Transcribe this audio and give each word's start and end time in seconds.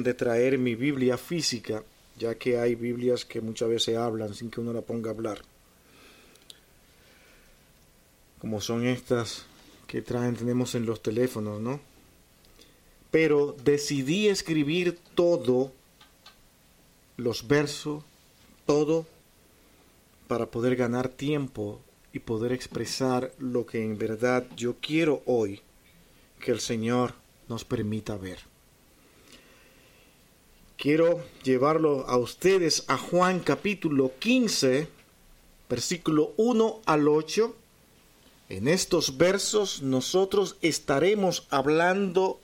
de 0.00 0.14
traer 0.14 0.56
mi 0.56 0.74
Biblia 0.74 1.18
física, 1.18 1.84
ya 2.16 2.34
que 2.36 2.58
hay 2.58 2.74
Biblias 2.74 3.26
que 3.26 3.42
muchas 3.42 3.68
veces 3.68 3.98
hablan 3.98 4.32
sin 4.34 4.50
que 4.50 4.60
uno 4.60 4.72
la 4.72 4.80
ponga 4.80 5.10
a 5.10 5.14
hablar. 5.14 5.42
Como 8.38 8.62
son 8.62 8.86
estas 8.86 9.44
que 9.86 10.00
traen, 10.00 10.34
tenemos 10.34 10.74
en 10.74 10.86
los 10.86 11.02
teléfonos, 11.02 11.60
¿no? 11.60 11.78
Pero 13.10 13.54
decidí 13.62 14.28
escribir 14.28 14.98
todo, 15.14 15.70
los 17.18 17.46
versos, 17.46 18.02
todo, 18.64 19.06
para 20.26 20.46
poder 20.46 20.76
ganar 20.76 21.10
tiempo 21.10 21.82
y 22.14 22.20
poder 22.20 22.52
expresar 22.52 23.32
lo 23.38 23.66
que 23.66 23.84
en 23.84 23.98
verdad 23.98 24.46
yo 24.56 24.76
quiero 24.80 25.22
hoy 25.26 25.60
que 26.40 26.50
el 26.50 26.60
Señor 26.60 27.14
nos 27.48 27.66
permita 27.66 28.16
ver. 28.16 28.51
Quiero 30.82 31.22
llevarlo 31.44 32.08
a 32.08 32.16
ustedes 32.16 32.82
a 32.88 32.98
Juan 32.98 33.38
capítulo 33.38 34.14
15, 34.18 34.88
versículo 35.70 36.32
1 36.36 36.80
al 36.86 37.06
8. 37.06 37.54
En 38.48 38.66
estos 38.66 39.16
versos 39.16 39.80
nosotros 39.80 40.56
estaremos 40.60 41.46
hablando 41.50 42.40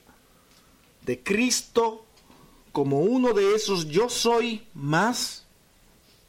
de 1.05 1.21
Cristo 1.21 2.05
como 2.71 3.01
uno 3.01 3.33
de 3.33 3.57
esos 3.57 3.89
yo 3.89 4.09
soy 4.09 4.63
más 4.73 5.45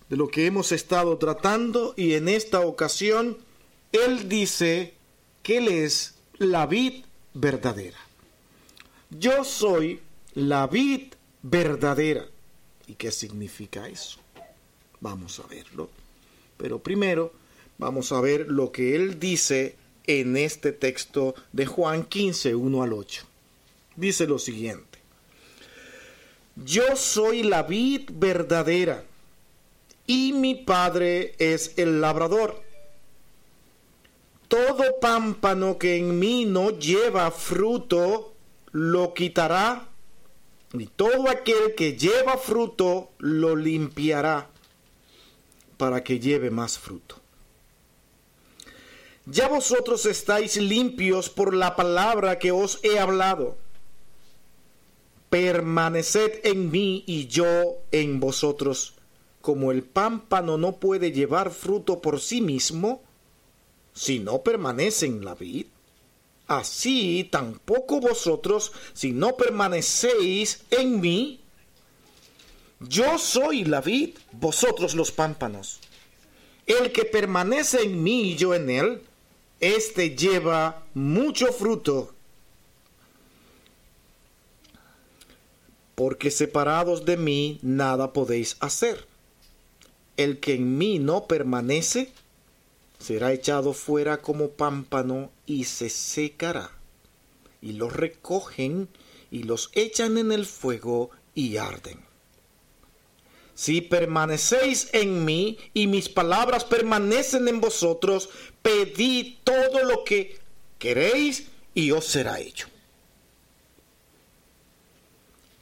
de 0.10 0.18
lo 0.18 0.30
que 0.30 0.48
hemos 0.48 0.72
estado 0.72 1.16
tratando 1.20 1.94
y 1.96 2.16
en 2.16 2.28
esta 2.28 2.62
ocasión 2.62 3.38
Él 3.92 4.28
dice 4.28 4.96
que 5.44 5.60
Él 5.60 5.68
es 5.68 6.16
la 6.40 6.66
vid 6.66 7.04
verdadera. 7.36 8.00
Yo 9.12 9.44
soy 9.44 10.00
la 10.34 10.66
vid 10.66 11.14
verdadera. 11.42 12.26
¿Y 12.88 12.96
qué 12.96 13.12
significa 13.12 13.88
eso? 13.88 14.20
Vamos 15.00 15.40
a 15.40 15.48
verlo. 15.48 15.90
Pero 16.58 16.80
primero 16.80 17.34
vamos 17.78 18.12
a 18.12 18.22
ver 18.22 18.48
lo 18.50 18.72
que 18.72 18.96
Él 18.96 19.20
dice 19.20 19.76
en 20.08 20.38
este 20.38 20.72
texto 20.72 21.36
de 21.52 21.66
Juan 21.66 22.04
15, 22.04 22.56
1 22.56 22.84
al 22.84 22.94
8. 22.94 23.26
Dice 23.96 24.28
lo 24.28 24.40
siguiente. 24.40 25.00
Yo 26.56 26.96
soy 26.96 27.44
la 27.44 27.64
vid 27.64 28.10
verdadera 28.14 29.04
y 30.08 30.34
mi 30.34 30.56
Padre 30.56 31.36
es 31.38 31.74
el 31.78 32.02
labrador. 32.02 32.64
Todo 34.48 35.00
pámpano 35.00 35.78
que 35.78 35.98
en 35.98 36.18
mí 36.18 36.46
no 36.46 36.72
lleva 36.72 37.30
fruto, 37.30 38.34
lo 38.72 39.14
quitará, 39.14 39.89
y 40.74 40.88
todo 40.88 41.30
aquel 41.30 41.76
que 41.76 41.98
lleva 41.98 42.38
fruto, 42.38 43.10
lo 43.18 43.56
limpiará, 43.56 44.50
para 45.78 46.04
que 46.04 46.20
lleve 46.20 46.52
más 46.52 46.78
fruto. 46.78 47.16
Ya 49.26 49.48
vosotros 49.48 50.06
estáis 50.06 50.58
limpios 50.58 51.30
por 51.30 51.54
la 51.54 51.76
palabra 51.76 52.40
que 52.40 52.52
os 52.52 52.80
he 52.84 53.00
hablado. 53.00 53.58
Permaneced 55.30 56.42
en 56.44 56.72
mí 56.72 57.04
y 57.06 57.28
yo 57.28 57.78
en 57.92 58.20
vosotros 58.20 58.96
como 59.42 59.72
el 59.72 59.84
pámpano 59.84 60.58
no 60.58 60.78
puede 60.78 61.12
llevar 61.12 61.52
fruto 61.52 62.02
por 62.02 62.20
sí 62.20 62.42
mismo, 62.42 63.02
si 63.94 64.20
no 64.20 64.42
permanece 64.42 65.06
en 65.06 65.24
la 65.24 65.36
vid, 65.36 65.68
así 66.50 67.30
tampoco 67.32 68.02
vosotros, 68.02 68.74
si 68.94 69.12
no 69.12 69.38
permanecéis 69.38 70.64
en 70.72 71.00
mí. 71.00 71.40
Yo 72.82 73.18
soy 73.18 73.64
la 73.64 73.80
vid, 73.82 74.18
vosotros 74.34 74.96
los 74.96 75.12
pámpanos. 75.12 75.80
El 76.66 76.92
que 76.92 77.06
permanece 77.06 77.84
en 77.84 78.04
mí 78.04 78.32
y 78.32 78.36
yo 78.36 78.54
en 78.54 78.70
él, 78.70 79.02
éste 79.60 80.16
lleva 80.16 80.84
mucho 80.94 81.54
fruto. 81.54 82.14
Porque 85.96 86.32
separados 86.32 87.06
de 87.06 87.18
mí 87.18 87.60
nada 87.62 88.14
podéis 88.14 88.58
hacer 88.60 89.10
el 90.20 90.42
que 90.42 90.56
en 90.56 90.78
mí 90.78 91.00
no 91.00 91.28
permanece, 91.28 92.12
será 93.00 93.32
echado 93.34 93.74
fuera 93.74 94.18
como 94.18 94.52
pámpano 94.52 95.32
y 95.46 95.64
se 95.64 95.90
secará. 95.90 96.72
Y 97.62 97.74
los 97.74 97.94
recogen 97.94 98.90
y 99.32 99.44
los 99.44 99.72
echan 99.74 100.18
en 100.18 100.32
el 100.32 100.46
fuego 100.46 101.10
y 101.34 101.58
arden. 101.58 102.00
Si 103.56 103.82
permanecéis 103.82 104.90
en 104.94 105.26
mí 105.26 105.58
y 105.74 105.88
mis 105.88 106.08
palabras 106.08 106.64
permanecen 106.64 107.48
en 107.48 107.60
vosotros, 107.60 108.30
pedid 108.62 109.36
todo 109.44 109.84
lo 109.84 110.04
que 110.04 110.40
queréis 110.78 111.48
y 111.74 111.92
os 111.92 112.06
será 112.06 112.40
hecho. 112.40 112.68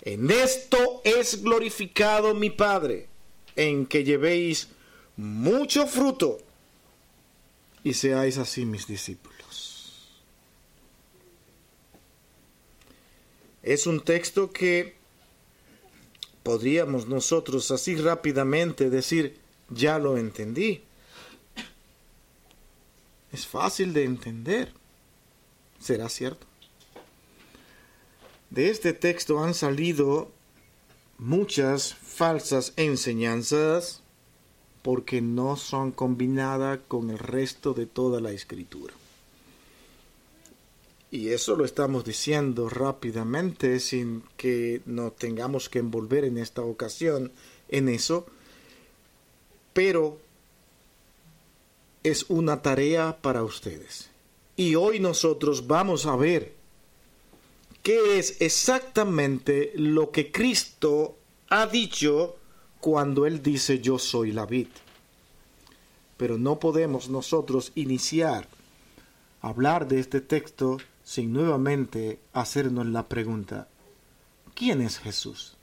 En 0.04 0.30
esto 0.30 1.02
es 1.04 1.42
glorificado 1.42 2.34
mi 2.34 2.50
Padre 2.50 3.08
en 3.56 3.86
que 3.88 4.04
llevéis 4.04 4.70
mucho 5.18 5.88
fruto 5.88 6.38
y 7.88 7.94
seáis 7.94 8.38
así 8.38 8.66
mis 8.66 8.86
discípulos. 8.86 10.20
Es 13.64 13.88
un 13.88 14.02
texto 14.02 14.52
que 14.52 14.98
podríamos 16.44 17.08
nosotros 17.08 17.72
así 17.72 17.96
rápidamente 17.96 18.90
decir, 18.90 19.40
ya 19.70 20.00
lo 20.00 20.18
entendí. 20.18 20.84
Es 23.32 23.48
fácil 23.48 23.94
de 23.94 24.04
entender. 24.04 24.74
¿Será 25.80 26.10
cierto? 26.10 26.46
De 28.50 28.70
este 28.70 28.92
texto 28.92 29.42
han 29.42 29.54
salido 29.54 30.30
muchas 31.18 31.94
falsas 31.94 32.74
enseñanzas 32.76 34.02
porque 34.88 35.20
no 35.20 35.58
son 35.58 35.92
combinadas 35.92 36.80
con 36.88 37.10
el 37.10 37.20
resto 37.20 37.74
de 37.74 37.88
toda 37.88 38.22
la 38.22 38.32
escritura. 38.32 38.94
Y 41.12 41.28
eso 41.28 41.58
lo 41.58 41.66
estamos 41.66 42.06
diciendo 42.06 42.70
rápidamente 42.70 43.82
sin 43.82 44.24
que 44.38 44.82
nos 44.86 45.14
tengamos 45.18 45.68
que 45.68 45.80
envolver 45.80 46.24
en 46.24 46.38
esta 46.38 46.62
ocasión 46.62 47.34
en 47.68 47.90
eso, 47.90 48.28
pero 49.74 50.20
es 52.04 52.26
una 52.30 52.62
tarea 52.62 53.18
para 53.22 53.44
ustedes. 53.44 54.10
Y 54.56 54.76
hoy 54.76 55.02
nosotros 55.02 55.68
vamos 55.68 56.06
a 56.06 56.16
ver 56.16 56.54
qué 57.84 58.20
es 58.20 58.40
exactamente 58.40 59.74
lo 59.76 60.12
que 60.12 60.32
Cristo 60.32 61.18
ha 61.50 61.68
dicho 61.68 62.37
cuando 62.80 63.26
Él 63.26 63.42
dice 63.42 63.80
yo 63.80 64.00
soy 64.00 64.32
la 64.32 64.46
vid. 64.46 64.68
Pero 66.18 66.38
no 66.38 66.60
podemos 66.60 67.10
nosotros 67.10 67.72
iniciar 67.76 68.48
a 69.42 69.50
hablar 69.50 69.88
de 69.88 70.00
este 70.00 70.22
texto 70.22 70.78
sin 71.04 71.32
nuevamente 71.32 72.20
hacernos 72.34 72.86
la 72.88 73.08
pregunta, 73.08 73.68
¿quién 74.54 74.82
es 74.82 75.00
Jesús? 75.00 75.56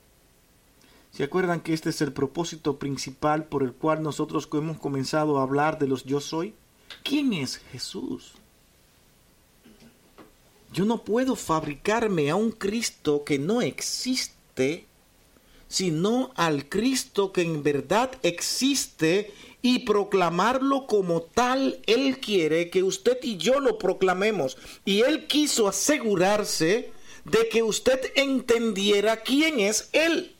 ¿Se 1.11 1.23
acuerdan 1.23 1.61
que 1.61 1.75
este 1.75 1.91
es 1.91 2.01
el 2.01 2.13
propósito 2.13 2.79
principal 2.79 3.45
por 3.45 3.63
el 3.63 3.73
cual 3.73 4.03
nosotros 4.03 4.49
hemos 4.53 4.79
comenzado 4.79 5.39
a 5.39 5.43
hablar 5.43 5.79
de 5.79 5.87
los 5.87 6.05
yo 6.05 6.21
soy? 6.21 6.55
¿Quién 7.03 7.33
es 7.33 7.59
Jesús? 7.59 8.33
Yo 10.73 10.85
no 10.85 11.05
puedo 11.05 11.37
fabricarme 11.37 12.31
a 12.31 12.37
un 12.37 12.51
Cristo 12.51 13.23
que 13.23 13.39
no 13.39 13.63
existe, 13.63 14.87
sino 15.69 16.33
al 16.37 16.69
Cristo 16.69 17.33
que 17.33 17.43
en 17.43 17.63
verdad 17.63 18.11
existe 18.23 19.33
y 19.63 19.81
proclamarlo 19.81 20.87
como 20.87 21.23
tal 21.23 21.81
Él 21.87 22.19
quiere 22.21 22.69
que 22.69 22.83
usted 22.83 23.19
y 23.23 23.39
yo 23.39 23.61
lo 23.61 23.79
proclamemos. 23.79 24.59
Y 24.85 25.01
Él 25.01 25.27
quiso 25.27 25.69
asegurarse 25.69 26.93
de 27.25 27.49
que 27.49 27.63
usted 27.63 27.99
entendiera 28.15 29.23
quién 29.23 29.61
es 29.61 29.89
Él. 29.93 30.34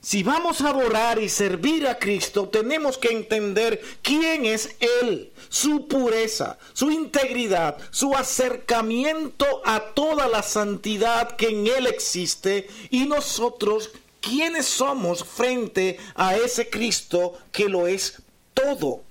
Si 0.00 0.22
vamos 0.22 0.60
a 0.60 0.68
adorar 0.68 1.20
y 1.20 1.28
servir 1.28 1.88
a 1.88 1.98
Cristo, 1.98 2.48
tenemos 2.48 2.96
que 2.96 3.08
entender 3.08 3.80
quién 4.02 4.44
es 4.44 4.76
Él, 5.02 5.32
su 5.48 5.88
pureza, 5.88 6.58
su 6.74 6.92
integridad, 6.92 7.76
su 7.90 8.14
acercamiento 8.14 9.62
a 9.64 9.80
toda 9.94 10.28
la 10.28 10.44
santidad 10.44 11.34
que 11.34 11.48
en 11.48 11.66
Él 11.66 11.88
existe 11.88 12.68
y 12.90 13.06
nosotros 13.06 13.90
quiénes 14.20 14.66
somos 14.66 15.24
frente 15.24 15.98
a 16.14 16.36
ese 16.36 16.70
Cristo 16.70 17.36
que 17.50 17.68
lo 17.68 17.88
es 17.88 18.22
todo. 18.54 19.02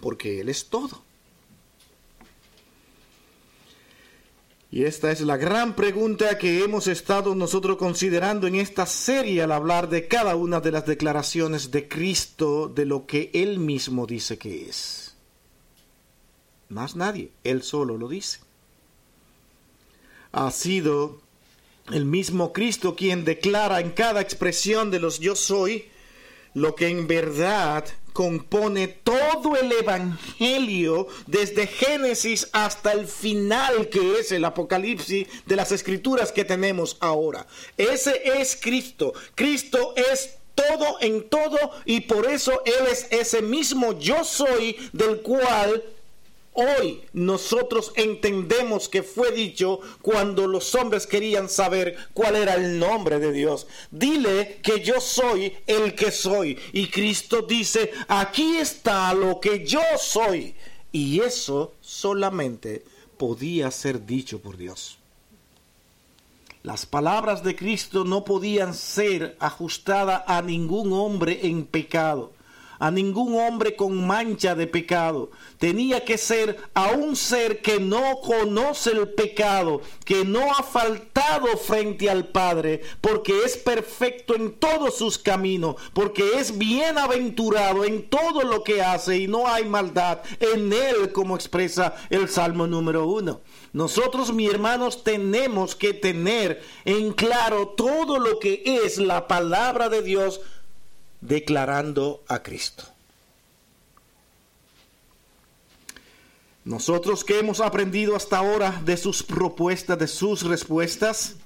Porque 0.00 0.40
Él 0.40 0.50
es 0.50 0.66
todo. 0.66 1.05
Y 4.76 4.84
esta 4.84 5.10
es 5.10 5.22
la 5.22 5.38
gran 5.38 5.74
pregunta 5.74 6.36
que 6.36 6.62
hemos 6.62 6.86
estado 6.86 7.34
nosotros 7.34 7.78
considerando 7.78 8.46
en 8.46 8.56
esta 8.56 8.84
serie 8.84 9.42
al 9.42 9.52
hablar 9.52 9.88
de 9.88 10.06
cada 10.06 10.36
una 10.36 10.60
de 10.60 10.70
las 10.70 10.84
declaraciones 10.84 11.70
de 11.70 11.88
Cristo 11.88 12.68
de 12.68 12.84
lo 12.84 13.06
que 13.06 13.30
Él 13.32 13.58
mismo 13.58 14.06
dice 14.06 14.36
que 14.36 14.68
es. 14.68 15.16
Más 16.68 16.94
nadie, 16.94 17.30
Él 17.42 17.62
solo 17.62 17.96
lo 17.96 18.06
dice. 18.06 18.40
Ha 20.32 20.50
sido 20.50 21.22
el 21.90 22.04
mismo 22.04 22.52
Cristo 22.52 22.94
quien 22.96 23.24
declara 23.24 23.80
en 23.80 23.92
cada 23.92 24.20
expresión 24.20 24.90
de 24.90 25.00
los 25.00 25.20
yo 25.20 25.36
soy 25.36 25.86
lo 26.52 26.74
que 26.74 26.88
en 26.88 27.06
verdad 27.06 27.86
compone 28.16 28.88
todo 28.88 29.56
el 29.56 29.70
Evangelio 29.70 31.06
desde 31.26 31.66
Génesis 31.66 32.48
hasta 32.52 32.92
el 32.92 33.06
final 33.06 33.90
que 33.90 34.18
es 34.18 34.32
el 34.32 34.46
Apocalipsis 34.46 35.26
de 35.44 35.54
las 35.54 35.70
escrituras 35.70 36.32
que 36.32 36.46
tenemos 36.46 36.96
ahora. 37.00 37.46
Ese 37.76 38.22
es 38.40 38.56
Cristo. 38.58 39.12
Cristo 39.34 39.92
es 39.96 40.38
todo 40.54 40.96
en 41.02 41.28
todo 41.28 41.58
y 41.84 42.00
por 42.00 42.24
eso 42.26 42.62
Él 42.64 42.86
es 42.90 43.06
ese 43.10 43.42
mismo 43.42 43.92
yo 43.98 44.24
soy 44.24 44.78
del 44.94 45.20
cual 45.20 45.84
hoy 46.56 47.02
nosotros 47.12 47.92
entendemos 47.94 48.88
que 48.88 49.02
fue 49.02 49.32
dicho 49.32 49.80
cuando 50.02 50.46
los 50.46 50.74
hombres 50.74 51.06
querían 51.06 51.48
saber 51.48 51.96
cuál 52.12 52.36
era 52.36 52.54
el 52.54 52.78
nombre 52.78 53.18
de 53.18 53.32
Dios. 53.32 53.66
Dile 53.90 54.58
que 54.62 54.80
yo 54.80 55.00
soy 55.00 55.54
el 55.66 55.94
que 55.94 56.10
soy. 56.10 56.58
Y 56.72 56.88
Cristo 56.88 57.42
dice, 57.42 57.92
aquí 58.08 58.56
está 58.56 59.12
lo 59.14 59.40
que 59.40 59.64
yo 59.64 59.82
soy. 59.98 60.54
Y 60.92 61.20
eso 61.20 61.74
solamente 61.80 62.84
podía 63.16 63.70
ser 63.70 64.04
dicho 64.06 64.40
por 64.40 64.56
Dios. 64.56 64.98
Las 66.62 66.84
palabras 66.84 67.44
de 67.44 67.54
Cristo 67.54 68.04
no 68.04 68.24
podían 68.24 68.74
ser 68.74 69.36
ajustadas 69.38 70.22
a 70.26 70.42
ningún 70.42 70.92
hombre 70.92 71.40
en 71.44 71.64
pecado 71.64 72.32
a 72.78 72.90
ningún 72.90 73.38
hombre 73.38 73.76
con 73.76 74.06
mancha 74.06 74.54
de 74.54 74.66
pecado. 74.66 75.30
Tenía 75.58 76.04
que 76.04 76.18
ser 76.18 76.56
a 76.74 76.90
un 76.90 77.16
ser 77.16 77.62
que 77.62 77.80
no 77.80 78.20
conoce 78.20 78.90
el 78.90 79.08
pecado, 79.08 79.80
que 80.04 80.24
no 80.24 80.52
ha 80.52 80.62
faltado 80.62 81.56
frente 81.56 82.10
al 82.10 82.28
Padre, 82.28 82.82
porque 83.00 83.44
es 83.44 83.56
perfecto 83.56 84.34
en 84.34 84.52
todos 84.52 84.96
sus 84.98 85.18
caminos, 85.18 85.76
porque 85.92 86.38
es 86.38 86.56
bienaventurado 86.56 87.84
en 87.84 88.08
todo 88.08 88.42
lo 88.42 88.62
que 88.62 88.82
hace 88.82 89.18
y 89.18 89.28
no 89.28 89.46
hay 89.48 89.64
maldad 89.64 90.20
en 90.40 90.72
él, 90.72 91.12
como 91.12 91.36
expresa 91.36 91.94
el 92.10 92.28
Salmo 92.28 92.66
número 92.66 93.06
uno. 93.06 93.40
Nosotros, 93.72 94.32
mis 94.32 94.50
hermanos, 94.50 95.04
tenemos 95.04 95.74
que 95.74 95.92
tener 95.92 96.62
en 96.84 97.12
claro 97.12 97.68
todo 97.68 98.18
lo 98.18 98.38
que 98.38 98.62
es 98.64 98.98
la 98.98 99.28
palabra 99.28 99.88
de 99.88 100.02
Dios 100.02 100.40
declarando 101.26 102.22
a 102.28 102.42
Cristo. 102.42 102.84
Nosotros 106.64 107.24
que 107.24 107.38
hemos 107.38 107.60
aprendido 107.60 108.16
hasta 108.16 108.38
ahora 108.38 108.82
de 108.84 108.96
sus 108.96 109.22
propuestas, 109.22 109.98
de 109.98 110.08
sus 110.08 110.42
respuestas, 110.42 111.36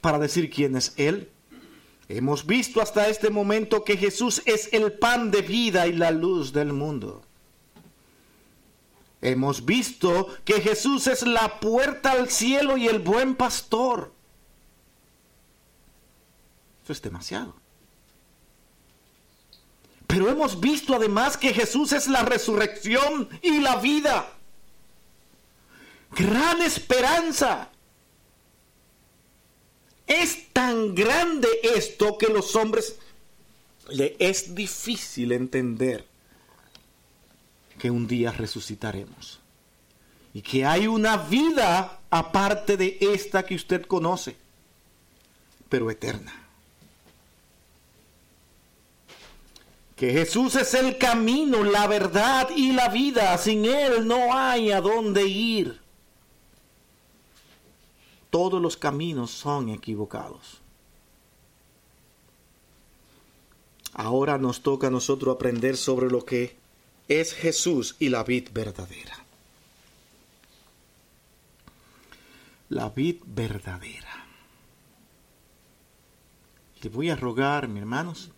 para 0.00 0.18
decir 0.18 0.48
quién 0.48 0.76
es 0.76 0.94
Él, 0.96 1.28
hemos 2.08 2.46
visto 2.46 2.80
hasta 2.80 3.08
este 3.08 3.28
momento 3.28 3.84
que 3.84 3.96
Jesús 3.96 4.40
es 4.46 4.72
el 4.72 4.92
pan 4.92 5.30
de 5.30 5.42
vida 5.42 5.86
y 5.86 5.92
la 5.92 6.10
luz 6.10 6.52
del 6.52 6.72
mundo. 6.72 7.22
Hemos 9.20 9.64
visto 9.64 10.28
que 10.44 10.60
Jesús 10.60 11.06
es 11.06 11.26
la 11.26 11.60
puerta 11.60 12.12
al 12.12 12.30
cielo 12.30 12.76
y 12.76 12.86
el 12.86 13.00
buen 13.00 13.34
pastor. 13.34 14.12
Eso 16.84 16.92
es 16.92 17.02
demasiado. 17.02 17.65
Pero 20.06 20.30
hemos 20.30 20.60
visto 20.60 20.94
además 20.94 21.36
que 21.36 21.52
Jesús 21.52 21.92
es 21.92 22.06
la 22.06 22.22
resurrección 22.22 23.28
y 23.42 23.60
la 23.60 23.76
vida. 23.76 24.28
Gran 26.12 26.62
esperanza. 26.62 27.70
Es 30.06 30.52
tan 30.52 30.94
grande 30.94 31.48
esto 31.62 32.16
que 32.16 32.28
los 32.28 32.54
hombres 32.54 32.96
le 33.90 34.16
es 34.18 34.54
difícil 34.54 35.32
entender 35.32 36.06
que 37.78 37.90
un 37.90 38.06
día 38.06 38.30
resucitaremos 38.32 39.40
y 40.32 40.42
que 40.42 40.64
hay 40.64 40.86
una 40.86 41.16
vida 41.16 42.00
aparte 42.10 42.76
de 42.76 42.98
esta 43.00 43.44
que 43.44 43.54
usted 43.54 43.84
conoce, 43.86 44.36
pero 45.68 45.90
eterna. 45.90 46.45
Que 49.96 50.12
Jesús 50.12 50.54
es 50.56 50.74
el 50.74 50.98
camino, 50.98 51.64
la 51.64 51.86
verdad 51.86 52.50
y 52.54 52.72
la 52.72 52.90
vida. 52.90 53.36
Sin 53.38 53.64
Él 53.64 54.06
no 54.06 54.36
hay 54.36 54.70
a 54.70 54.82
dónde 54.82 55.26
ir. 55.26 55.80
Todos 58.28 58.60
los 58.60 58.76
caminos 58.76 59.30
son 59.30 59.70
equivocados. 59.70 60.60
Ahora 63.94 64.36
nos 64.36 64.62
toca 64.62 64.88
a 64.88 64.90
nosotros 64.90 65.34
aprender 65.34 65.78
sobre 65.78 66.10
lo 66.10 66.26
que 66.26 66.58
es 67.08 67.32
Jesús 67.32 67.96
y 67.98 68.10
la 68.10 68.22
vid 68.22 68.50
verdadera. 68.52 69.24
La 72.68 72.90
vid 72.90 73.22
verdadera. 73.24 74.26
Le 76.82 76.90
voy 76.90 77.08
a 77.08 77.16
rogar, 77.16 77.68
mis 77.68 77.80
hermanos, 77.80 78.30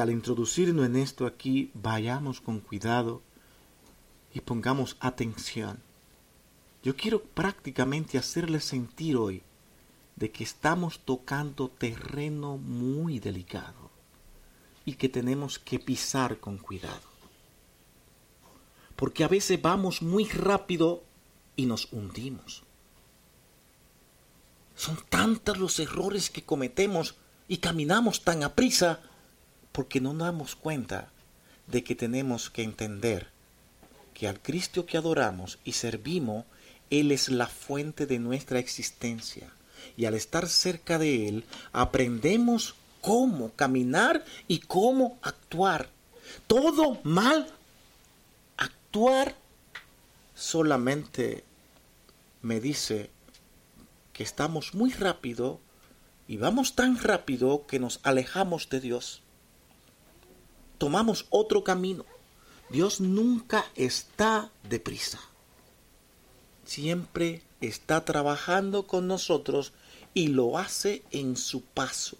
al 0.00 0.10
introducirnos 0.10 0.86
en 0.86 0.96
esto 0.96 1.26
aquí 1.26 1.70
vayamos 1.74 2.40
con 2.40 2.60
cuidado 2.60 3.22
y 4.32 4.40
pongamos 4.40 4.96
atención. 5.00 5.80
Yo 6.82 6.96
quiero 6.96 7.22
prácticamente 7.22 8.18
hacerles 8.18 8.64
sentir 8.64 9.16
hoy 9.16 9.42
de 10.16 10.30
que 10.30 10.44
estamos 10.44 11.00
tocando 11.00 11.68
terreno 11.68 12.56
muy 12.56 13.18
delicado 13.18 13.90
y 14.84 14.94
que 14.94 15.08
tenemos 15.08 15.58
que 15.58 15.78
pisar 15.78 16.38
con 16.38 16.58
cuidado. 16.58 17.08
Porque 18.96 19.24
a 19.24 19.28
veces 19.28 19.60
vamos 19.60 20.02
muy 20.02 20.24
rápido 20.24 21.04
y 21.56 21.66
nos 21.66 21.92
hundimos. 21.92 22.62
Son 24.74 24.96
tantos 25.08 25.58
los 25.58 25.78
errores 25.78 26.30
que 26.30 26.44
cometemos 26.44 27.16
y 27.48 27.58
caminamos 27.58 28.22
tan 28.22 28.42
a 28.44 28.54
prisa 28.54 29.00
porque 29.78 30.00
no 30.00 30.12
nos 30.12 30.26
damos 30.26 30.56
cuenta 30.56 31.08
de 31.68 31.84
que 31.84 31.94
tenemos 31.94 32.50
que 32.50 32.64
entender 32.64 33.28
que 34.12 34.26
al 34.26 34.40
Cristo 34.40 34.86
que 34.86 34.96
adoramos 34.96 35.60
y 35.64 35.74
servimos, 35.74 36.46
Él 36.90 37.12
es 37.12 37.28
la 37.28 37.46
fuente 37.46 38.04
de 38.04 38.18
nuestra 38.18 38.58
existencia. 38.58 39.52
Y 39.96 40.06
al 40.06 40.14
estar 40.14 40.48
cerca 40.48 40.98
de 40.98 41.28
Él, 41.28 41.44
aprendemos 41.72 42.74
cómo 43.00 43.52
caminar 43.52 44.24
y 44.48 44.58
cómo 44.58 45.16
actuar. 45.22 45.90
Todo 46.48 46.98
mal 47.04 47.46
actuar 48.56 49.36
solamente 50.34 51.44
me 52.42 52.58
dice 52.58 53.10
que 54.12 54.24
estamos 54.24 54.74
muy 54.74 54.90
rápido 54.90 55.60
y 56.26 56.36
vamos 56.36 56.74
tan 56.74 56.98
rápido 57.00 57.64
que 57.68 57.78
nos 57.78 58.00
alejamos 58.02 58.70
de 58.70 58.80
Dios 58.80 59.22
tomamos 60.78 61.26
otro 61.30 61.64
camino. 61.64 62.06
Dios 62.70 63.00
nunca 63.00 63.66
está 63.74 64.50
deprisa. 64.68 65.20
Siempre 66.64 67.42
está 67.60 68.04
trabajando 68.04 68.86
con 68.86 69.06
nosotros 69.06 69.72
y 70.14 70.28
lo 70.28 70.58
hace 70.58 71.02
en 71.10 71.36
su 71.36 71.62
paso. 71.62 72.16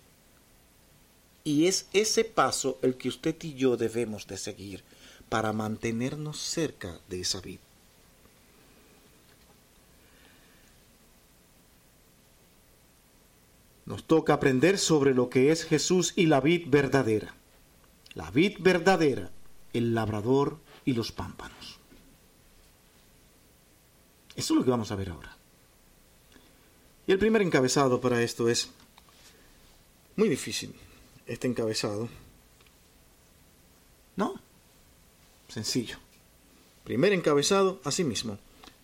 Y 1.45 1.67
es 1.67 1.87
ese 1.93 2.25
paso 2.25 2.79
el 2.83 2.97
que 2.97 3.09
usted 3.09 3.37
y 3.43 3.55
yo 3.55 3.77
debemos 3.77 4.27
de 4.27 4.37
seguir 4.37 4.83
para 5.29 5.53
mantenernos 5.53 6.39
cerca 6.39 6.99
de 7.09 7.21
esa 7.21 7.41
vida. 7.41 7.61
Nos 13.87 14.05
toca 14.05 14.35
aprender 14.35 14.77
sobre 14.79 15.15
lo 15.15 15.31
que 15.31 15.51
es 15.51 15.65
Jesús 15.65 16.13
y 16.17 16.27
la 16.27 16.41
vid 16.41 16.67
verdadera 16.69 17.38
la 18.15 18.31
vid 18.31 18.57
verdadera, 18.61 19.31
el 19.73 19.95
labrador 19.95 20.59
y 20.85 20.93
los 20.93 21.13
pámpanos. 21.13 21.79
Eso 24.35 24.55
es 24.55 24.59
lo 24.59 24.65
que 24.65 24.71
vamos 24.71 24.91
a 24.93 24.97
ver 24.97 25.11
ahora. 25.11 25.37
Y 27.07 27.13
el 27.13 27.19
primer 27.19 27.43
encabezado 27.43 28.01
para 28.01 28.23
esto 28.23 28.49
es 28.49 28.71
muy 30.17 30.29
difícil. 30.29 30.75
Este 31.27 31.47
encabezado. 31.47 32.09
No. 34.17 34.35
Sencillo. 35.49 35.97
Primer 36.85 37.13
encabezado, 37.13 37.81
así 37.85 38.05
mismo. 38.05 38.39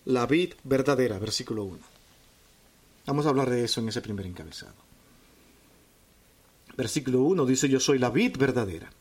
La 0.05 0.25
vid 0.25 0.53
verdadera, 0.63 1.19
versículo 1.19 1.63
1. 1.63 1.79
Vamos 3.05 3.25
a 3.25 3.29
hablar 3.29 3.49
de 3.49 3.63
eso 3.63 3.79
en 3.79 3.89
ese 3.89 4.01
primer 4.01 4.25
encabezado. 4.25 4.75
Versículo 6.75 7.21
1 7.21 7.45
dice, 7.45 7.69
yo 7.69 7.79
soy 7.79 7.99
la 7.99 8.09
vid 8.09 8.37
verdadera. 8.37 8.91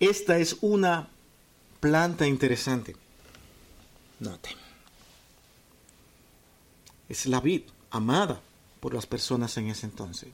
Esta 0.00 0.38
es 0.38 0.56
una 0.62 1.10
planta 1.78 2.26
interesante. 2.26 2.96
Noten. 4.18 4.56
Es 7.06 7.26
la 7.26 7.38
vid 7.38 7.64
amada 7.90 8.40
por 8.80 8.94
las 8.94 9.04
personas 9.04 9.58
en 9.58 9.68
ese 9.68 9.84
entonces. 9.84 10.30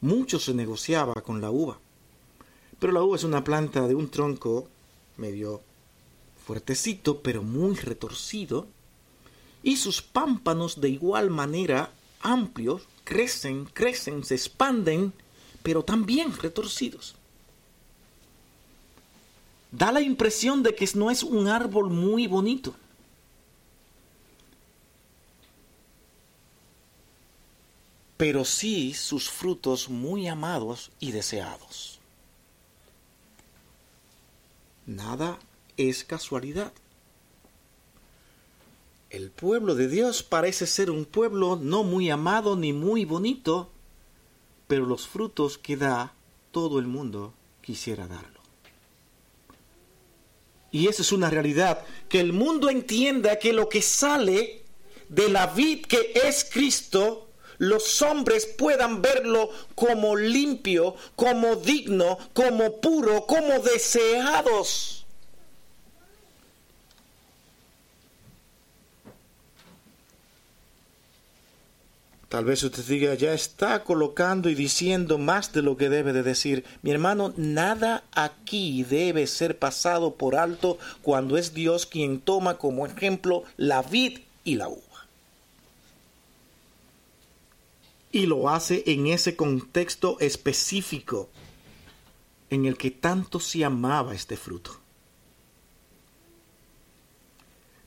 Mucho 0.00 0.40
se 0.40 0.54
negociaba 0.54 1.12
con 1.20 1.42
la 1.42 1.50
uva. 1.50 1.78
Pero 2.78 2.94
la 2.94 3.02
uva 3.02 3.16
es 3.16 3.24
una 3.24 3.44
planta 3.44 3.86
de 3.86 3.94
un 3.94 4.08
tronco 4.08 4.66
medio 5.18 5.60
fuertecito, 6.46 7.20
pero 7.20 7.42
muy 7.42 7.74
retorcido. 7.74 8.66
Y 9.62 9.76
sus 9.76 10.00
pámpanos 10.00 10.80
de 10.80 10.88
igual 10.88 11.28
manera 11.28 11.92
amplios 12.22 12.88
crecen, 13.04 13.66
crecen, 13.66 14.24
se 14.24 14.36
expanden, 14.36 15.12
pero 15.62 15.84
también 15.84 16.34
retorcidos 16.34 17.16
da 19.72 19.90
la 19.90 20.02
impresión 20.02 20.62
de 20.62 20.74
que 20.74 20.88
no 20.94 21.10
es 21.10 21.22
un 21.22 21.48
árbol 21.48 21.90
muy 21.90 22.26
bonito. 22.26 22.74
Pero 28.18 28.44
sí 28.44 28.94
sus 28.94 29.28
frutos 29.28 29.88
muy 29.88 30.28
amados 30.28 30.92
y 31.00 31.10
deseados. 31.10 31.98
Nada 34.86 35.38
es 35.76 36.04
casualidad. 36.04 36.72
El 39.10 39.30
pueblo 39.30 39.74
de 39.74 39.88
Dios 39.88 40.22
parece 40.22 40.66
ser 40.66 40.90
un 40.90 41.04
pueblo 41.04 41.56
no 41.56 41.82
muy 41.82 42.10
amado 42.10 42.56
ni 42.56 42.72
muy 42.72 43.04
bonito, 43.04 43.70
pero 44.68 44.86
los 44.86 45.08
frutos 45.08 45.58
que 45.58 45.76
da 45.76 46.14
todo 46.50 46.78
el 46.78 46.86
mundo 46.86 47.34
quisiera 47.60 48.06
darlo. 48.06 48.31
Y 50.72 50.88
eso 50.88 51.02
es 51.02 51.12
una 51.12 51.28
realidad, 51.30 51.84
que 52.08 52.18
el 52.18 52.32
mundo 52.32 52.70
entienda 52.70 53.38
que 53.38 53.52
lo 53.52 53.68
que 53.68 53.82
sale 53.82 54.62
de 55.10 55.28
la 55.28 55.46
vid 55.46 55.84
que 55.84 56.12
es 56.14 56.48
Cristo, 56.50 57.28
los 57.58 58.00
hombres 58.00 58.46
puedan 58.46 59.02
verlo 59.02 59.50
como 59.74 60.16
limpio, 60.16 60.96
como 61.14 61.56
digno, 61.56 62.18
como 62.32 62.80
puro, 62.80 63.26
como 63.26 63.60
deseados. 63.60 65.01
Tal 72.32 72.46
vez 72.46 72.62
usted 72.62 72.82
diga, 72.86 73.12
ya 73.12 73.34
está 73.34 73.84
colocando 73.84 74.48
y 74.48 74.54
diciendo 74.54 75.18
más 75.18 75.52
de 75.52 75.60
lo 75.60 75.76
que 75.76 75.90
debe 75.90 76.14
de 76.14 76.22
decir. 76.22 76.64
Mi 76.80 76.90
hermano, 76.90 77.34
nada 77.36 78.04
aquí 78.10 78.84
debe 78.84 79.26
ser 79.26 79.58
pasado 79.58 80.14
por 80.14 80.36
alto 80.36 80.78
cuando 81.02 81.36
es 81.36 81.52
Dios 81.52 81.84
quien 81.84 82.20
toma 82.20 82.56
como 82.56 82.86
ejemplo 82.86 83.44
la 83.58 83.82
vid 83.82 84.20
y 84.44 84.54
la 84.54 84.68
uva. 84.68 85.06
Y 88.12 88.24
lo 88.24 88.48
hace 88.48 88.82
en 88.86 89.08
ese 89.08 89.36
contexto 89.36 90.18
específico 90.18 91.28
en 92.48 92.64
el 92.64 92.78
que 92.78 92.92
tanto 92.92 93.40
se 93.40 93.62
amaba 93.62 94.14
este 94.14 94.38
fruto. 94.38 94.78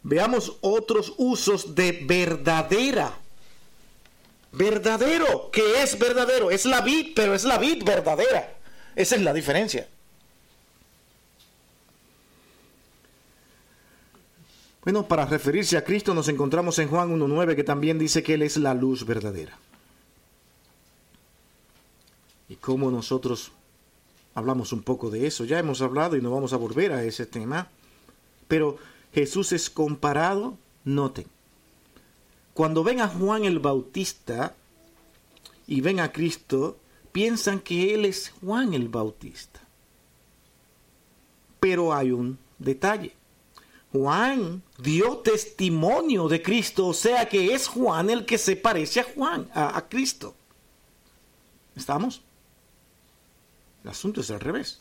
Veamos 0.04 0.58
otros 0.62 1.16
usos 1.18 1.74
de 1.74 2.04
verdadera 2.06 3.25
verdadero. 4.58 5.50
que 5.52 5.84
es 5.84 5.98
verdadero? 5.98 6.52
Es 6.52 6.66
la 6.66 6.82
vid, 6.82 7.14
pero 7.16 7.34
es 7.34 7.44
la 7.44 7.58
vid 7.58 7.84
verdadera. 7.84 8.56
Esa 8.96 9.16
es 9.16 9.22
la 9.22 9.34
diferencia. 9.34 9.88
Bueno, 14.84 15.08
para 15.08 15.26
referirse 15.26 15.78
a 15.78 15.84
Cristo 15.84 16.14
nos 16.14 16.28
encontramos 16.28 16.78
en 16.78 16.90
Juan 16.90 17.10
1.9 17.20 17.56
que 17.56 17.64
también 17.64 17.98
dice 17.98 18.22
que 18.22 18.36
Él 18.36 18.44
es 18.44 18.58
la 18.58 18.76
luz 18.76 19.06
verdadera. 19.06 19.58
Y 22.48 22.56
cómo 22.58 22.92
nosotros 22.92 23.52
hablamos 24.36 24.74
un 24.74 24.84
poco 24.84 25.10
de 25.10 25.26
eso, 25.26 25.44
ya 25.44 25.58
hemos 25.58 25.82
hablado 25.82 26.16
y 26.16 26.22
no 26.22 26.30
vamos 26.30 26.54
a 26.54 26.58
volver 26.58 26.92
a 26.92 27.04
ese 27.04 27.26
tema, 27.26 27.70
pero 28.48 28.78
Jesús 29.14 29.54
es 29.54 29.70
comparado, 29.70 30.58
noten, 30.84 31.26
cuando 32.56 32.86
ven 32.86 33.02
a 33.02 33.10
Juan 33.10 33.44
el 33.44 33.60
Bautista 33.60 34.56
y 35.68 35.82
ven 35.82 36.00
a 36.00 36.14
Cristo, 36.14 36.78
piensan 37.12 37.60
que 37.60 37.94
Él 37.94 38.06
es 38.06 38.32
Juan 38.40 38.74
el 38.74 38.88
Bautista. 38.88 39.60
Pero 41.60 41.94
hay 41.94 42.12
un 42.12 42.40
detalle. 42.58 43.14
Juan 43.92 44.64
dio 44.78 45.18
testimonio 45.18 46.30
de 46.30 46.42
Cristo, 46.42 46.88
o 46.88 46.94
sea 46.94 47.28
que 47.28 47.54
es 47.54 47.68
Juan 47.68 48.10
el 48.10 48.26
que 48.26 48.38
se 48.38 48.56
parece 48.56 49.02
a 49.02 49.04
Juan, 49.04 49.52
a, 49.54 49.78
a 49.78 49.90
Cristo. 49.90 50.34
¿Estamos? 51.76 52.22
El 53.84 53.90
asunto 53.90 54.22
es 54.22 54.32
al 54.32 54.40
revés. 54.40 54.80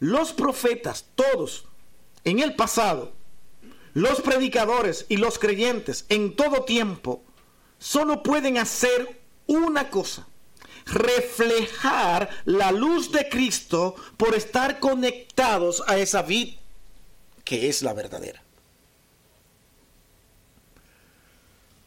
Los 0.00 0.32
profetas, 0.32 1.04
todos, 1.14 1.66
en 2.24 2.38
el 2.38 2.56
pasado, 2.56 3.12
los 3.96 4.20
predicadores 4.20 5.06
y 5.08 5.16
los 5.16 5.38
creyentes 5.38 6.04
en 6.10 6.36
todo 6.36 6.64
tiempo 6.64 7.22
solo 7.78 8.22
pueden 8.22 8.58
hacer 8.58 9.18
una 9.46 9.88
cosa, 9.88 10.28
reflejar 10.84 12.28
la 12.44 12.72
luz 12.72 13.10
de 13.10 13.26
Cristo 13.30 13.96
por 14.18 14.34
estar 14.34 14.80
conectados 14.80 15.82
a 15.86 15.96
esa 15.96 16.20
vid 16.20 16.56
que 17.42 17.70
es 17.70 17.80
la 17.80 17.94
verdadera. 17.94 18.42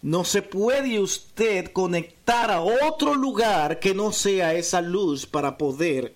No 0.01 0.25
se 0.25 0.41
puede 0.41 0.99
usted 0.99 1.71
conectar 1.73 2.49
a 2.49 2.61
otro 2.61 3.13
lugar 3.13 3.79
que 3.79 3.93
no 3.93 4.13
sea 4.13 4.55
esa 4.55 4.81
luz 4.81 5.27
para 5.27 5.59
poder 5.59 6.15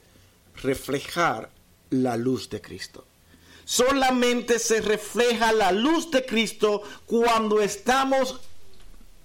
reflejar 0.56 1.52
la 1.92 2.18
luz 2.18 2.50
de 2.50 2.62
Cristo. 2.62 3.06
Solamente 3.74 4.60
se 4.60 4.82
refleja 4.82 5.52
la 5.52 5.72
luz 5.72 6.12
de 6.12 6.24
Cristo 6.24 6.84
cuando 7.08 7.60
estamos 7.60 8.40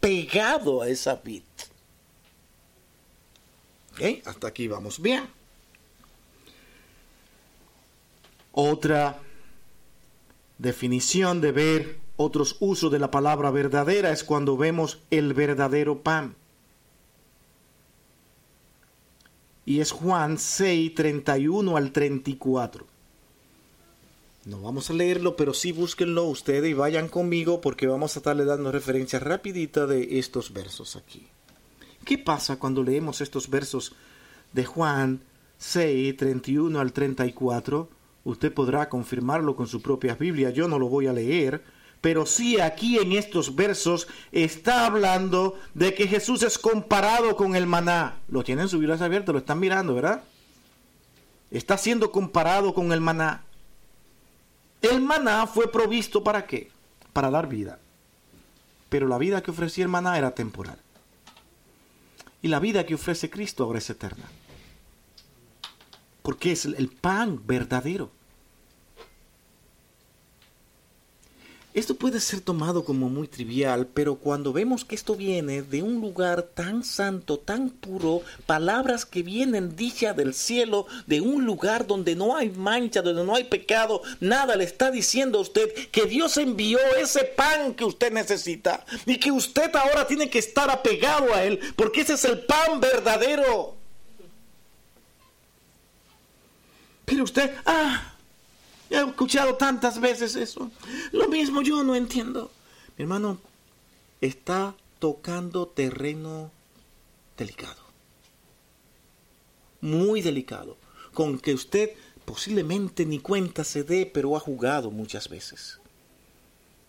pegados 0.01 0.83
a 0.83 0.89
esa 0.89 1.17
vid. 1.17 1.43
Hasta 4.25 4.49
aquí 4.49 4.67
vamos 4.67 5.03
bien. 5.03 5.29
Otra 8.53 9.19
definición 10.57 11.43
de 11.43 11.53
ver 11.53 11.99
otros 12.17 12.57
usos 12.61 12.91
de 12.91 12.99
la 12.99 13.11
palabra 13.11 13.51
verdadera 13.51 14.13
es 14.13 14.25
cuando 14.25 14.57
vemos 14.57 14.99
el 15.11 15.35
verdadero 15.35 15.99
pan. 15.99 16.35
Y 19.67 19.81
es 19.81 19.93
Juan 19.93 20.39
6, 20.39 20.95
31 20.95 21.77
al 21.77 21.93
34. 21.93 22.98
No 24.49 24.63
vamos 24.63 24.89
a 24.89 24.95
leerlo, 24.95 25.37
pero 25.37 25.53
sí 25.53 25.73
búsquenlo 25.73 26.25
ustedes 26.25 26.71
y 26.71 26.73
vayan 26.73 27.09
conmigo 27.09 27.61
porque 27.61 27.87
vamos 27.87 28.17
a 28.17 28.21
estarle 28.21 28.47
dando 28.47 28.73
referencia 28.73 29.19
rapidita 29.19 29.87
de 29.87 30.19
estos 30.19 30.55
versos 30.55 30.97
aquí. 30.97 31.29
¿Qué 32.07 32.17
pasa 32.17 32.59
cuando 32.59 32.83
leemos 32.83 33.21
estos 33.21 33.51
versos 33.51 33.93
de 34.55 34.65
Juan 34.65 35.21
6, 35.59 36.17
31 36.17 36.81
al 36.81 36.95
34? 36.95 37.91
Usted 38.25 38.51
podrá 38.55 38.89
confirmarlo 38.89 39.55
con 39.55 39.67
su 39.67 39.83
propia 39.83 40.15
Biblia, 40.15 40.49
yo 40.49 40.67
no 40.67 40.79
lo 40.79 40.89
voy 40.89 41.09
a 41.09 41.13
leer, 41.13 41.63
pero 42.01 42.25
sí 42.25 42.59
aquí 42.59 42.97
en 42.97 43.13
estos 43.13 43.55
versos 43.55 44.09
está 44.33 44.87
hablando 44.87 45.59
de 45.75 45.93
que 45.93 46.09
Jesús 46.09 46.43
es 46.43 46.59
comparado 46.59 47.37
con 47.37 47.55
el 47.55 47.67
maná. 47.67 48.21
Lo 48.29 48.43
tienen 48.45 48.71
su 48.71 48.79
Biblia 48.79 48.97
abierta, 48.99 49.31
lo 49.31 49.41
están 49.41 49.61
mirando, 49.61 49.95
¿verdad? 49.95 50.25
Está 51.51 51.77
siendo 51.77 52.11
comparado 52.13 52.73
con 52.73 52.93
el 52.93 53.03
maná. 53.03 53.45
El 54.83 55.01
maná 55.01 55.47
fue 55.47 55.71
provisto 55.71 56.23
para 56.23 56.47
qué? 56.47 56.71
Para 57.13 57.31
dar 57.31 57.49
vida. 57.49 57.79
Pero 58.89 59.07
la 59.07 59.19
vida 59.19 59.43
que 59.43 59.51
ofrecía 59.51 59.85
el 59.85 59.91
maná 59.91 60.17
era 60.19 60.35
temporal. 60.35 60.79
Y 62.41 62.49
la 62.49 62.61
vida 62.61 62.87
que 62.87 62.95
ofrece 62.95 63.31
Cristo 63.31 63.65
ahora 63.65 63.79
es 63.79 63.91
eterna. 63.91 64.25
Porque 66.23 66.53
es 66.53 66.65
el 66.65 66.89
pan 66.89 67.43
verdadero. 67.47 68.11
Esto 71.79 71.95
puede 71.95 72.19
ser 72.19 72.41
tomado 72.41 72.85
como 72.85 73.09
muy 73.09 73.29
trivial, 73.29 73.87
pero 73.87 74.17
cuando 74.17 74.53
vemos 74.53 74.85
que 74.85 74.97
esto 74.97 75.15
viene 75.15 75.63
de 75.63 75.85
un 75.85 76.01
lugar 76.01 76.43
tan 76.43 76.83
santo, 76.83 77.39
tan 77.39 77.71
puro, 77.71 78.23
palabras 78.47 79.07
que 79.07 79.23
vienen 79.23 79.77
dichas 79.77 80.17
del 80.17 80.35
cielo, 80.35 80.89
de 81.07 81.21
un 81.21 81.47
lugar 81.47 81.87
donde 81.87 82.17
no 82.17 82.37
hay 82.37 82.51
mancha, 82.51 83.01
donde 83.01 83.23
no 83.23 83.37
hay 83.37 83.45
pecado, 83.45 84.03
nada 84.19 84.57
le 84.57 84.65
está 84.65 84.91
diciendo 84.91 85.39
a 85.39 85.43
usted 85.43 85.73
que 85.93 86.07
Dios 86.07 86.37
envió 86.37 86.81
ese 87.01 87.23
pan 87.23 87.75
que 87.75 87.85
usted 87.85 88.11
necesita 88.11 88.85
y 89.07 89.19
que 89.19 89.31
usted 89.31 89.71
ahora 89.77 90.05
tiene 90.05 90.29
que 90.29 90.41
estar 90.41 90.69
apegado 90.73 91.33
a 91.33 91.45
él, 91.45 91.61
porque 91.77 92.01
ese 92.01 92.15
es 92.15 92.25
el 92.25 92.41
pan 92.41 92.81
verdadero. 92.81 93.77
Pero 97.05 97.23
usted, 97.23 97.55
ah, 97.65 98.18
he 98.91 98.97
escuchado 98.97 99.55
tantas 99.57 100.01
veces 100.01 100.37
eso. 100.37 100.71
Lo 101.13 101.29
mismo 101.29 101.63
yo 101.63 101.83
no 101.85 101.95
entiendo. 101.95 102.51
Mi 102.97 103.03
hermano, 103.03 103.39
está 104.21 104.75
tocando 104.99 105.67
terreno 105.67 106.51
delicado. 107.37 107.83
Muy 109.81 110.23
delicado. 110.23 110.77
Con 111.13 111.39
que 111.39 111.55
usted 111.55 111.91
posiblemente 112.25 113.07
ni 113.07 113.21
cuenta 113.21 113.65
se 113.65 113.85
dé, 113.85 114.05
pero 114.05 114.37
ha 114.37 114.41
jugado 114.41 114.91
muchas 114.91 115.29
veces. 115.29 115.79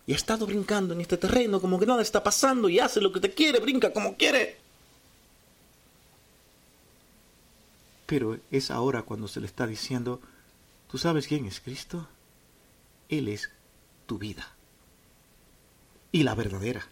Y 0.06 0.14
ha 0.14 0.16
estado 0.16 0.46
brincando 0.46 0.94
en 0.94 1.02
este 1.02 1.18
terreno 1.18 1.62
como 1.62 1.80
que 1.80 1.86
nada 1.86 2.02
está 2.02 2.24
pasando 2.24 2.68
y 2.68 2.80
hace 2.80 3.00
lo 3.00 3.14
que 3.14 3.20
te 3.20 3.34
quiere, 3.34 3.60
brinca 3.60 3.94
como 3.94 4.18
quiere. 4.18 4.58
Pero 8.06 8.40
es 8.50 8.72
ahora 8.72 9.04
cuando 9.04 9.28
se 9.28 9.40
le 9.40 9.46
está 9.46 9.68
diciendo, 9.68 10.20
¿tú 10.90 10.98
sabes 10.98 11.28
quién 11.28 11.46
es 11.46 11.60
Cristo? 11.60 12.08
Él 13.08 13.28
es 13.28 13.50
tu 14.06 14.18
vida. 14.18 14.56
Y 16.12 16.24
la 16.24 16.36
verdadera. 16.36 16.88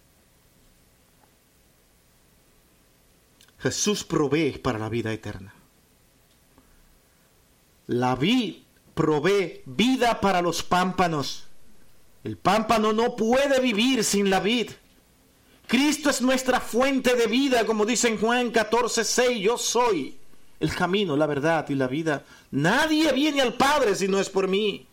Jesús 3.60 4.04
provee 4.04 4.60
para 4.60 4.80
la 4.80 4.90
vida 4.90 5.12
eterna. 5.12 5.54
La 7.88 8.16
vid 8.16 8.58
provee 8.94 9.62
vida 9.66 10.22
para 10.22 10.42
los 10.42 10.62
pámpanos. 10.62 11.46
El 12.24 12.38
pámpano 12.38 12.94
no 12.94 13.16
puede 13.16 13.60
vivir 13.60 14.04
sin 14.04 14.30
la 14.30 14.40
vid. 14.40 14.72
Cristo 15.68 16.10
es 16.10 16.22
nuestra 16.22 16.60
fuente 16.60 17.16
de 17.16 17.28
vida, 17.28 17.66
como 17.66 17.86
dice 17.86 18.08
en 18.08 18.20
Juan 18.20 18.52
14, 18.52 19.04
6, 19.04 19.40
yo 19.40 19.58
soy 19.58 20.18
el 20.60 20.74
camino, 20.74 21.16
la 21.16 21.26
verdad 21.26 21.68
y 21.70 21.76
la 21.76 21.88
vida. 21.88 22.26
Nadie 22.52 23.12
viene 23.14 23.42
al 23.42 23.54
Padre 23.54 23.96
si 23.96 24.08
no 24.08 24.20
es 24.20 24.30
por 24.30 24.48
mí. 24.48 24.88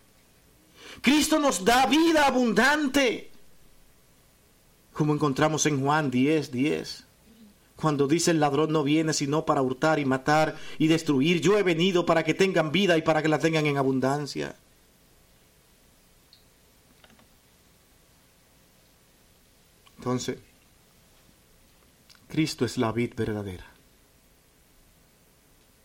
Cristo 1.00 1.38
nos 1.38 1.64
da 1.64 1.86
vida 1.86 2.26
abundante. 2.26 3.30
Como 4.92 5.14
encontramos 5.14 5.66
en 5.66 5.82
Juan 5.82 6.10
10, 6.10 6.50
10. 6.52 7.04
Cuando 7.76 8.06
dice 8.06 8.30
el 8.30 8.40
ladrón 8.40 8.72
no 8.72 8.84
viene 8.84 9.12
sino 9.12 9.44
para 9.44 9.60
hurtar 9.60 9.98
y 9.98 10.04
matar 10.04 10.56
y 10.78 10.86
destruir. 10.86 11.40
Yo 11.40 11.58
he 11.58 11.62
venido 11.62 12.06
para 12.06 12.22
que 12.22 12.34
tengan 12.34 12.70
vida 12.70 12.96
y 12.96 13.02
para 13.02 13.22
que 13.22 13.28
la 13.28 13.38
tengan 13.38 13.66
en 13.66 13.76
abundancia. 13.76 14.54
Entonces, 19.98 20.38
Cristo 22.28 22.64
es 22.64 22.76
la 22.76 22.92
vid 22.92 23.14
verdadera. 23.16 23.73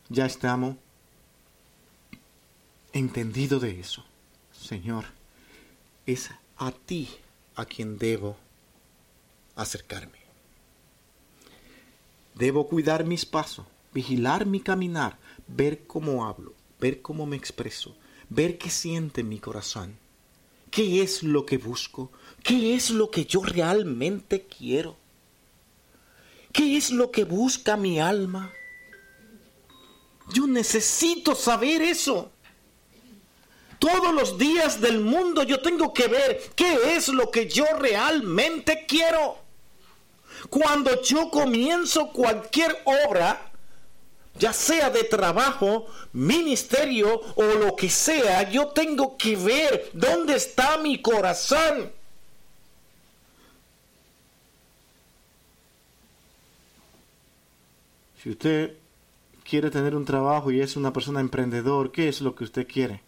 Ya 0.10 0.26
estamos 0.26 0.76
entendido 2.94 3.60
de 3.60 3.80
eso. 3.80 4.04
Señor, 4.52 5.06
es 6.06 6.32
a 6.58 6.72
ti 6.72 7.10
a 7.56 7.66
quien 7.66 7.98
debo 7.98 8.36
acercarme. 9.56 10.20
Debo 12.34 12.68
cuidar 12.68 13.06
mis 13.06 13.26
pasos, 13.26 13.66
vigilar 13.94 14.46
mi 14.46 14.62
caminar, 14.62 15.18
ver 15.48 15.86
cómo 15.86 16.26
hablo, 16.26 16.54
ver 16.80 17.02
cómo 17.02 17.26
me 17.26 17.36
expreso, 17.36 17.96
ver 18.30 18.58
qué 18.58 18.70
siente 18.70 19.24
mi 19.24 19.40
corazón, 19.40 19.98
qué 20.72 21.02
es 21.04 21.22
lo 21.22 21.46
que 21.46 21.58
busco, 21.58 22.12
qué 22.44 22.76
es 22.76 22.90
lo 22.90 23.12
que 23.12 23.26
yo 23.26 23.44
realmente 23.44 24.46
quiero, 24.46 24.96
qué 26.54 26.78
es 26.78 26.92
lo 26.92 27.12
que 27.12 27.26
busca 27.26 27.78
mi 27.78 28.00
alma. 28.00 28.52
Yo 30.34 30.48
necesito 30.48 31.36
saber 31.36 31.82
eso. 31.82 32.32
Todos 33.80 34.14
los 34.14 34.38
días 34.38 34.82
del 34.82 35.00
mundo 35.00 35.44
yo 35.44 35.62
tengo 35.62 35.94
que 35.94 36.08
ver 36.08 36.52
qué 36.56 36.96
es 36.96 37.08
lo 37.08 37.32
que 37.32 37.48
yo 37.48 37.66
realmente 37.78 38.86
quiero. 38.88 39.38
Cuando 40.50 41.02
yo 41.02 41.30
comienzo 41.30 42.12
cualquier 42.12 42.78
obra, 42.86 43.52
ya 44.38 44.54
sea 44.54 44.90
de 44.90 45.04
trabajo, 45.04 45.88
ministerio 46.14 47.22
o 47.36 47.44
lo 47.44 47.76
que 47.76 47.90
sea, 47.90 48.50
yo 48.50 48.68
tengo 48.68 49.18
que 49.18 49.36
ver 49.36 49.90
dónde 49.94 50.36
está 50.36 50.78
mi 50.78 51.02
corazón. 51.02 51.92
Si 58.22 58.32
usted 58.32 58.79
quiere 59.50 59.72
tener 59.72 59.96
un 59.96 60.06
trabajo 60.06 60.52
y 60.52 60.62
es 60.62 60.76
una 60.78 60.94
persona 60.94 61.20
emprendedor, 61.20 61.92
¿qué 61.92 62.08
es 62.08 62.22
lo 62.22 62.36
que 62.36 62.44
usted 62.44 62.68
quiere? 62.68 63.02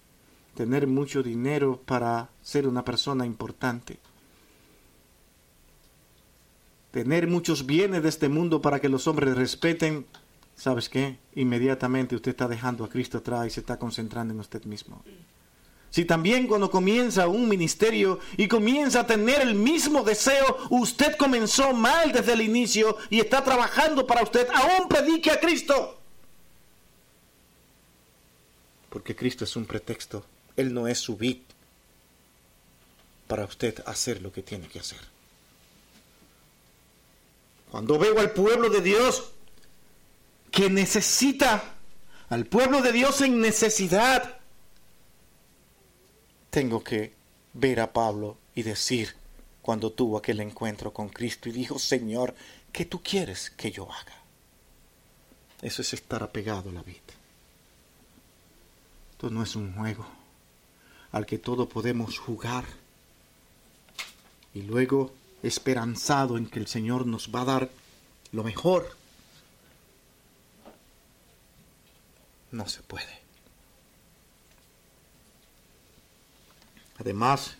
Tener 0.56 0.88
mucho 0.88 1.22
dinero 1.22 1.80
para 1.86 2.30
ser 2.42 2.68
una 2.68 2.84
persona 2.84 3.26
importante. 3.28 4.00
Tener 6.90 7.28
muchos 7.28 7.66
bienes 7.66 8.02
de 8.02 8.10
este 8.10 8.28
mundo 8.28 8.60
para 8.60 8.82
que 8.82 8.90
los 8.90 9.08
hombres 9.08 9.38
respeten. 9.38 10.06
¿Sabes 10.56 10.90
qué? 10.90 11.20
Inmediatamente 11.36 12.16
usted 12.16 12.32
está 12.32 12.48
dejando 12.48 12.84
a 12.84 12.90
Cristo 12.90 13.20
atrás 13.20 13.46
y 13.46 13.50
se 13.52 13.60
está 13.60 13.78
concentrando 13.78 14.34
en 14.34 14.40
usted 14.40 14.66
mismo. 14.66 15.04
Si 15.92 16.06
también 16.06 16.48
cuando 16.48 16.72
comienza 16.72 17.28
un 17.28 17.48
ministerio 17.48 18.20
y 18.36 18.48
comienza 18.48 19.02
a 19.02 19.08
tener 19.08 19.42
el 19.42 19.56
mismo 19.56 20.04
deseo, 20.04 20.58
usted 20.70 21.16
comenzó 21.18 21.74
mal 21.74 22.12
desde 22.12 22.34
el 22.34 22.42
inicio 22.42 22.98
y 23.10 23.20
está 23.20 23.44
trabajando 23.44 24.08
para 24.08 24.24
usted, 24.24 24.48
aún 24.54 24.88
predique 24.90 25.30
a 25.30 25.40
Cristo 25.40 26.01
porque 28.92 29.16
Cristo 29.16 29.46
es 29.46 29.56
un 29.56 29.66
pretexto. 29.66 30.26
Él 30.58 30.74
no 30.74 30.88
es 30.88 31.00
su 31.00 31.16
vid 31.16 31.38
para 33.28 33.46
usted 33.46 33.82
hacer 33.86 34.22
lo 34.22 34.34
que 34.34 34.44
tiene 34.44 34.68
que 34.68 34.80
hacer. 34.80 35.00
Cuando 37.72 37.98
veo 37.98 38.20
al 38.20 38.32
pueblo 38.32 38.70
de 38.70 38.82
Dios 38.82 39.32
que 40.52 40.70
necesita, 40.70 41.76
al 42.28 42.46
pueblo 42.46 42.82
de 42.82 42.92
Dios 42.92 43.22
en 43.22 43.40
necesidad, 43.40 44.40
tengo 46.50 46.84
que 46.84 47.14
ver 47.54 47.80
a 47.80 47.94
Pablo 47.94 48.38
y 48.54 48.64
decir, 48.64 49.16
cuando 49.62 49.94
tuvo 49.94 50.18
aquel 50.18 50.42
encuentro 50.42 50.92
con 50.92 51.08
Cristo 51.08 51.48
y 51.48 51.54
dijo, 51.54 51.80
Señor, 51.80 52.36
¿qué 52.74 52.84
tú 52.84 53.02
quieres 53.02 53.52
que 53.52 53.72
yo 53.72 53.90
haga? 53.90 54.22
Eso 55.62 55.82
es 55.82 55.94
estar 55.94 56.22
apegado 56.24 56.72
a 56.72 56.74
la 56.74 56.84
vida. 56.84 57.11
Esto 59.22 59.30
no 59.30 59.44
es 59.44 59.56
un 59.56 59.72
juego 59.76 60.04
al 61.12 61.28
que 61.28 61.38
todos 61.38 61.68
podemos 61.68 62.18
jugar 62.18 62.66
y 64.56 64.64
luego 64.64 65.14
esperanzado 65.44 66.40
en 66.40 66.48
que 66.48 66.58
el 66.58 66.66
Señor 66.66 67.06
nos 67.06 67.30
va 67.30 67.42
a 67.42 67.46
dar 67.46 67.70
lo 68.32 68.44
mejor. 68.44 68.98
No 72.52 72.68
se 72.68 72.82
puede. 72.82 73.20
Además, 76.98 77.58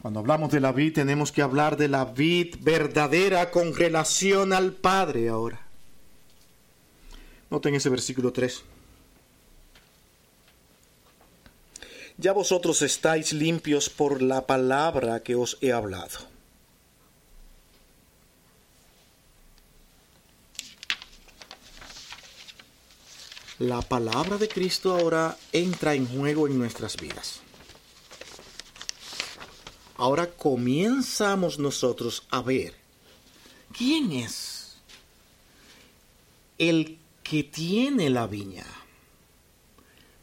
cuando 0.00 0.20
hablamos 0.20 0.52
de 0.52 0.60
la 0.60 0.70
vid 0.70 0.94
tenemos 0.94 1.32
que 1.32 1.42
hablar 1.42 1.76
de 1.76 1.88
la 1.88 2.04
vid 2.04 2.54
verdadera 2.60 3.50
con 3.50 3.74
relación 3.74 4.52
al 4.52 4.74
Padre 4.74 5.28
ahora. 5.28 5.60
Noten 7.50 7.74
ese 7.74 7.90
versículo 7.90 8.32
3. 8.32 8.66
Ya 12.16 12.32
vosotros 12.32 12.82
estáis 12.82 13.32
limpios 13.32 13.90
por 13.90 14.22
la 14.22 14.46
palabra 14.46 15.22
que 15.22 15.34
os 15.34 15.58
he 15.60 15.72
hablado. 15.72 16.34
La 23.58 23.82
palabra 23.82 24.36
de 24.36 24.48
Cristo 24.48 24.94
ahora 24.94 25.36
entra 25.52 25.94
en 25.94 26.06
juego 26.08 26.48
en 26.48 26.58
nuestras 26.58 26.96
vidas. 26.96 27.40
Ahora 29.96 30.28
comenzamos 30.30 31.58
nosotros 31.58 32.24
a 32.30 32.42
ver 32.42 32.74
quién 33.76 34.10
es 34.12 34.76
el 36.58 36.98
que 37.22 37.44
tiene 37.44 38.10
la 38.10 38.26
viña. 38.26 38.66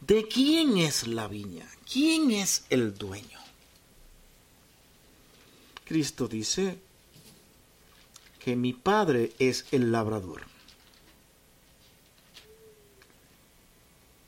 ¿De 0.01 0.27
quién 0.27 0.77
es 0.77 1.07
la 1.07 1.27
viña? 1.27 1.69
¿Quién 1.91 2.31
es 2.31 2.63
el 2.69 2.97
dueño? 2.97 3.39
Cristo 5.83 6.27
dice 6.27 6.77
que 8.39 8.55
mi 8.55 8.71
Padre 8.71 9.33
es 9.39 9.65
el 9.71 9.91
labrador. 9.91 10.43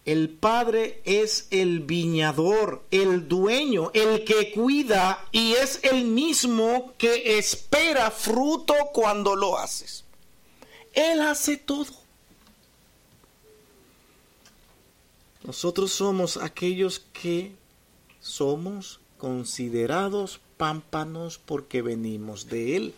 El 0.05 0.29
Padre 0.29 1.01
es 1.05 1.47
el 1.51 1.79
viñador, 1.79 2.83
el 2.91 3.29
dueño, 3.29 3.91
el 3.93 4.25
que 4.25 4.51
cuida 4.51 5.25
y 5.31 5.53
es 5.53 5.79
el 5.83 6.03
mismo 6.03 6.93
que 6.97 7.37
espera 7.37 8.11
fruto 8.11 8.73
cuando 8.91 9.37
lo 9.37 9.57
haces. 9.57 10.03
Él 10.91 11.21
hace 11.21 11.55
todo. 11.55 12.02
Nosotros 15.43 15.91
somos 15.91 16.37
aquellos 16.37 16.99
que 17.11 17.51
somos 18.21 18.99
considerados 19.17 20.39
pámpanos 20.57 21.37
porque 21.37 21.81
venimos 21.81 22.47
de 22.47 22.77
Él. 22.77 22.93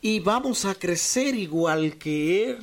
Y 0.00 0.20
vamos 0.20 0.64
a 0.64 0.74
crecer 0.74 1.34
igual 1.34 1.98
que 1.98 2.50
Él 2.50 2.58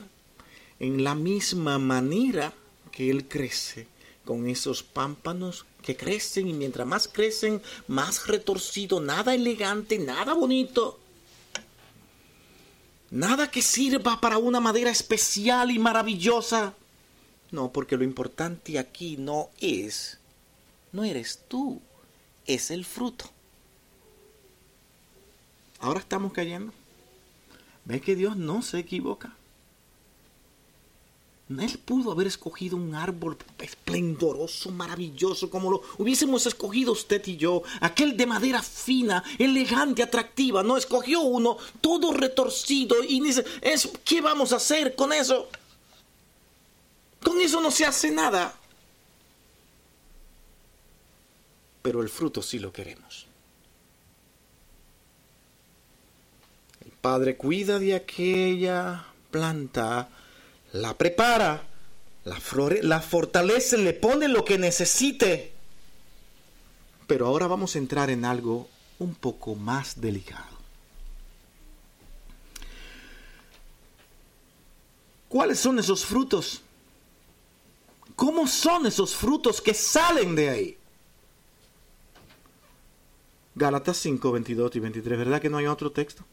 en 0.80 1.04
la 1.04 1.16
misma 1.16 1.78
manera 1.78 2.54
que 2.92 3.10
Él 3.10 3.28
crece 3.28 3.88
con 4.24 4.48
esos 4.48 4.82
pámpanos 4.82 5.66
que 5.84 5.96
crecen 5.96 6.48
y 6.48 6.54
mientras 6.54 6.88
más 6.88 7.08
crecen, 7.08 7.62
más 7.88 8.26
retorcido, 8.26 9.00
nada 9.00 9.36
elegante, 9.36 10.00
nada 10.00 10.34
bonito. 10.34 11.00
Nada 13.12 13.52
que 13.52 13.62
sirva 13.62 14.20
para 14.20 14.40
una 14.40 14.60
madera 14.60 14.90
especial 14.90 15.70
y 15.70 15.78
maravillosa. 15.78 16.74
No, 17.56 17.72
porque 17.72 17.96
lo 17.96 18.04
importante 18.04 18.78
aquí 18.78 19.16
no 19.16 19.50
es, 19.62 20.18
no 20.92 21.06
eres 21.06 21.40
tú, 21.48 21.80
es 22.46 22.70
el 22.70 22.84
fruto. 22.84 23.30
Ahora 25.80 26.02
estamos 26.02 26.34
cayendo. 26.34 26.74
¿Ves 27.86 28.02
que 28.02 28.18
Dios 28.18 28.36
no 28.36 28.62
se 28.62 28.80
equivoca? 28.80 29.34
Él 31.48 31.80
pudo 31.86 32.12
haber 32.12 32.28
escogido 32.28 32.76
un 32.76 32.94
árbol 32.94 33.38
esplendoroso, 33.60 34.72
maravilloso, 34.72 35.50
como 35.50 35.72
lo 35.72 35.82
hubiésemos 35.98 36.46
escogido 36.46 36.92
usted 36.92 37.26
y 37.26 37.38
yo, 37.38 37.64
aquel 37.80 38.18
de 38.18 38.26
madera 38.26 38.62
fina, 38.62 39.24
elegante, 39.40 40.04
atractiva. 40.04 40.62
No 40.62 40.76
escogió 40.76 41.22
uno 41.22 41.56
todo 41.80 42.12
retorcido 42.12 42.98
y 43.02 43.22
dice, 43.22 43.46
¿qué 44.04 44.20
vamos 44.20 44.52
a 44.52 44.58
hacer 44.58 44.94
con 44.94 45.14
eso? 45.14 45.48
Con 47.26 47.42
eso 47.42 47.60
no 47.60 47.72
se 47.72 47.86
hace 47.86 48.12
nada. 48.12 48.54
Pero 51.82 52.04
el 52.04 52.10
fruto 52.10 52.44
sí 52.44 52.60
lo 52.60 52.72
queremos. 52.72 53.26
El 56.86 56.92
Padre 56.92 57.36
cuida 57.36 57.80
de 57.80 57.96
aquella 57.96 59.06
planta 59.32 60.08
la 60.74 60.96
prepara, 60.96 61.64
la, 62.26 62.40
la 62.84 63.02
fortalece, 63.02 63.80
le 63.80 63.94
pone 63.94 64.28
lo 64.28 64.46
que 64.46 64.60
necesite. 64.60 65.52
Pero 67.08 67.26
ahora 67.26 67.48
vamos 67.48 67.76
a 67.76 67.80
entrar 67.80 68.12
en 68.12 68.24
algo 68.24 68.70
un 69.00 69.16
poco 69.16 69.56
más 69.56 70.00
delicado. 70.00 70.56
¿Cuáles 75.28 75.60
son 75.60 75.80
esos 75.80 76.06
frutos? 76.06 76.62
¿Cómo 78.16 78.48
son 78.48 78.86
esos 78.86 79.16
frutos 79.16 79.62
que 79.62 79.74
salen 79.74 80.36
de 80.36 80.50
ahí? 80.50 80.78
Gálatas 83.56 83.98
5, 83.98 84.32
22 84.32 84.76
y 84.76 84.80
23, 84.80 85.18
¿verdad 85.18 85.42
que 85.42 85.50
no 85.50 85.58
hay 85.58 85.68
otro 85.68 85.92
texto? 85.92 86.24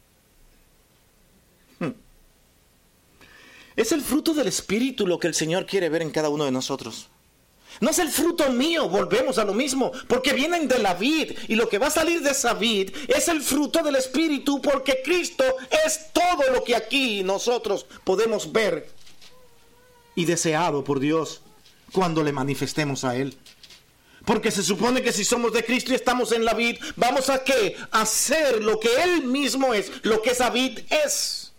Es 3.74 3.90
el 3.92 4.02
fruto 4.02 4.34
del 4.34 4.48
Espíritu 4.48 5.06
lo 5.06 5.18
que 5.18 5.28
el 5.28 5.34
Señor 5.34 5.66
quiere 5.66 5.88
ver 5.88 6.02
en 6.02 6.10
cada 6.10 6.28
uno 6.28 6.44
de 6.44 6.50
nosotros. 6.50 7.08
No 7.80 7.88
es 7.88 7.98
el 7.98 8.10
fruto 8.10 8.52
mío, 8.52 8.88
volvemos 8.88 9.38
a 9.38 9.44
lo 9.44 9.54
mismo, 9.54 9.92
porque 10.08 10.34
vienen 10.34 10.68
de 10.68 10.78
la 10.78 10.92
vid 10.92 11.32
y 11.48 11.54
lo 11.54 11.70
que 11.70 11.78
va 11.78 11.86
a 11.86 11.90
salir 11.90 12.20
de 12.20 12.30
esa 12.30 12.52
vid 12.52 12.90
es 13.08 13.28
el 13.28 13.40
fruto 13.40 13.82
del 13.82 13.96
Espíritu, 13.96 14.60
porque 14.60 15.00
Cristo 15.02 15.44
es 15.86 16.12
todo 16.12 16.52
lo 16.52 16.62
que 16.64 16.76
aquí 16.76 17.22
nosotros 17.22 17.86
podemos 18.04 18.52
ver 18.52 18.90
y 20.14 20.26
deseado 20.26 20.84
por 20.84 21.00
Dios 21.00 21.40
cuando 21.92 22.22
le 22.22 22.32
manifestemos 22.32 23.04
a 23.04 23.16
Él. 23.16 23.36
Porque 24.24 24.50
se 24.50 24.62
supone 24.62 25.02
que 25.02 25.12
si 25.12 25.24
somos 25.24 25.52
de 25.52 25.64
Cristo 25.64 25.92
y 25.92 25.96
estamos 25.96 26.32
en 26.32 26.44
la 26.44 26.54
vid, 26.54 26.76
vamos 26.96 27.28
a 27.28 27.42
qué? 27.42 27.76
Hacer 27.90 28.62
lo 28.62 28.78
que 28.78 28.88
Él 29.02 29.24
mismo 29.24 29.74
es, 29.74 29.90
lo 30.02 30.22
que 30.22 30.30
esa 30.30 30.50
vid 30.50 30.80
es. 31.04 31.52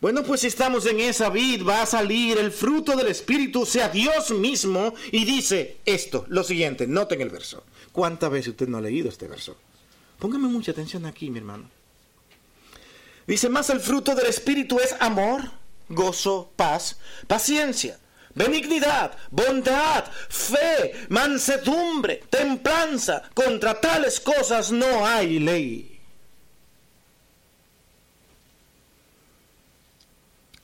Bueno, 0.00 0.22
pues 0.22 0.42
si 0.42 0.46
estamos 0.46 0.86
en 0.86 1.00
esa 1.00 1.28
vid, 1.28 1.66
va 1.66 1.82
a 1.82 1.86
salir 1.86 2.38
el 2.38 2.52
fruto 2.52 2.94
del 2.94 3.08
Espíritu, 3.08 3.66
sea 3.66 3.88
Dios 3.88 4.30
mismo, 4.30 4.94
y 5.10 5.24
dice 5.24 5.78
esto, 5.84 6.24
lo 6.28 6.44
siguiente, 6.44 6.86
noten 6.86 7.20
el 7.20 7.30
verso. 7.30 7.64
¿Cuántas 7.90 8.30
veces 8.30 8.48
usted 8.50 8.68
no 8.68 8.78
ha 8.78 8.80
leído 8.80 9.08
este 9.08 9.26
verso? 9.26 9.56
Póngame 10.20 10.46
mucha 10.46 10.70
atención 10.70 11.04
aquí, 11.04 11.30
mi 11.30 11.38
hermano. 11.38 11.68
Dice, 13.26 13.48
más 13.48 13.70
el 13.70 13.80
fruto 13.80 14.14
del 14.14 14.26
Espíritu 14.26 14.78
es 14.78 14.94
amor, 15.00 15.50
gozo, 15.88 16.52
paz, 16.56 16.98
paciencia, 17.26 17.98
benignidad, 18.34 19.16
bondad, 19.30 20.04
fe, 20.28 21.06
mansedumbre, 21.08 22.22
templanza. 22.30 23.22
Contra 23.34 23.80
tales 23.80 24.20
cosas 24.20 24.70
no 24.70 25.06
hay 25.06 25.38
ley. 25.38 25.98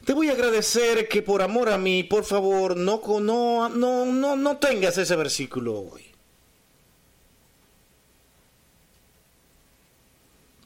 Te 0.04 0.12
voy 0.12 0.28
a 0.28 0.32
agradecer 0.32 1.08
que 1.08 1.22
por 1.22 1.40
amor 1.40 1.70
a 1.70 1.78
mí, 1.78 2.02
por 2.04 2.24
favor, 2.24 2.76
no, 2.76 3.00
no, 3.20 3.68
no, 3.70 4.04
no, 4.04 4.36
no 4.36 4.56
tengas 4.58 4.98
ese 4.98 5.16
versículo 5.16 5.80
hoy. 5.80 6.14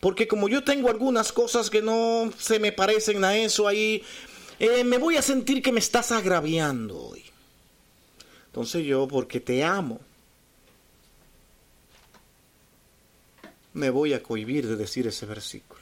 Porque 0.00 0.28
como 0.28 0.48
yo 0.48 0.62
tengo 0.62 0.90
algunas 0.90 1.32
cosas 1.32 1.70
que 1.70 1.82
no 1.82 2.32
se 2.38 2.60
me 2.60 2.72
parecen 2.72 3.24
a 3.24 3.36
eso 3.36 3.66
ahí, 3.66 4.04
eh, 4.58 4.84
me 4.84 4.98
voy 4.98 5.16
a 5.16 5.22
sentir 5.22 5.62
que 5.62 5.72
me 5.72 5.80
estás 5.80 6.12
agraviando 6.12 6.98
hoy. 6.98 7.24
Entonces 8.46 8.84
yo, 8.84 9.06
porque 9.06 9.40
te 9.40 9.62
amo, 9.62 10.00
me 13.72 13.90
voy 13.90 14.12
a 14.12 14.22
cohibir 14.22 14.66
de 14.66 14.76
decir 14.76 15.06
ese 15.06 15.26
versículo. 15.26 15.78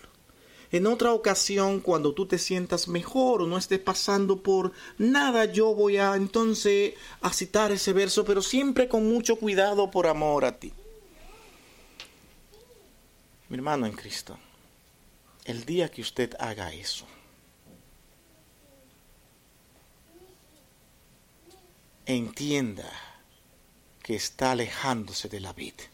En 0.73 0.87
otra 0.87 1.13
ocasión, 1.13 1.81
cuando 1.81 2.13
tú 2.13 2.27
te 2.27 2.39
sientas 2.39 2.89
mejor 2.89 3.43
o 3.43 3.47
no 3.47 3.57
estés 3.57 3.79
pasando 3.79 4.43
por 4.43 4.73
nada, 4.99 5.45
yo 5.47 5.75
voy 5.75 5.97
a 5.97 6.17
entonces 6.17 6.95
a 7.21 7.33
citar 7.33 7.71
ese 7.73 7.93
verso, 7.93 8.25
pero 8.25 8.43
siempre 8.43 8.89
con 8.89 9.09
mucho 9.09 9.37
cuidado 9.37 9.91
por 9.91 10.07
amor 10.07 10.45
a 10.45 10.59
ti. 10.59 10.73
Mi 13.49 13.57
hermano 13.57 13.87
en 13.87 13.93
Cristo, 13.93 14.37
el 15.45 15.65
día 15.65 15.89
que 15.89 16.03
usted 16.03 16.35
haga 16.41 16.75
eso, 16.75 17.07
entienda 22.07 22.91
que 24.03 24.15
está 24.15 24.53
alejándose 24.53 25.29
de 25.29 25.41
la 25.41 25.53
vida, 25.53 25.85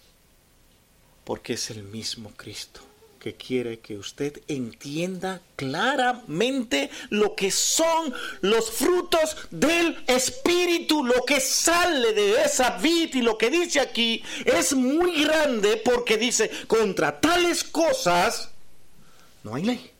porque 1.25 1.55
es 1.55 1.71
el 1.71 1.83
mismo 1.83 2.31
Cristo 2.37 2.83
que 3.23 3.37
quiere 3.37 3.79
que 3.79 3.97
usted 3.97 4.43
entienda 4.49 5.41
claramente 5.55 6.91
lo 7.11 7.37
que 7.37 7.53
son 7.53 8.13
los 8.41 8.69
frutos 8.73 9.37
del 9.49 10.03
Espíritu, 10.09 11.05
lo 11.05 11.25
que 11.25 11.39
sale 11.39 12.15
de 12.15 12.43
esa 12.43 12.79
vid 12.79 13.15
y 13.15 13.23
lo 13.23 13.39
que 13.39 13.49
dice 13.49 13.79
aquí 13.79 14.25
es 14.45 14.75
muy 14.75 15.23
grande 15.23 15.77
porque 15.77 16.19
dice, 16.19 16.51
contra 16.67 17.21
tales 17.21 17.63
cosas 17.63 18.51
no 19.45 19.55
hay 19.55 19.63
ley. 19.63 19.91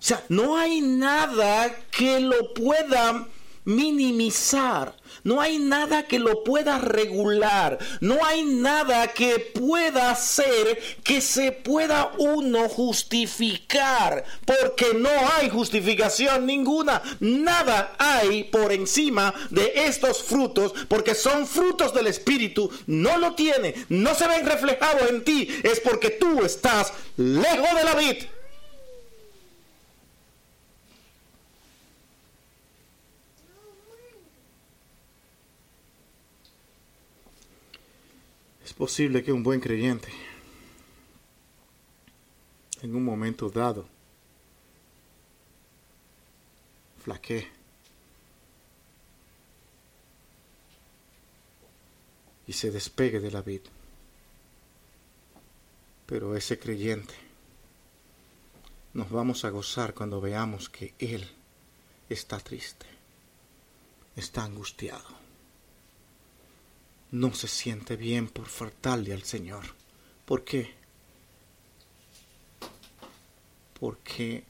O 0.00 0.06
sea, 0.06 0.24
no 0.30 0.56
hay 0.56 0.80
nada 0.80 1.76
que 1.90 2.20
lo 2.20 2.54
pueda 2.54 3.26
minimizar. 3.64 4.96
No 5.22 5.40
hay 5.40 5.58
nada 5.58 6.06
que 6.06 6.18
lo 6.18 6.44
pueda 6.44 6.78
regular. 6.78 7.78
No 8.00 8.24
hay 8.24 8.44
nada 8.44 9.08
que 9.08 9.38
pueda 9.38 10.10
hacer 10.10 10.78
que 11.02 11.20
se 11.20 11.52
pueda 11.52 12.12
uno 12.18 12.68
justificar. 12.68 14.24
Porque 14.44 14.94
no 14.94 15.10
hay 15.36 15.48
justificación 15.48 16.46
ninguna. 16.46 17.02
Nada 17.20 17.94
hay 17.98 18.44
por 18.44 18.72
encima 18.72 19.32
de 19.50 19.72
estos 19.86 20.22
frutos. 20.22 20.74
Porque 20.88 21.14
son 21.14 21.46
frutos 21.46 21.94
del 21.94 22.06
Espíritu. 22.06 22.70
No 22.86 23.18
lo 23.18 23.34
tiene. 23.34 23.74
No 23.88 24.14
se 24.14 24.28
ven 24.28 24.46
reflejados 24.46 25.08
en 25.08 25.24
ti. 25.24 25.48
Es 25.62 25.80
porque 25.80 26.10
tú 26.10 26.44
estás 26.44 26.92
lejos 27.16 27.74
de 27.74 27.84
la 27.84 27.94
vid. 27.94 28.16
Es 38.64 38.72
posible 38.72 39.22
que 39.22 39.32
un 39.32 39.42
buen 39.42 39.60
creyente 39.60 40.08
en 42.80 42.94
un 42.94 43.04
momento 43.04 43.50
dado 43.50 43.86
flaquee 47.02 47.46
y 52.46 52.52
se 52.54 52.70
despegue 52.70 53.20
de 53.20 53.30
la 53.30 53.42
vida. 53.42 53.70
Pero 56.06 56.34
ese 56.34 56.58
creyente 56.58 57.14
nos 58.94 59.10
vamos 59.10 59.44
a 59.44 59.50
gozar 59.50 59.92
cuando 59.92 60.20
veamos 60.20 60.70
que 60.70 60.94
Él 60.98 61.28
está 62.08 62.38
triste, 62.38 62.86
está 64.16 64.44
angustiado, 64.44 65.23
no 67.14 67.32
se 67.32 67.46
siente 67.46 67.94
bien 67.94 68.26
por 68.26 68.48
faltarle 68.48 69.12
al 69.12 69.22
Señor. 69.22 69.66
¿Por 70.24 70.42
qué? 70.42 70.74
Porque 73.78 74.42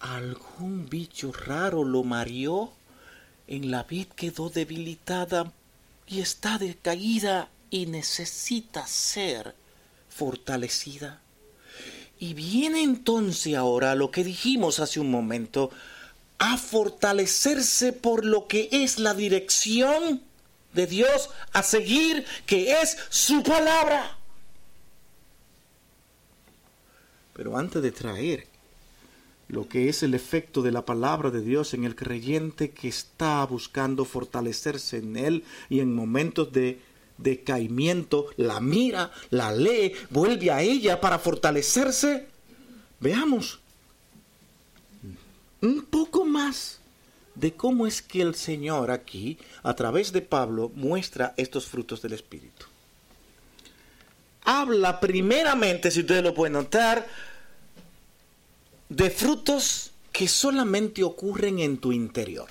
algún 0.00 0.88
bicho 0.88 1.30
raro 1.30 1.84
lo 1.84 2.02
mareó, 2.02 2.72
en 3.46 3.70
la 3.70 3.84
vid 3.84 4.08
quedó 4.08 4.50
debilitada 4.50 5.52
y 6.08 6.20
está 6.20 6.58
decaída 6.58 7.48
y 7.70 7.86
necesita 7.86 8.88
ser 8.88 9.54
fortalecida. 10.08 11.20
Y 12.18 12.34
viene 12.34 12.82
entonces 12.82 13.54
ahora 13.54 13.94
lo 13.94 14.10
que 14.10 14.24
dijimos 14.24 14.80
hace 14.80 14.98
un 14.98 15.12
momento, 15.12 15.70
a 16.52 16.58
fortalecerse 16.58 17.94
por 17.94 18.24
lo 18.26 18.46
que 18.46 18.68
es 18.70 18.98
la 18.98 19.14
dirección 19.14 20.20
de 20.74 20.86
Dios 20.86 21.30
a 21.52 21.62
seguir, 21.62 22.26
que 22.44 22.82
es 22.82 22.98
su 23.08 23.42
palabra. 23.42 24.18
Pero 27.32 27.56
antes 27.56 27.82
de 27.82 27.92
traer 27.92 28.46
lo 29.48 29.68
que 29.68 29.88
es 29.88 30.02
el 30.02 30.12
efecto 30.12 30.60
de 30.60 30.72
la 30.72 30.84
palabra 30.84 31.30
de 31.30 31.40
Dios 31.40 31.72
en 31.72 31.84
el 31.84 31.96
creyente 31.96 32.72
que 32.72 32.88
está 32.88 33.44
buscando 33.46 34.04
fortalecerse 34.04 34.98
en 34.98 35.16
él 35.16 35.44
y 35.70 35.80
en 35.80 35.94
momentos 35.94 36.52
de 36.52 36.78
decaimiento, 37.16 38.26
la 38.36 38.60
mira, 38.60 39.12
la 39.30 39.50
lee, 39.50 39.94
vuelve 40.10 40.50
a 40.50 40.60
ella 40.60 41.00
para 41.00 41.18
fortalecerse. 41.18 42.26
Veamos 43.00 43.60
un 45.64 45.84
poco 45.84 46.24
más 46.24 46.78
de 47.34 47.54
cómo 47.54 47.86
es 47.86 48.02
que 48.02 48.22
el 48.22 48.34
Señor 48.34 48.90
aquí, 48.90 49.38
a 49.62 49.74
través 49.74 50.12
de 50.12 50.22
Pablo, 50.22 50.70
muestra 50.74 51.34
estos 51.36 51.66
frutos 51.66 52.00
del 52.02 52.12
Espíritu. 52.12 52.66
Habla 54.44 55.00
primeramente, 55.00 55.90
si 55.90 56.00
ustedes 56.00 56.22
lo 56.22 56.34
pueden 56.34 56.52
notar, 56.52 57.06
de 58.88 59.10
frutos 59.10 59.90
que 60.12 60.28
solamente 60.28 61.02
ocurren 61.02 61.58
en 61.58 61.78
tu 61.78 61.92
interior. 61.92 62.48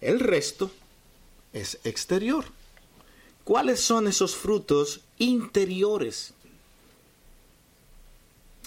El 0.00 0.20
resto 0.20 0.70
es 1.52 1.78
exterior. 1.84 2.44
¿Cuáles 3.42 3.80
son 3.80 4.06
esos 4.06 4.36
frutos 4.36 5.00
interiores? 5.18 6.34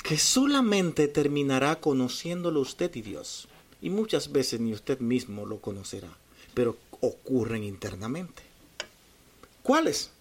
Que 0.03 0.17
solamente 0.17 1.07
terminará 1.07 1.79
conociéndolo 1.79 2.61
usted 2.61 2.95
y 2.95 3.01
Dios. 3.01 3.47
Y 3.81 3.89
muchas 3.89 4.31
veces 4.31 4.59
ni 4.59 4.73
usted 4.73 4.99
mismo 4.99 5.45
lo 5.45 5.61
conocerá, 5.61 6.09
pero 6.53 6.77
ocurren 7.01 7.63
internamente. 7.63 8.43
¿Cuáles? 9.63 10.11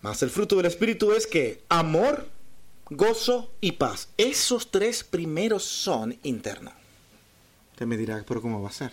Más 0.00 0.22
el 0.22 0.30
fruto 0.30 0.56
del 0.56 0.66
Espíritu 0.66 1.12
es 1.12 1.26
que 1.26 1.62
amor, 1.68 2.28
gozo 2.88 3.50
y 3.60 3.72
paz. 3.72 4.08
Esos 4.16 4.70
tres 4.70 5.02
primeros 5.04 5.64
son 5.64 6.16
internos. 6.22 6.74
Usted 7.72 7.86
me 7.86 7.96
dirá, 7.96 8.24
pero 8.26 8.40
¿cómo 8.40 8.62
va 8.62 8.68
a 8.68 8.72
ser? 8.72 8.92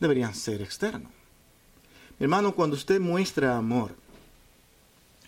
Deberían 0.00 0.34
ser 0.34 0.60
externos. 0.60 1.12
Hermano, 2.20 2.54
cuando 2.54 2.76
usted 2.76 3.00
muestra 3.00 3.56
amor, 3.56 3.94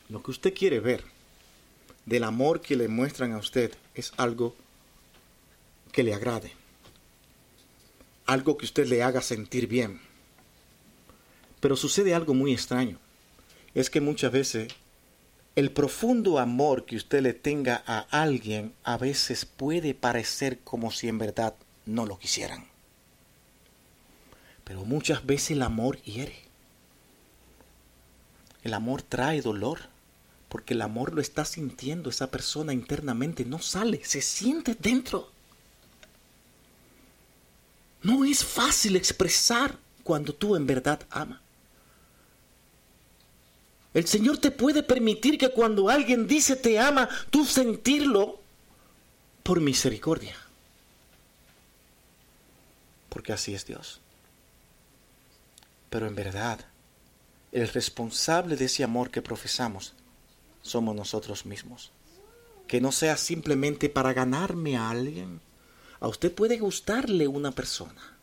lo 0.09 0.23
que 0.23 0.31
usted 0.31 0.55
quiere 0.55 0.81
ver 0.81 1.05
del 2.07 2.25
amor 2.25 2.61
que 2.61 2.77
le 2.77 2.88
muestran 2.88 3.33
a 3.33 3.38
usted 3.38 3.73
es 3.95 4.12
algo 4.16 4.55
que 5.92 6.03
le 6.03 6.14
agrade, 6.14 6.53
algo 8.27 8.57
que 8.57 8.64
usted 8.64 8.87
le 8.87 9.03
haga 9.03 9.21
sentir 9.21 9.66
bien. 9.66 10.01
Pero 11.61 11.77
sucede 11.77 12.14
algo 12.14 12.33
muy 12.33 12.53
extraño, 12.53 12.99
es 13.75 13.90
que 13.90 14.01
muchas 14.01 14.33
veces 14.33 14.69
el 15.57 15.73
profundo 15.73 16.38
amor 16.38 16.85
que 16.85 16.97
usted 16.97 17.23
le 17.23 17.33
tenga 17.33 17.83
a 17.87 18.01
alguien 18.11 18.75
a 18.85 18.99
veces 18.99 19.47
puede 19.47 19.95
parecer 19.95 20.61
como 20.61 20.90
si 20.90 21.09
en 21.09 21.19
verdad 21.19 21.55
no 21.87 22.05
lo 22.05 22.19
quisieran. 22.19 22.69
Pero 24.64 24.85
muchas 24.85 25.25
veces 25.25 25.53
el 25.53 25.62
amor 25.62 26.01
hiere. 26.03 26.37
El 28.62 28.75
amor 28.75 29.01
trae 29.01 29.40
dolor, 29.40 29.88
porque 30.49 30.75
el 30.75 30.83
amor 30.83 31.13
lo 31.15 31.21
está 31.21 31.45
sintiendo 31.45 32.11
esa 32.11 32.31
persona 32.31 32.73
internamente, 32.73 33.45
no 33.45 33.59
sale, 33.59 34.05
se 34.05 34.23
siente 34.23 34.77
dentro. 34.79 35.31
No 38.03 38.25
es 38.25 38.45
fácil 38.45 38.97
expresar 38.97 39.77
cuando 40.05 40.33
tú 40.33 40.55
en 40.55 40.67
verdad 40.67 41.01
amas. 41.11 41.41
El 43.93 44.07
Señor 44.07 44.39
te 44.39 44.51
puede 44.51 44.83
permitir 44.83 45.39
que 45.39 45.49
cuando 45.49 45.89
alguien 45.89 46.27
dice 46.29 46.55
te 46.55 46.79
ama, 46.79 47.09
tú 47.31 47.45
sentirlo 47.47 48.41
por 49.43 49.61
misericordia. 49.61 50.37
Porque 53.09 53.33
así 53.33 53.55
es 53.55 53.65
Dios. 53.65 54.01
Pero 55.89 56.07
en 56.07 56.15
verdad, 56.15 56.61
el 57.53 57.69
responsable 57.69 58.57
de 58.57 58.67
ese 58.67 58.85
amor 58.85 59.11
que 59.11 59.23
profesamos 59.23 59.95
somos 60.66 60.94
nosotros 60.94 61.46
mismos. 61.46 61.92
Que 62.66 62.81
no 62.81 62.92
sea 62.92 63.16
simplemente 63.16 63.88
para 63.88 64.12
ganarme 64.12 64.76
a 64.76 64.90
alguien. 64.90 65.40
A 66.00 66.09
usted 66.09 66.33
puede 66.33 66.59
gustarle 66.59 67.26
una 67.29 67.52
persona 67.52 68.16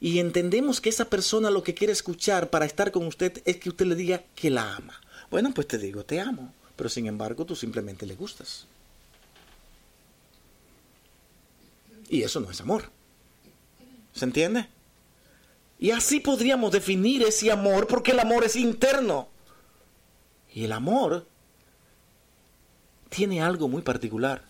y 0.00 0.18
entendemos 0.18 0.80
que 0.80 0.88
esa 0.88 1.04
persona 1.04 1.50
lo 1.50 1.62
que 1.62 1.74
quiere 1.74 1.92
escuchar 1.92 2.48
para 2.48 2.64
estar 2.64 2.90
con 2.90 3.06
usted 3.06 3.42
es 3.44 3.58
que 3.58 3.68
usted 3.68 3.84
le 3.84 3.94
diga 3.94 4.24
que 4.34 4.48
la 4.48 4.76
ama. 4.76 4.98
Bueno, 5.30 5.52
pues 5.54 5.68
te 5.68 5.76
digo, 5.76 6.04
te 6.04 6.18
amo, 6.18 6.54
pero 6.74 6.88
sin 6.88 7.06
embargo 7.06 7.44
tú 7.44 7.54
simplemente 7.54 8.06
le 8.06 8.14
gustas. 8.14 8.66
Y 12.08 12.22
eso 12.22 12.40
no 12.40 12.50
es 12.50 12.60
amor. 12.62 12.90
¿Se 14.14 14.24
entiende? 14.24 14.68
Y 15.78 15.90
así 15.90 16.20
podríamos 16.20 16.72
definir 16.72 17.22
ese 17.22 17.52
amor 17.52 17.86
porque 17.86 18.12
el 18.12 18.20
amor 18.20 18.44
es 18.44 18.56
interno. 18.56 19.28
Y 20.52 20.64
el 20.64 20.72
amor 20.72 21.26
tiene 23.10 23.42
algo 23.42 23.68
muy 23.68 23.82
particular. 23.82 24.42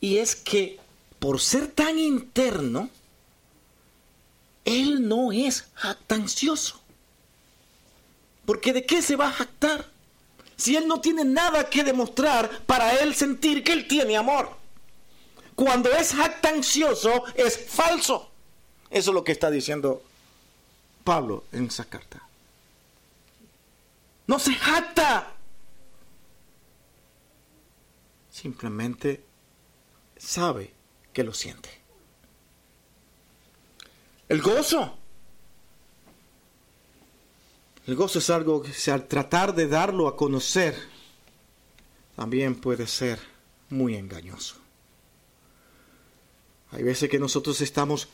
Y 0.00 0.18
es 0.18 0.34
que 0.34 0.78
por 1.20 1.40
ser 1.40 1.68
tan 1.68 1.98
interno, 1.98 2.90
él 4.64 5.08
no 5.08 5.30
es 5.30 5.68
jactancioso. 5.74 6.80
Porque 8.44 8.72
¿de 8.72 8.84
qué 8.84 9.00
se 9.00 9.16
va 9.16 9.28
a 9.28 9.32
jactar? 9.32 9.86
Si 10.56 10.76
Él 10.76 10.88
no 10.88 11.00
tiene 11.00 11.24
nada 11.24 11.70
que 11.70 11.84
demostrar 11.84 12.50
para 12.66 12.94
Él 12.94 13.14
sentir 13.14 13.62
que 13.62 13.72
Él 13.72 13.86
tiene 13.86 14.16
amor. 14.16 14.50
Cuando 15.54 15.90
es 15.90 16.14
jactancioso 16.14 17.24
es 17.34 17.58
falso. 17.58 18.30
Eso 18.90 19.10
es 19.10 19.14
lo 19.14 19.24
que 19.24 19.32
está 19.32 19.50
diciendo 19.50 20.02
Pablo 21.04 21.44
en 21.52 21.66
esa 21.66 21.84
carta. 21.84 22.22
No 24.26 24.38
se 24.38 24.54
jacta. 24.54 25.32
Simplemente 28.36 29.24
sabe 30.18 30.70
que 31.14 31.24
lo 31.24 31.32
siente. 31.32 31.70
El 34.28 34.42
gozo. 34.42 34.98
El 37.86 37.96
gozo 37.96 38.18
es 38.18 38.28
algo 38.28 38.62
que 38.62 38.90
al 38.90 39.08
tratar 39.08 39.54
de 39.54 39.68
darlo 39.68 40.06
a 40.06 40.18
conocer, 40.18 40.76
también 42.14 42.56
puede 42.56 42.86
ser 42.86 43.18
muy 43.70 43.94
engañoso. 43.94 44.56
Hay 46.72 46.82
veces 46.82 47.08
que 47.08 47.18
nosotros 47.18 47.58
estamos 47.62 48.06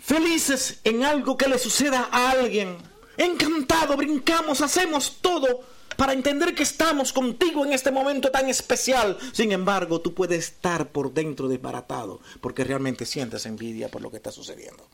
felices 0.00 0.80
en 0.82 1.04
algo 1.04 1.36
que 1.36 1.46
le 1.46 1.60
suceda 1.60 2.08
a 2.10 2.32
alguien. 2.32 2.76
Encantado, 3.16 3.96
brincamos, 3.96 4.62
hacemos 4.62 5.18
todo 5.20 5.62
para 6.00 6.14
entender 6.14 6.54
que 6.54 6.62
estamos 6.62 7.12
contigo 7.12 7.62
en 7.62 7.74
este 7.74 7.90
momento 7.90 8.30
tan 8.30 8.48
especial. 8.48 9.18
Sin 9.34 9.52
embargo, 9.52 10.00
tú 10.00 10.14
puedes 10.14 10.46
estar 10.46 10.88
por 10.88 11.12
dentro 11.12 11.46
desbaratado 11.46 12.20
porque 12.40 12.64
realmente 12.64 13.04
sientes 13.04 13.44
envidia 13.44 13.90
por 13.90 14.00
lo 14.00 14.10
que 14.10 14.16
está 14.16 14.32
sucediendo. 14.32 14.88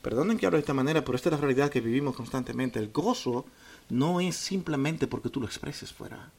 Perdonen 0.00 0.38
que 0.38 0.46
hable 0.46 0.56
de 0.56 0.60
esta 0.60 0.72
manera, 0.72 1.04
pero 1.04 1.14
esta 1.14 1.28
es 1.28 1.34
la 1.34 1.42
realidad 1.42 1.68
que 1.68 1.82
vivimos 1.82 2.16
constantemente. 2.16 2.78
El 2.78 2.90
gozo 2.90 3.44
no 3.90 4.18
es 4.18 4.34
simplemente 4.34 5.06
porque 5.06 5.28
tú 5.28 5.38
lo 5.38 5.46
expreses 5.46 5.92
fuera. 5.92 6.32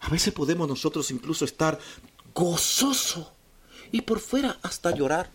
A 0.00 0.08
veces 0.08 0.34
podemos 0.34 0.66
nosotros 0.66 1.08
incluso 1.12 1.44
estar 1.44 1.78
gozoso 2.34 3.32
y 3.92 4.00
por 4.00 4.18
fuera 4.18 4.58
hasta 4.62 4.90
llorar. 4.90 5.30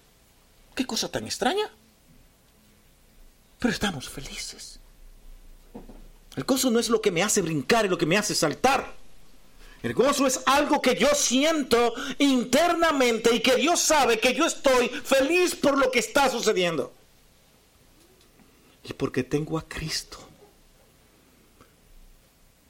Qué 0.75 0.85
cosa 0.85 1.09
tan 1.09 1.23
extraña. 1.23 1.71
Pero 3.59 3.73
estamos 3.73 4.09
felices. 4.09 4.79
El 6.35 6.43
gozo 6.43 6.69
no 6.69 6.79
es 6.79 6.89
lo 6.89 7.01
que 7.01 7.11
me 7.11 7.23
hace 7.23 7.41
brincar 7.41 7.85
y 7.85 7.89
lo 7.89 7.97
que 7.97 8.05
me 8.05 8.17
hace 8.17 8.35
saltar. 8.35 8.93
El 9.81 9.93
gozo 9.93 10.25
es 10.25 10.41
algo 10.45 10.81
que 10.81 10.95
yo 10.95 11.07
siento 11.13 11.93
internamente 12.17 13.33
y 13.35 13.39
que 13.39 13.55
Dios 13.55 13.79
sabe 13.79 14.19
que 14.19 14.33
yo 14.33 14.45
estoy 14.45 14.89
feliz 14.89 15.55
por 15.55 15.77
lo 15.77 15.91
que 15.91 15.99
está 15.99 16.29
sucediendo. 16.29 16.91
Y 18.83 18.93
porque 18.93 19.23
tengo 19.23 19.57
a 19.57 19.67
Cristo. 19.67 20.17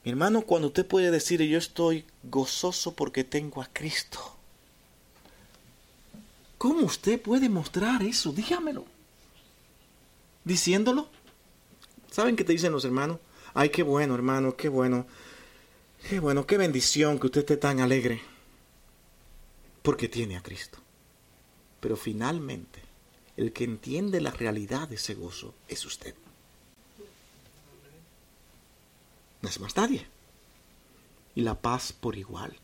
Mi 0.03 0.11
hermano, 0.11 0.41
cuando 0.41 0.67
usted 0.67 0.85
puede 0.85 1.09
decir 1.09 1.41
yo 1.41 1.57
estoy 1.57 2.05
gozoso 2.21 2.93
porque 2.93 3.23
tengo 3.23 3.61
a 3.61 3.69
Cristo. 3.71 4.19
¿Cómo 6.57 6.85
usted 6.85 7.19
puede 7.19 7.49
mostrar 7.49 8.03
eso? 8.03 8.31
Dígamelo. 8.31 8.85
Diciéndolo. 10.45 11.09
¿Saben 12.11 12.35
qué 12.35 12.45
te 12.45 12.53
dicen 12.53 12.71
los 12.71 12.85
hermanos? 12.85 13.19
Ay, 13.53 13.69
qué 13.69 13.83
bueno, 13.83 14.15
hermano, 14.15 14.55
qué 14.55 14.69
bueno. 14.69 15.05
Qué 16.07 16.19
bueno, 16.19 16.45
qué 16.45 16.57
bendición 16.57 17.19
que 17.19 17.25
usted 17.25 17.41
esté 17.41 17.57
tan 17.57 17.79
alegre. 17.79 18.21
Porque 19.81 20.07
tiene 20.07 20.37
a 20.37 20.41
Cristo. 20.41 20.77
Pero 21.79 21.97
finalmente, 21.97 22.81
el 23.37 23.51
que 23.51 23.63
entiende 23.63 24.21
la 24.21 24.31
realidad 24.31 24.87
de 24.87 24.95
ese 24.95 25.15
gozo 25.15 25.53
es 25.67 25.83
usted. 25.85 26.15
No 29.41 29.49
es 29.49 29.59
más 29.59 29.75
nadie. 29.75 30.07
Y 31.33 31.41
la 31.41 31.59
paz 31.59 31.91
por 31.91 32.15
igual. 32.15 32.55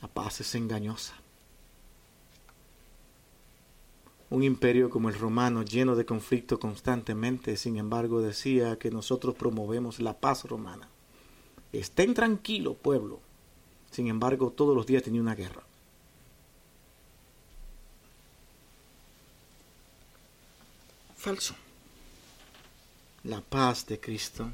La 0.00 0.08
paz 0.08 0.40
es 0.40 0.54
engañosa. 0.54 1.14
Un 4.30 4.42
imperio 4.42 4.90
como 4.90 5.08
el 5.08 5.18
romano, 5.18 5.62
lleno 5.62 5.96
de 5.96 6.04
conflicto 6.04 6.60
constantemente, 6.60 7.56
sin 7.56 7.78
embargo, 7.78 8.20
decía 8.20 8.78
que 8.78 8.90
nosotros 8.90 9.34
promovemos 9.34 10.00
la 10.00 10.18
paz 10.18 10.44
romana. 10.44 10.88
Estén 11.72 12.12
tranquilos, 12.12 12.76
pueblo. 12.76 13.20
Sin 13.90 14.08
embargo, 14.08 14.50
todos 14.50 14.76
los 14.76 14.86
días 14.86 15.02
tenía 15.02 15.22
una 15.22 15.34
guerra. 15.34 15.62
Falso. 21.16 21.54
La 23.24 23.40
paz 23.40 23.86
de 23.86 23.98
Cristo 23.98 24.50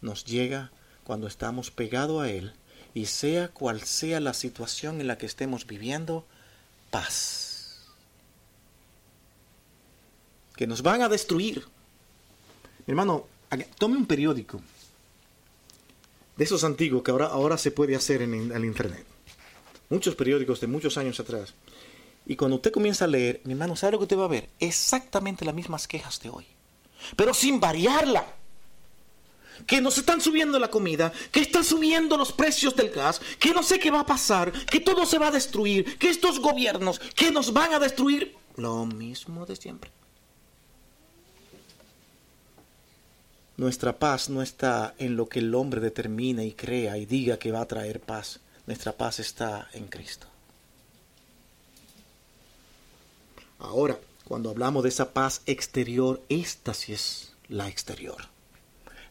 nos 0.00 0.24
llega 0.24 0.70
cuando 1.02 1.26
estamos 1.26 1.72
pegados 1.72 2.22
a 2.22 2.30
Él 2.30 2.52
y 2.94 3.06
sea 3.06 3.48
cual 3.48 3.82
sea 3.82 4.20
la 4.20 4.32
situación 4.32 5.00
en 5.00 5.08
la 5.08 5.18
que 5.18 5.26
estemos 5.26 5.66
viviendo, 5.66 6.24
paz 6.90 7.51
que 10.56 10.66
nos 10.66 10.82
van 10.82 11.02
a 11.02 11.08
destruir. 11.08 11.64
hermano, 12.86 13.26
tome 13.78 13.96
un 13.96 14.06
periódico 14.06 14.60
de 16.36 16.44
esos 16.44 16.64
antiguos 16.64 17.02
que 17.02 17.10
ahora, 17.10 17.26
ahora 17.26 17.58
se 17.58 17.70
puede 17.70 17.94
hacer 17.94 18.22
en 18.22 18.52
el 18.52 18.64
internet. 18.64 19.04
Muchos 19.90 20.14
periódicos 20.14 20.60
de 20.60 20.66
muchos 20.66 20.96
años 20.96 21.20
atrás. 21.20 21.54
Y 22.24 22.36
cuando 22.36 22.56
usted 22.56 22.72
comienza 22.72 23.04
a 23.04 23.08
leer, 23.08 23.40
mi 23.44 23.52
hermano, 23.52 23.76
¿sabe 23.76 23.92
lo 23.92 23.98
que 23.98 24.04
usted 24.04 24.18
va 24.18 24.24
a 24.24 24.28
ver? 24.28 24.48
Exactamente 24.60 25.44
las 25.44 25.54
mismas 25.54 25.88
quejas 25.88 26.20
de 26.20 26.30
hoy. 26.30 26.46
Pero 27.16 27.34
sin 27.34 27.60
variarla. 27.60 28.24
Que 29.66 29.80
nos 29.80 29.98
están 29.98 30.20
subiendo 30.20 30.58
la 30.58 30.70
comida, 30.70 31.12
que 31.30 31.40
están 31.40 31.62
subiendo 31.62 32.16
los 32.16 32.32
precios 32.32 32.74
del 32.74 32.90
gas, 32.90 33.20
que 33.38 33.52
no 33.52 33.62
sé 33.62 33.78
qué 33.78 33.90
va 33.90 34.00
a 34.00 34.06
pasar, 34.06 34.50
que 34.50 34.80
todo 34.80 35.04
se 35.04 35.18
va 35.18 35.28
a 35.28 35.30
destruir, 35.30 35.98
que 35.98 36.08
estos 36.08 36.40
gobiernos, 36.40 36.98
que 36.98 37.30
nos 37.30 37.52
van 37.52 37.74
a 37.74 37.78
destruir. 37.78 38.34
Lo 38.56 38.86
mismo 38.86 39.46
de 39.46 39.54
siempre. 39.56 39.90
Nuestra 43.56 43.98
paz 43.98 44.30
no 44.30 44.42
está 44.42 44.94
en 44.98 45.16
lo 45.16 45.28
que 45.28 45.40
el 45.40 45.54
hombre 45.54 45.80
determina 45.80 46.42
y 46.42 46.52
crea 46.52 46.96
y 46.96 47.06
diga 47.06 47.38
que 47.38 47.52
va 47.52 47.60
a 47.60 47.68
traer 47.68 48.00
paz. 48.00 48.40
Nuestra 48.66 48.92
paz 48.92 49.18
está 49.18 49.68
en 49.72 49.88
Cristo. 49.88 50.26
Ahora, 53.58 53.98
cuando 54.24 54.50
hablamos 54.50 54.82
de 54.82 54.88
esa 54.88 55.12
paz 55.12 55.42
exterior, 55.46 56.22
esta 56.28 56.74
sí 56.74 56.92
es 56.92 57.34
la 57.48 57.68
exterior. 57.68 58.28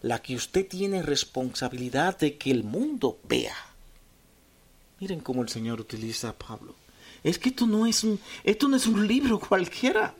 La 0.01 0.21
que 0.21 0.35
usted 0.35 0.67
tiene 0.67 1.03
responsabilidad 1.03 2.17
de 2.17 2.37
que 2.37 2.51
el 2.51 2.63
mundo 2.63 3.19
vea. 3.29 3.55
Miren 4.99 5.19
cómo 5.19 5.41
el 5.41 5.49
Señor 5.49 5.79
utiliza 5.79 6.29
a 6.29 6.33
Pablo. 6.33 6.75
Es 7.23 7.37
que 7.37 7.49
esto 7.49 7.67
no 7.67 7.85
es 7.85 8.03
un, 8.03 8.19
esto 8.43 8.67
no 8.67 8.75
es 8.75 8.87
un 8.87 9.07
libro 9.07 9.39
cualquiera. 9.39 10.15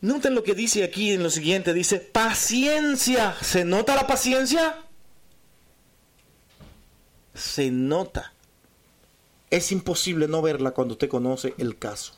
Noten 0.00 0.34
lo 0.34 0.42
que 0.42 0.54
dice 0.54 0.84
aquí 0.84 1.12
en 1.12 1.22
lo 1.22 1.30
siguiente, 1.30 1.72
dice 1.72 1.98
paciencia. 1.98 3.34
¿Se 3.40 3.64
nota 3.64 3.94
la 3.94 4.06
paciencia? 4.06 4.76
Se 7.34 7.70
nota. 7.70 8.32
Es 9.50 9.72
imposible 9.72 10.28
no 10.28 10.42
verla 10.42 10.72
cuando 10.72 10.94
usted 10.94 11.08
conoce 11.08 11.54
el 11.58 11.78
caso. 11.78 12.14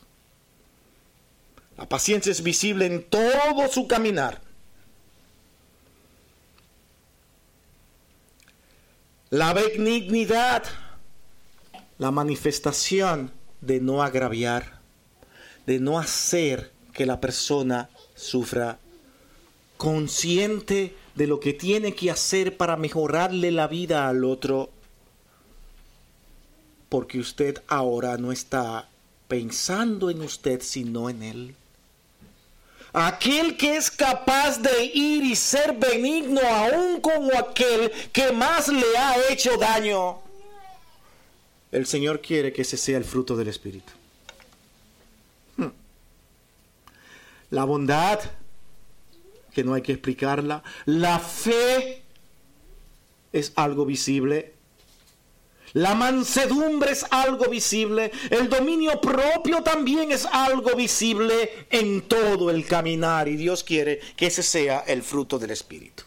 La 1.76 1.88
paciencia 1.88 2.32
es 2.32 2.42
visible 2.42 2.86
en 2.86 3.04
todo 3.04 3.68
su 3.68 3.86
caminar. 3.86 4.40
La 9.30 9.52
benignidad, 9.52 10.64
la 11.98 12.10
manifestación 12.10 13.30
de 13.60 13.80
no 13.80 14.02
agraviar, 14.02 14.80
de 15.66 15.78
no 15.78 15.98
hacer 15.98 16.72
que 16.98 17.06
la 17.06 17.20
persona 17.20 17.88
sufra, 18.16 18.80
consciente 19.76 20.96
de 21.14 21.28
lo 21.28 21.38
que 21.38 21.52
tiene 21.52 21.94
que 21.94 22.10
hacer 22.10 22.56
para 22.56 22.76
mejorarle 22.76 23.52
la 23.52 23.68
vida 23.68 24.08
al 24.08 24.24
otro, 24.24 24.68
porque 26.88 27.20
usted 27.20 27.62
ahora 27.68 28.16
no 28.16 28.32
está 28.32 28.88
pensando 29.28 30.10
en 30.10 30.22
usted, 30.22 30.60
sino 30.60 31.08
en 31.08 31.22
él. 31.22 31.54
Aquel 32.92 33.56
que 33.56 33.76
es 33.76 33.92
capaz 33.92 34.58
de 34.58 34.86
ir 34.86 35.22
y 35.22 35.36
ser 35.36 35.74
benigno 35.74 36.40
aún 36.40 37.00
como 37.00 37.30
aquel 37.38 37.92
que 38.12 38.32
más 38.32 38.66
le 38.66 38.98
ha 38.98 39.14
hecho 39.30 39.56
daño. 39.56 40.18
El 41.70 41.86
Señor 41.86 42.20
quiere 42.20 42.52
que 42.52 42.62
ese 42.62 42.76
sea 42.76 42.98
el 42.98 43.04
fruto 43.04 43.36
del 43.36 43.46
Espíritu. 43.46 43.97
La 47.50 47.64
bondad, 47.64 48.20
que 49.52 49.64
no 49.64 49.74
hay 49.74 49.82
que 49.82 49.92
explicarla, 49.92 50.62
la 50.84 51.18
fe 51.18 52.02
es 53.32 53.52
algo 53.56 53.84
visible, 53.84 54.54
la 55.74 55.94
mansedumbre 55.94 56.92
es 56.92 57.04
algo 57.10 57.48
visible, 57.48 58.10
el 58.30 58.48
dominio 58.48 59.00
propio 59.00 59.62
también 59.62 60.12
es 60.12 60.26
algo 60.26 60.74
visible 60.74 61.66
en 61.70 62.02
todo 62.02 62.50
el 62.50 62.66
caminar. 62.66 63.28
Y 63.28 63.36
Dios 63.36 63.64
quiere 63.64 64.00
que 64.16 64.26
ese 64.26 64.42
sea 64.42 64.80
el 64.86 65.02
fruto 65.02 65.38
del 65.38 65.50
Espíritu, 65.50 66.04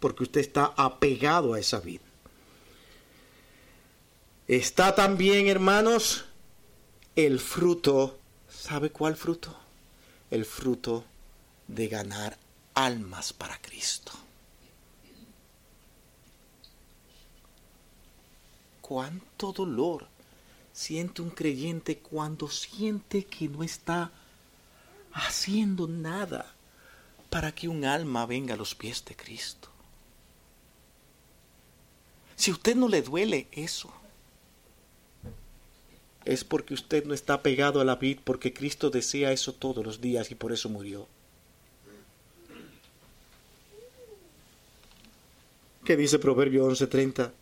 porque 0.00 0.24
usted 0.24 0.40
está 0.40 0.72
apegado 0.76 1.54
a 1.54 1.60
esa 1.60 1.78
vida. 1.78 2.02
Está 4.48 4.94
también, 4.94 5.46
hermanos, 5.46 6.24
el 7.14 7.38
fruto, 7.38 8.18
¿sabe 8.48 8.90
cuál 8.90 9.16
fruto? 9.16 9.61
El 10.32 10.46
fruto 10.46 11.04
de 11.68 11.88
ganar 11.88 12.38
almas 12.72 13.34
para 13.34 13.60
Cristo. 13.60 14.12
Cuánto 18.80 19.52
dolor 19.52 20.08
siente 20.72 21.20
un 21.20 21.28
creyente 21.28 21.98
cuando 21.98 22.48
siente 22.48 23.26
que 23.26 23.46
no 23.46 23.62
está 23.62 24.10
haciendo 25.12 25.86
nada 25.86 26.54
para 27.28 27.54
que 27.54 27.68
un 27.68 27.84
alma 27.84 28.24
venga 28.24 28.54
a 28.54 28.56
los 28.56 28.74
pies 28.74 29.04
de 29.04 29.14
Cristo. 29.14 29.68
Si 32.36 32.50
a 32.50 32.54
usted 32.54 32.74
no 32.74 32.88
le 32.88 33.02
duele 33.02 33.48
eso, 33.52 33.92
es 36.24 36.44
porque 36.44 36.74
usted 36.74 37.04
no 37.04 37.14
está 37.14 37.42
pegado 37.42 37.80
a 37.80 37.84
la 37.84 37.96
vid, 37.96 38.18
porque 38.24 38.52
Cristo 38.52 38.90
desea 38.90 39.32
eso 39.32 39.52
todos 39.52 39.84
los 39.84 40.00
días 40.00 40.30
y 40.30 40.34
por 40.34 40.52
eso 40.52 40.68
murió. 40.68 41.06
¿Qué 45.84 45.96
dice 45.96 46.18
Proverbio 46.18 46.64
11:30? 46.66 47.32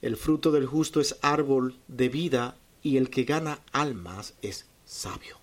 El 0.00 0.16
fruto 0.16 0.50
del 0.52 0.66
justo 0.66 1.00
es 1.00 1.16
árbol 1.20 1.76
de 1.88 2.08
vida 2.08 2.56
y 2.82 2.96
el 2.96 3.10
que 3.10 3.24
gana 3.24 3.60
almas 3.72 4.34
es 4.40 4.64
sabio. 4.86 5.36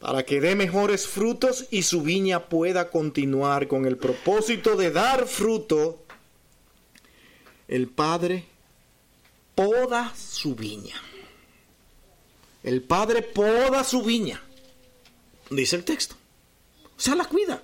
Para 0.00 0.24
que 0.24 0.40
dé 0.40 0.54
mejores 0.54 1.06
frutos 1.06 1.66
y 1.70 1.82
su 1.82 2.02
viña 2.02 2.48
pueda 2.48 2.90
continuar 2.90 3.68
con 3.68 3.84
el 3.84 3.96
propósito 3.96 4.76
de 4.76 4.90
dar 4.90 5.26
fruto, 5.26 6.02
el 7.68 7.88
Padre 7.88 8.46
poda 9.54 10.12
su 10.16 10.54
viña. 10.54 10.96
El 12.62 12.82
Padre 12.82 13.22
poda 13.22 13.84
su 13.84 14.02
viña, 14.02 14.42
dice 15.50 15.76
el 15.76 15.84
texto. 15.84 16.16
O 16.96 17.00
sea, 17.00 17.14
la 17.14 17.24
cuida. 17.24 17.62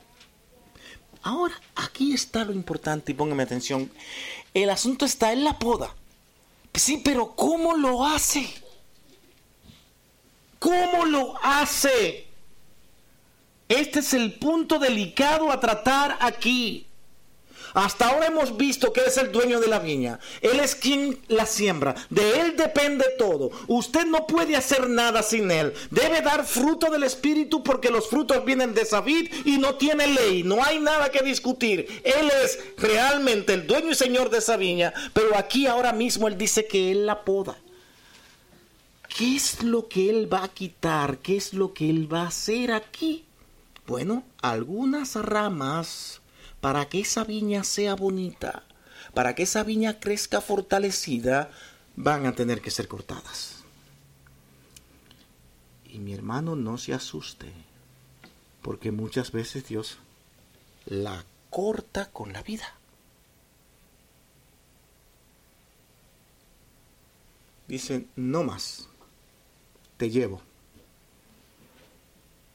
Ahora, 1.22 1.61
aquí 1.74 2.12
está 2.12 2.44
lo 2.44 2.52
importante 2.52 3.12
y 3.12 3.14
póngame 3.14 3.42
atención. 3.42 3.90
El 4.52 4.70
asunto 4.70 5.05
está 5.05 5.32
en 5.32 5.42
la 5.42 5.59
poda. 5.59 5.94
Sí, 6.74 7.00
pero 7.02 7.34
¿cómo 7.34 7.74
lo 7.76 8.05
hace? 8.05 8.46
¿Cómo 10.59 11.07
lo 11.07 11.34
hace? 11.42 12.26
Este 13.68 14.00
es 14.00 14.14
el 14.14 14.34
punto 14.34 14.78
delicado 14.78 15.50
a 15.50 15.61
tratar 15.61 16.18
aquí. 16.20 16.86
Hasta 17.74 18.08
ahora 18.08 18.28
hemos 18.28 18.56
visto 18.56 18.92
que 18.92 19.00
es 19.04 19.16
el 19.16 19.32
dueño 19.32 19.60
de 19.60 19.66
la 19.66 19.80
viña. 19.80 20.20
Él 20.40 20.60
es 20.60 20.76
quien 20.76 21.18
la 21.26 21.44
siembra. 21.44 21.96
De 22.08 22.40
él 22.40 22.56
depende 22.56 23.04
todo. 23.18 23.50
Usted 23.66 24.06
no 24.06 24.28
puede 24.28 24.54
hacer 24.54 24.88
nada 24.88 25.24
sin 25.24 25.50
él. 25.50 25.74
Debe 25.90 26.22
dar 26.22 26.46
fruto 26.46 26.88
del 26.88 27.02
Espíritu 27.02 27.64
porque 27.64 27.90
los 27.90 28.08
frutos 28.08 28.44
vienen 28.44 28.74
de 28.74 28.86
David 28.88 29.28
y 29.44 29.58
no 29.58 29.74
tiene 29.74 30.06
ley. 30.06 30.44
No 30.44 30.62
hay 30.62 30.78
nada 30.78 31.10
que 31.10 31.24
discutir. 31.24 32.00
Él 32.04 32.30
es 32.44 32.60
realmente 32.78 33.54
el 33.54 33.66
dueño 33.66 33.90
y 33.90 33.96
señor 33.96 34.30
de 34.30 34.38
esa 34.38 34.56
viña. 34.56 34.94
Pero 35.12 35.36
aquí 35.36 35.66
ahora 35.66 35.92
mismo 35.92 36.28
él 36.28 36.38
dice 36.38 36.68
que 36.68 36.92
él 36.92 37.06
la 37.06 37.24
poda. 37.24 37.58
¿Qué 39.16 39.34
es 39.34 39.64
lo 39.64 39.88
que 39.88 40.10
él 40.10 40.32
va 40.32 40.44
a 40.44 40.48
quitar? 40.48 41.18
¿Qué 41.18 41.36
es 41.36 41.54
lo 41.54 41.74
que 41.74 41.90
él 41.90 42.12
va 42.12 42.22
a 42.22 42.28
hacer 42.28 42.70
aquí? 42.70 43.24
Bueno, 43.86 44.22
algunas 44.42 45.16
ramas 45.16 46.20
para 46.64 46.88
que 46.88 47.00
esa 47.00 47.24
viña 47.24 47.62
sea 47.62 47.94
bonita, 47.94 48.62
para 49.12 49.34
que 49.34 49.42
esa 49.42 49.64
viña 49.64 50.00
crezca 50.00 50.40
fortalecida, 50.40 51.50
van 51.94 52.24
a 52.24 52.34
tener 52.34 52.62
que 52.62 52.70
ser 52.70 52.88
cortadas. 52.88 53.56
Y 55.84 55.98
mi 55.98 56.14
hermano 56.14 56.56
no 56.56 56.78
se 56.78 56.94
asuste, 56.94 57.52
porque 58.62 58.92
muchas 58.92 59.30
veces 59.30 59.68
Dios 59.68 59.98
la 60.86 61.26
corta 61.50 62.10
con 62.10 62.32
la 62.32 62.42
vida. 62.42 62.78
Dicen, 67.68 68.08
no 68.16 68.42
más, 68.42 68.88
te 69.98 70.08
llevo. 70.08 70.40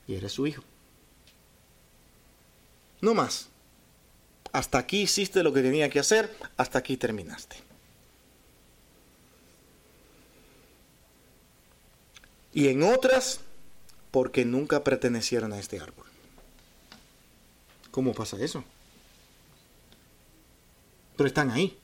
Y 0.07 0.15
eres 0.15 0.31
su 0.31 0.47
hijo. 0.47 0.63
No 3.01 3.13
más 3.13 3.48
hasta 4.51 4.77
aquí 4.79 5.01
hiciste 5.01 5.43
lo 5.43 5.53
que 5.53 5.61
tenía 5.61 5.89
que 5.89 5.99
hacer, 5.99 6.35
hasta 6.57 6.79
aquí 6.79 6.97
terminaste. 6.97 7.57
Y 12.53 12.67
en 12.67 12.83
otras, 12.83 13.41
porque 14.11 14.45
nunca 14.45 14.83
pertenecieron 14.83 15.53
a 15.53 15.59
este 15.59 15.79
árbol. 15.79 16.05
¿Cómo 17.91 18.13
pasa 18.13 18.37
eso? 18.43 18.63
Pero 21.15 21.27
están 21.27 21.51
ahí. 21.51 21.77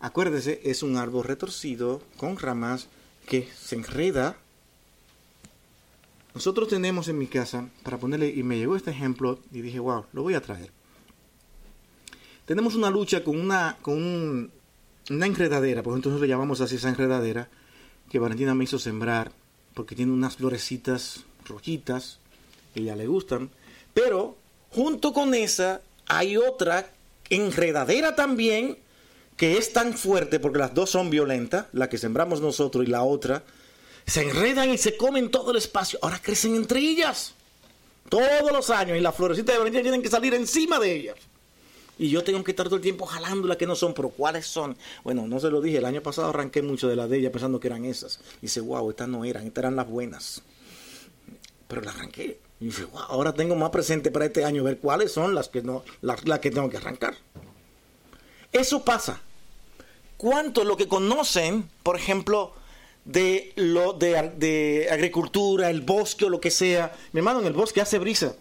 Acuérdese, 0.00 0.60
es 0.64 0.82
un 0.82 0.96
árbol 0.96 1.24
retorcido 1.24 2.02
con 2.18 2.38
ramas 2.38 2.88
que 3.26 3.48
se 3.58 3.76
enreda. 3.76 4.36
Nosotros 6.34 6.68
tenemos 6.68 7.08
en 7.08 7.18
mi 7.18 7.26
casa, 7.26 7.70
para 7.82 7.96
ponerle, 7.96 8.28
y 8.28 8.42
me 8.42 8.58
llegó 8.58 8.76
este 8.76 8.90
ejemplo, 8.90 9.40
y 9.50 9.62
dije, 9.62 9.78
wow, 9.78 10.04
lo 10.12 10.22
voy 10.22 10.34
a 10.34 10.42
traer 10.42 10.75
tenemos 12.46 12.76
una 12.76 12.90
lucha 12.90 13.22
con 13.22 13.38
una, 13.38 13.76
con 13.82 14.50
una 15.10 15.26
enredadera, 15.26 15.82
por 15.82 15.94
nosotros 15.94 16.20
le 16.20 16.28
llamamos 16.28 16.60
así 16.60 16.76
esa 16.76 16.88
enredadera, 16.88 17.48
que 18.08 18.20
Valentina 18.20 18.54
me 18.54 18.64
hizo 18.64 18.78
sembrar, 18.78 19.32
porque 19.74 19.96
tiene 19.96 20.12
unas 20.12 20.36
florecitas 20.36 21.24
rojitas, 21.44 22.20
que 22.72 22.84
ya 22.84 22.96
le 22.96 23.06
gustan, 23.06 23.50
pero 23.92 24.36
junto 24.70 25.12
con 25.12 25.34
esa 25.34 25.82
hay 26.06 26.36
otra 26.36 26.88
enredadera 27.30 28.14
también, 28.14 28.78
que 29.36 29.58
es 29.58 29.72
tan 29.72 29.94
fuerte, 29.94 30.38
porque 30.38 30.60
las 30.60 30.72
dos 30.72 30.90
son 30.90 31.10
violentas, 31.10 31.66
la 31.72 31.88
que 31.88 31.98
sembramos 31.98 32.40
nosotros 32.40 32.86
y 32.86 32.90
la 32.90 33.02
otra, 33.02 33.42
se 34.06 34.22
enredan 34.22 34.70
y 34.70 34.78
se 34.78 34.96
comen 34.96 35.30
todo 35.30 35.50
el 35.50 35.56
espacio, 35.56 35.98
ahora 36.00 36.22
crecen 36.22 36.54
entre 36.54 36.78
ellas, 36.78 37.34
todos 38.08 38.52
los 38.52 38.70
años, 38.70 38.96
y 38.96 39.00
las 39.00 39.16
florecitas 39.16 39.52
de 39.52 39.58
Valentina 39.58 39.82
tienen 39.82 40.02
que 40.02 40.08
salir 40.08 40.32
encima 40.32 40.78
de 40.78 40.94
ellas. 40.94 41.16
Y 41.98 42.10
yo 42.10 42.22
tengo 42.22 42.44
que 42.44 42.50
estar 42.50 42.66
todo 42.66 42.76
el 42.76 42.82
tiempo 42.82 43.06
jalándolas 43.06 43.56
que 43.56 43.66
no 43.66 43.74
son, 43.74 43.94
pero 43.94 44.10
¿cuáles 44.10 44.46
son? 44.46 44.76
Bueno, 45.02 45.26
no 45.26 45.40
se 45.40 45.50
lo 45.50 45.60
dije, 45.60 45.78
el 45.78 45.84
año 45.86 46.02
pasado 46.02 46.28
arranqué 46.28 46.60
mucho 46.62 46.88
de 46.88 46.96
las 46.96 47.08
de 47.08 47.18
ella 47.18 47.32
pensando 47.32 47.58
que 47.58 47.68
eran 47.68 47.84
esas. 47.84 48.20
Y 48.38 48.42
dice, 48.42 48.60
wow, 48.60 48.90
estas 48.90 49.08
no 49.08 49.24
eran, 49.24 49.46
estas 49.46 49.62
eran 49.62 49.76
las 49.76 49.88
buenas. 49.88 50.42
Pero 51.68 51.80
las 51.80 51.94
arranqué. 51.94 52.38
Y 52.60 52.66
dice, 52.66 52.84
wow, 52.84 53.00
ahora 53.08 53.32
tengo 53.32 53.54
más 53.56 53.70
presente 53.70 54.10
para 54.10 54.26
este 54.26 54.44
año 54.44 54.62
ver 54.62 54.78
cuáles 54.78 55.12
son 55.12 55.34
las 55.34 55.48
que, 55.48 55.62
no, 55.62 55.84
las, 56.02 56.20
que 56.40 56.50
tengo 56.50 56.68
que 56.68 56.76
arrancar. 56.76 57.14
Eso 58.52 58.84
pasa. 58.84 59.20
¿Cuánto 60.18 60.64
lo 60.64 60.76
que 60.76 60.88
conocen, 60.88 61.68
por 61.82 61.96
ejemplo, 61.96 62.52
de 63.06 63.52
lo 63.56 63.92
de, 63.92 64.88
agricultura, 64.90 65.70
el 65.70 65.80
bosque 65.80 66.26
o 66.26 66.28
lo 66.28 66.40
que 66.40 66.50
sea. 66.50 66.92
Mi 67.12 67.20
hermano, 67.20 67.40
en 67.40 67.46
el 67.46 67.52
bosque 67.52 67.80
hace 67.80 67.98
brisa. 67.98 68.34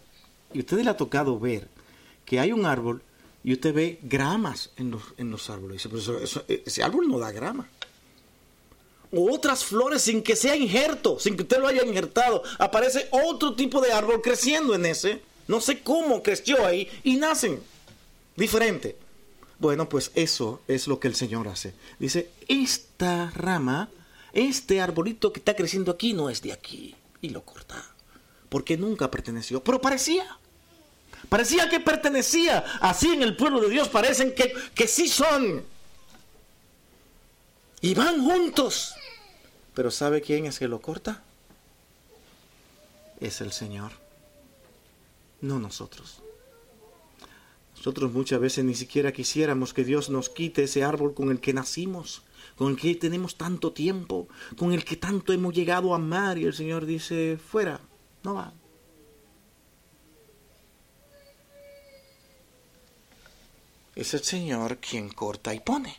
Y 0.53 0.57
a 0.57 0.61
ustedes 0.61 0.83
le 0.83 0.91
ha 0.91 0.97
tocado 0.97 1.39
ver 1.39 1.67
que 2.25 2.39
hay 2.39 2.51
un 2.51 2.65
árbol 2.65 3.01
y 3.45 3.53
usted 3.53 3.75
ve 3.75 3.99
gramas 4.01 4.71
en 4.75 4.89
los, 4.89 5.03
en 5.17 5.29
los 5.29 5.51
árboles. 5.51 5.83
Dice, 5.83 5.89
pero 5.89 6.19
ese 6.65 6.83
árbol 6.83 7.07
no 7.07 7.19
da 7.19 7.31
grama. 7.31 7.69
O 9.11 9.31
otras 9.31 9.63
flores 9.63 10.01
sin 10.01 10.23
que 10.23 10.35
sea 10.35 10.55
injerto, 10.55 11.19
sin 11.19 11.35
que 11.35 11.43
usted 11.43 11.59
lo 11.59 11.67
haya 11.67 11.85
injertado. 11.85 12.41
Aparece 12.57 13.07
otro 13.11 13.55
tipo 13.55 13.81
de 13.81 13.93
árbol 13.93 14.23
creciendo 14.23 14.73
en 14.73 14.87
ese. 14.87 15.21
No 15.47 15.61
sé 15.61 15.81
cómo 15.81 16.23
creció 16.23 16.65
ahí 16.65 16.89
y 17.03 17.17
nacen 17.17 17.61
diferente. 18.35 18.97
Bueno, 19.59 19.87
pues 19.89 20.11
eso 20.15 20.61
es 20.67 20.87
lo 20.87 20.99
que 20.99 21.07
el 21.07 21.13
Señor 21.13 21.47
hace. 21.47 21.75
Dice, 21.99 22.31
esta 22.47 23.29
rama, 23.29 23.91
este 24.33 24.81
arbolito 24.81 25.31
que 25.31 25.39
está 25.39 25.55
creciendo 25.55 25.91
aquí 25.91 26.13
no 26.13 26.31
es 26.31 26.41
de 26.41 26.51
aquí. 26.51 26.95
Y 27.21 27.29
lo 27.29 27.45
corta. 27.45 27.93
Porque 28.49 28.75
nunca 28.75 29.11
perteneció. 29.11 29.63
Pero 29.63 29.79
parecía. 29.79 30.39
Parecía 31.29 31.69
que 31.69 31.79
pertenecía. 31.79 32.63
Así 32.81 33.13
en 33.13 33.21
el 33.21 33.35
pueblo 33.35 33.61
de 33.61 33.69
Dios 33.69 33.89
parecen 33.89 34.33
que, 34.33 34.53
que 34.73 34.87
sí 34.87 35.07
son. 35.07 35.63
Y 37.81 37.93
van 37.93 38.23
juntos. 38.23 38.95
Pero 39.73 39.91
¿sabe 39.91 40.21
quién 40.21 40.45
es 40.45 40.59
que 40.59 40.67
lo 40.67 40.81
corta? 40.81 41.23
Es 43.19 43.41
el 43.41 43.51
Señor. 43.51 43.91
No 45.41 45.59
nosotros. 45.59 46.21
Nosotros 47.75 48.11
muchas 48.13 48.39
veces 48.39 48.65
ni 48.65 48.73
siquiera 48.73 49.11
quisiéramos 49.11 49.73
que 49.73 49.83
Dios 49.83 50.09
nos 50.09 50.29
quite 50.29 50.63
ese 50.63 50.83
árbol 50.83 51.13
con 51.13 51.29
el 51.29 51.39
que 51.39 51.53
nacimos, 51.53 52.23
con 52.55 52.71
el 52.71 52.77
que 52.77 52.95
tenemos 52.95 53.35
tanto 53.35 53.73
tiempo, 53.73 54.27
con 54.57 54.71
el 54.73 54.83
que 54.83 54.95
tanto 54.95 55.33
hemos 55.33 55.53
llegado 55.53 55.93
a 55.93 55.97
amar. 55.97 56.37
Y 56.37 56.45
el 56.45 56.53
Señor 56.55 56.85
dice, 56.85 57.37
fuera, 57.37 57.79
no 58.23 58.33
va. 58.33 58.53
Es 63.95 64.13
el 64.13 64.23
Señor 64.23 64.77
quien 64.77 65.09
corta 65.09 65.53
y 65.53 65.59
pone. 65.59 65.95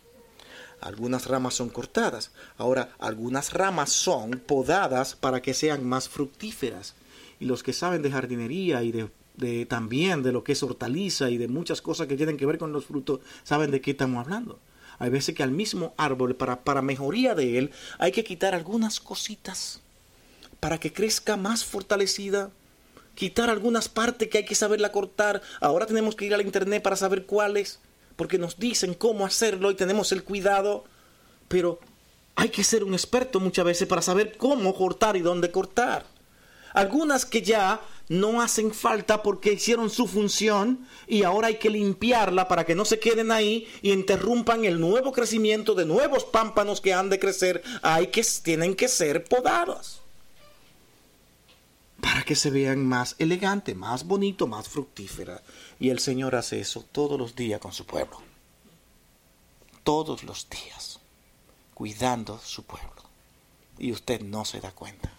Algunas 0.80 1.26
ramas 1.26 1.54
son 1.54 1.70
cortadas. 1.70 2.30
Ahora, 2.58 2.94
algunas 2.98 3.52
ramas 3.52 3.90
son 3.90 4.32
podadas 4.46 5.16
para 5.16 5.40
que 5.40 5.54
sean 5.54 5.86
más 5.86 6.08
fructíferas. 6.08 6.94
Y 7.40 7.46
los 7.46 7.62
que 7.62 7.72
saben 7.72 8.02
de 8.02 8.10
jardinería 8.10 8.82
y 8.82 8.92
de, 8.92 9.66
también 9.66 10.22
de 10.22 10.32
lo 10.32 10.44
que 10.44 10.52
es 10.52 10.62
hortaliza 10.62 11.30
y 11.30 11.38
de 11.38 11.48
muchas 11.48 11.82
cosas 11.82 12.06
que 12.06 12.16
tienen 12.16 12.36
que 12.36 12.46
ver 12.46 12.58
con 12.58 12.72
los 12.72 12.84
frutos, 12.84 13.20
saben 13.42 13.70
de 13.70 13.80
qué 13.80 13.92
estamos 13.92 14.24
hablando. 14.24 14.58
Hay 14.98 15.10
veces 15.10 15.34
que 15.34 15.42
al 15.42 15.50
mismo 15.50 15.94
árbol, 15.96 16.36
para, 16.36 16.62
para 16.62 16.82
mejoría 16.82 17.34
de 17.34 17.58
él, 17.58 17.70
hay 17.98 18.12
que 18.12 18.24
quitar 18.24 18.54
algunas 18.54 19.00
cositas 19.00 19.80
para 20.60 20.78
que 20.78 20.92
crezca 20.92 21.36
más 21.36 21.64
fortalecida, 21.64 22.50
quitar 23.14 23.50
algunas 23.50 23.88
partes 23.88 24.28
que 24.28 24.38
hay 24.38 24.44
que 24.44 24.54
saberla 24.54 24.92
cortar. 24.92 25.42
Ahora 25.60 25.86
tenemos 25.86 26.16
que 26.16 26.26
ir 26.26 26.34
al 26.34 26.40
internet 26.40 26.82
para 26.82 26.96
saber 26.96 27.26
cuáles 27.26 27.80
porque 28.16 28.38
nos 28.38 28.58
dicen 28.58 28.94
cómo 28.94 29.24
hacerlo 29.24 29.70
y 29.70 29.74
tenemos 29.74 30.12
el 30.12 30.24
cuidado, 30.24 30.84
pero 31.48 31.78
hay 32.34 32.48
que 32.48 32.64
ser 32.64 32.84
un 32.84 32.94
experto 32.94 33.40
muchas 33.40 33.64
veces 33.64 33.88
para 33.88 34.02
saber 34.02 34.36
cómo 34.36 34.74
cortar 34.74 35.16
y 35.16 35.20
dónde 35.20 35.50
cortar. 35.50 36.04
Algunas 36.74 37.24
que 37.24 37.40
ya 37.40 37.80
no 38.08 38.42
hacen 38.42 38.72
falta 38.72 39.22
porque 39.22 39.54
hicieron 39.54 39.88
su 39.88 40.06
función 40.06 40.86
y 41.06 41.22
ahora 41.22 41.48
hay 41.48 41.56
que 41.56 41.70
limpiarla 41.70 42.48
para 42.48 42.64
que 42.64 42.74
no 42.74 42.84
se 42.84 42.98
queden 42.98 43.32
ahí 43.32 43.66
y 43.80 43.92
interrumpan 43.92 44.64
el 44.64 44.78
nuevo 44.78 45.12
crecimiento 45.12 45.74
de 45.74 45.86
nuevos 45.86 46.24
pámpanos 46.24 46.82
que 46.82 46.92
han 46.92 47.08
de 47.08 47.18
crecer. 47.18 47.62
Hay 47.82 48.08
que 48.08 48.22
tienen 48.42 48.74
que 48.74 48.88
ser 48.88 49.24
podados 49.24 50.02
para 52.00 52.22
que 52.22 52.36
se 52.36 52.50
vean 52.50 52.84
más 52.84 53.16
elegante, 53.18 53.74
más 53.74 54.04
bonito, 54.04 54.46
más 54.46 54.68
fructífera. 54.68 55.42
Y 55.78 55.90
el 55.90 55.98
Señor 55.98 56.34
hace 56.34 56.60
eso 56.60 56.84
todos 56.90 57.18
los 57.18 57.36
días 57.36 57.60
con 57.60 57.72
su 57.72 57.84
pueblo. 57.84 58.20
Todos 59.84 60.24
los 60.24 60.48
días, 60.48 61.00
cuidando 61.74 62.38
su 62.38 62.64
pueblo. 62.64 62.90
Y 63.78 63.92
usted 63.92 64.22
no 64.22 64.44
se 64.44 64.60
da 64.60 64.72
cuenta. 64.72 65.12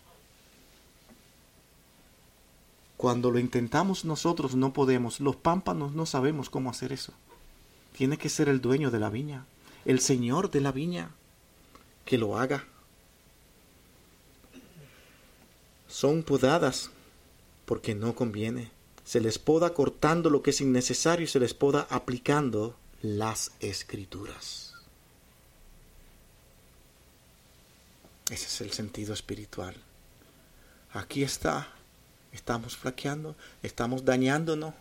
Cuando 2.98 3.30
lo 3.30 3.38
intentamos 3.38 4.06
nosotros 4.06 4.56
no 4.56 4.74
podemos. 4.74 5.20
Los 5.20 5.36
pámpanos 5.36 5.94
no 5.94 6.08
sabemos 6.08 6.50
cómo 6.50 6.72
hacer 6.72 6.92
eso. 6.92 7.14
Tiene 7.96 8.18
que 8.18 8.30
ser 8.30 8.50
el 8.50 8.60
dueño 8.60 8.90
de 8.90 9.00
la 9.00 9.10
viña, 9.10 9.46
el 9.86 10.00
señor 10.00 10.50
de 10.50 10.62
la 10.62 10.72
viña, 10.72 11.12
que 12.06 12.18
lo 12.18 12.38
haga. 12.38 12.66
Son 15.88 16.24
podadas 16.24 16.90
porque 17.66 17.94
no 17.94 18.16
conviene. 18.16 18.72
Se 19.08 19.22
les 19.22 19.40
poda 19.40 19.74
cortando 19.74 20.30
lo 20.30 20.44
que 20.44 20.50
es 20.50 20.60
innecesario 20.60 21.24
y 21.24 21.30
se 21.30 21.40
les 21.40 21.54
poda 21.54 21.88
aplicando 21.90 22.76
las 23.02 23.54
escrituras. 23.62 24.74
Ese 28.30 28.48
es 28.48 28.60
el 28.60 28.74
sentido 28.74 29.14
espiritual. 29.14 29.78
Aquí 30.92 31.24
está 31.24 31.70
estamos 32.34 32.76
flaqueando, 32.76 33.38
estamos 33.64 34.04
dañándonos. 34.04 34.74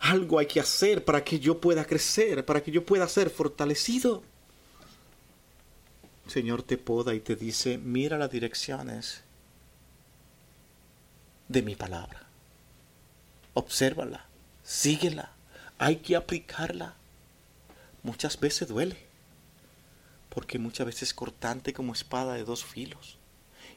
Algo 0.00 0.38
hay 0.38 0.46
que 0.46 0.60
hacer 0.60 1.04
para 1.04 1.22
que 1.22 1.38
yo 1.38 1.60
pueda 1.60 1.84
crecer, 1.84 2.46
para 2.46 2.62
que 2.62 2.70
yo 2.70 2.82
pueda 2.82 3.06
ser 3.08 3.28
fortalecido. 3.28 4.22
Señor 6.28 6.62
te 6.62 6.78
poda 6.78 7.14
y 7.14 7.20
te 7.20 7.36
dice, 7.36 7.76
mira 7.76 8.16
las 8.16 8.30
direcciones 8.30 9.22
de 11.48 11.60
mi 11.60 11.76
palabra. 11.76 12.31
Obsérvala, 13.54 14.26
síguela, 14.64 15.32
hay 15.78 15.96
que 15.96 16.16
aplicarla. 16.16 16.94
Muchas 18.02 18.38
veces 18.38 18.68
duele, 18.68 18.96
porque 20.28 20.58
muchas 20.58 20.86
veces 20.86 21.02
es 21.04 21.14
cortante 21.14 21.72
como 21.72 21.92
espada 21.92 22.34
de 22.34 22.44
dos 22.44 22.64
filos 22.64 23.18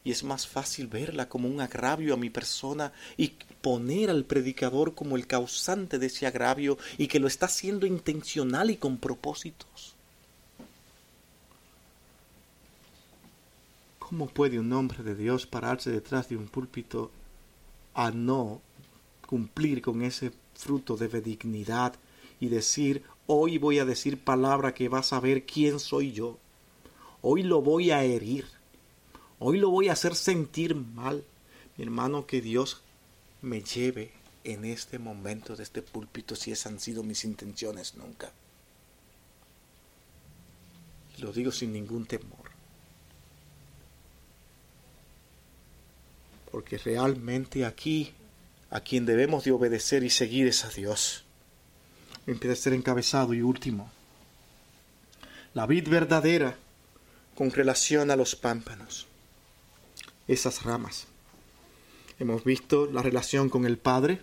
y 0.06 0.12
es 0.12 0.24
más 0.24 0.48
fácil 0.48 0.88
verla 0.88 1.28
como 1.28 1.50
un 1.50 1.60
agravio 1.60 2.14
a 2.14 2.18
mi 2.18 2.30
persona 2.30 2.94
y 3.18 3.30
poner 3.62 4.12
al 4.12 4.24
predicador 4.24 4.94
como 4.94 5.18
el 5.18 5.26
causante 5.26 5.98
de 5.98 6.06
ese 6.06 6.28
agravio 6.28 6.78
y 7.00 7.08
que 7.08 7.20
lo 7.20 7.28
está 7.28 7.48
haciendo 7.48 7.88
intencional 7.88 8.70
y 8.70 8.78
con 8.78 8.98
propósitos. 8.98 9.96
¿Cómo 13.98 14.28
puede 14.28 14.60
un 14.60 14.72
hombre 14.74 15.02
de 15.04 15.16
Dios 15.16 15.48
pararse 15.48 15.90
detrás 15.90 16.30
de 16.30 16.38
un 16.38 16.48
púlpito 16.48 17.10
a 17.96 18.12
no 18.12 18.62
cumplir 19.36 19.82
con 19.82 20.02
ese 20.02 20.32
fruto 20.54 20.96
de 20.96 21.08
benignidad 21.08 21.96
y 22.40 22.48
decir, 22.48 23.04
hoy 23.28 23.58
voy 23.58 23.80
a 23.80 23.86
decir 23.86 24.24
palabra 24.24 24.74
que 24.74 24.88
va 24.88 25.00
a 25.00 25.04
saber 25.04 25.46
quién 25.46 25.80
soy 25.80 26.14
yo? 26.14 26.38
Hoy 27.22 27.44
lo 27.44 27.62
voy 27.62 27.92
a 27.92 28.04
herir 28.04 28.46
Hoy 29.40 29.60
lo 29.60 29.70
voy 29.70 29.90
a 29.90 29.94
hacer 29.94 30.16
sentir 30.16 30.76
mal. 30.76 31.24
Mi 31.78 31.84
hermano, 31.84 32.26
que 32.26 32.42
Dios 32.42 32.82
me 33.42 33.62
lleve 33.62 34.12
en 34.44 34.66
este 34.66 34.98
momento 34.98 35.56
de 35.56 35.64
este 35.64 35.82
púlpito 35.82 36.36
si 36.36 36.52
esas 36.52 36.72
han 36.72 36.80
sido 36.80 37.04
mis 37.04 37.26
intenciones 37.26 37.96
nunca. 37.96 38.32
Lo 41.20 41.34
digo 41.34 41.52
sin 41.52 41.74
ningún 41.74 42.06
temor. 42.06 42.52
Porque 46.52 46.78
realmente 46.78 47.66
aquí 47.66 48.14
a 48.76 48.82
quien 48.82 49.06
debemos 49.06 49.46
de 49.46 49.54
obedecer 49.54 50.04
y 50.04 50.10
seguir 50.10 50.48
es 50.48 50.66
a 50.66 50.70
Dios. 50.70 51.24
Empieza 52.28 52.52
a 52.52 52.58
ser 52.58 52.74
encabezado 52.74 53.34
y 53.34 53.42
último. 53.42 53.90
La 55.54 55.66
vid 55.66 55.88
verdadera 55.88 56.58
con 57.36 57.52
relación 57.52 58.12
a 58.12 58.18
los 58.18 58.36
pámpanos 58.36 59.08
esas 60.28 60.64
ramas. 60.64 61.08
Hemos 62.20 62.44
visto 62.44 62.86
la 62.92 63.02
relación 63.02 63.48
con 63.48 63.66
el 63.66 63.78
Padre, 63.78 64.20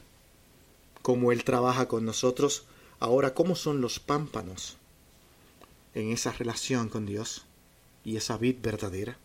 cómo 1.00 1.32
Él 1.32 1.44
trabaja 1.44 1.88
con 1.88 2.04
nosotros. 2.04 2.64
Ahora, 3.00 3.32
¿cómo 3.32 3.56
son 3.56 3.80
los 3.80 4.00
pámpanos 4.00 4.76
en 5.94 6.12
esa 6.12 6.30
relación 6.30 6.90
con 6.90 7.06
Dios 7.06 7.46
y 8.04 8.18
esa 8.18 8.36
vid 8.36 8.56
verdadera? 8.60 9.16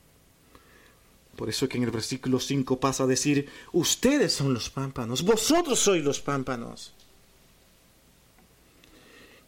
Por 1.37 1.49
eso 1.49 1.69
que 1.69 1.77
en 1.77 1.83
el 1.83 1.91
versículo 1.91 2.39
5 2.39 2.79
pasa 2.79 3.03
a 3.03 3.07
decir, 3.07 3.47
ustedes 3.71 4.33
son 4.33 4.55
los 4.55 4.71
pámpanos, 4.71 5.21
vosotros 5.21 5.77
sois 5.79 6.03
los 6.03 6.19
pámpanos. 6.19 6.93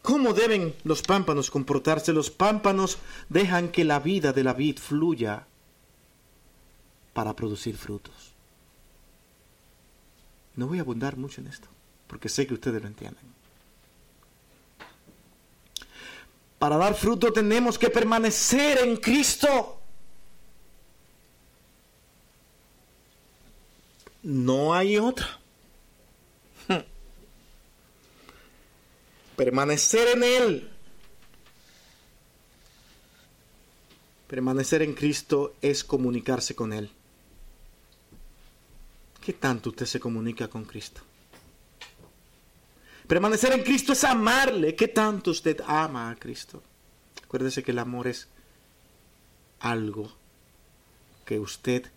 ¿Cómo 0.03 0.33
deben 0.33 0.75
los 0.83 1.01
pámpanos 1.01 1.49
comportarse? 1.49 2.13
Los 2.13 2.29
pámpanos 2.29 2.99
dejan 3.27 3.69
que 3.69 3.83
la 3.83 3.99
vida 3.99 4.31
de 4.31 4.43
la 4.43 4.53
vid 4.53 4.77
fluya 4.77 5.47
para 7.13 7.35
producir 7.35 7.75
frutos. 7.75 8.33
No 10.55 10.67
voy 10.67 10.77
a 10.77 10.81
abundar 10.81 11.17
mucho 11.17 11.41
en 11.41 11.47
esto, 11.47 11.67
porque 12.05 12.29
sé 12.29 12.45
que 12.45 12.53
ustedes 12.53 12.81
lo 12.81 12.87
entienden. 12.87 13.25
Para 16.59 16.77
dar 16.77 16.93
fruto 16.93 17.33
tenemos 17.33 17.79
que 17.79 17.89
permanecer 17.89 18.79
en 18.79 18.97
Cristo. 18.97 19.78
No 24.29 24.75
hay 24.75 24.95
otra. 24.99 25.39
Permanecer 29.35 30.07
en 30.09 30.23
Él. 30.23 30.69
Permanecer 34.27 34.83
en 34.83 34.93
Cristo 34.93 35.55
es 35.63 35.83
comunicarse 35.83 36.53
con 36.53 36.73
Él. 36.73 36.91
¿Qué 39.25 39.33
tanto 39.33 39.71
usted 39.71 39.87
se 39.87 39.99
comunica 39.99 40.47
con 40.47 40.63
Cristo? 40.63 41.01
Permanecer 43.07 43.53
en 43.53 43.63
Cristo 43.63 43.93
es 43.93 44.03
amarle. 44.03 44.75
¿Qué 44.75 44.89
tanto 44.89 45.31
usted 45.31 45.59
ama 45.65 46.11
a 46.11 46.15
Cristo? 46.15 46.61
Acuérdese 47.23 47.63
que 47.63 47.71
el 47.71 47.79
amor 47.79 48.05
es 48.05 48.27
algo 49.59 50.13
que 51.25 51.39
usted 51.39 51.89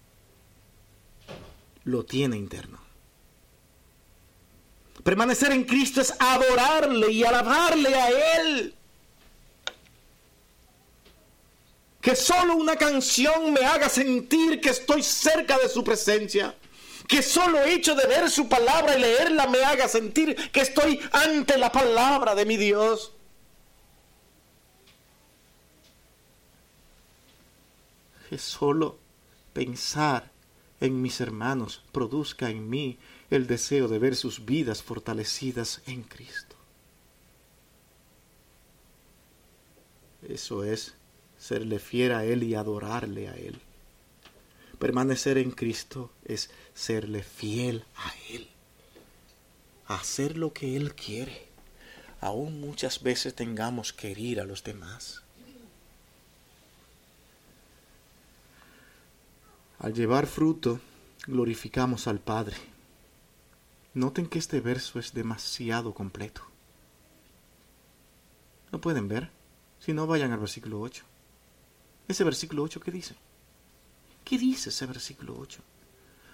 lo 1.85 2.05
tiene 2.05 2.37
interno. 2.37 2.78
Permanecer 5.03 5.53
en 5.53 5.64
Cristo 5.64 6.01
es 6.01 6.14
adorarle 6.18 7.11
y 7.11 7.24
alabarle 7.24 7.95
a 7.95 8.41
Él. 8.41 8.74
Que 12.01 12.14
solo 12.16 12.57
una 12.57 12.76
canción 12.76 13.53
me 13.53 13.64
haga 13.64 13.89
sentir 13.89 14.61
que 14.61 14.70
estoy 14.70 15.03
cerca 15.03 15.59
de 15.59 15.68
su 15.68 15.83
presencia 15.83 16.55
que 17.12 17.20
solo 17.20 17.62
hecho 17.62 17.95
de 17.95 18.07
ver 18.07 18.30
su 18.30 18.49
palabra 18.49 18.97
y 18.97 19.01
leerla 19.03 19.47
me 19.47 19.62
haga 19.62 19.87
sentir 19.87 20.35
que 20.51 20.61
estoy 20.62 20.99
ante 21.12 21.59
la 21.59 21.70
palabra 21.70 22.35
de 22.35 22.47
mi 22.47 22.57
Dios. 22.57 23.12
Que 28.30 28.39
solo 28.39 28.99
pensar 29.53 30.32
en 30.83 31.01
mis 31.01 31.20
hermanos 31.20 31.80
produzca 31.93 32.51
en 32.51 32.68
mí 32.68 32.99
el 33.30 33.47
deseo 33.47 33.87
de 33.87 34.01
ver 34.01 34.16
sus 34.16 34.45
vidas 34.45 34.83
fortalecidas 34.83 35.80
en 35.87 36.03
Cristo. 36.03 36.57
Eso 40.28 40.64
es 40.64 40.95
serle 41.39 41.78
fiel 41.78 42.12
a 42.12 42.24
Él 42.24 42.43
y 42.43 42.57
adorarle 42.57 43.28
a 43.28 43.37
Él. 43.37 43.61
Permanecer 44.80 45.39
en 45.39 45.53
Cristo 45.53 46.11
es 46.24 46.51
serle 46.74 47.22
fiel 47.22 47.85
a 47.95 48.12
Él, 48.30 48.49
hacer 49.87 50.37
lo 50.37 50.53
que 50.53 50.74
Él 50.74 50.97
quiere, 50.97 51.47
aún 52.20 52.61
muchas 52.61 53.05
veces 53.05 53.37
tengamos 53.37 53.93
que 53.93 54.11
herir 54.11 54.41
a 54.41 54.45
los 54.45 54.64
demás. 54.64 55.22
Al 59.83 59.95
llevar 59.95 60.28
fruto, 60.28 60.78
glorificamos 61.26 62.07
al 62.07 62.20
Padre. 62.20 62.57
Noten 63.95 64.28
que 64.28 64.39
este 64.39 64.61
verso 64.61 65.01
es 65.01 65.12
demasiado 65.12 65.93
completo. 65.93 66.43
¿No 68.70 68.80
pueden 68.80 69.09
ver? 69.09 69.30
Si 69.80 69.93
no, 69.93 70.07
vayan 70.07 70.30
al 70.30 70.39
versículo 70.39 70.80
8. 70.80 71.05
Ese 72.07 72.22
versículo 72.22 72.62
8, 72.62 72.78
¿qué 72.78 72.93
dice? 72.93 73.16
¿Qué 74.24 74.39
dice 74.39 74.70
ese 74.70 74.87
versículo 74.87 75.37
8? 75.39 75.61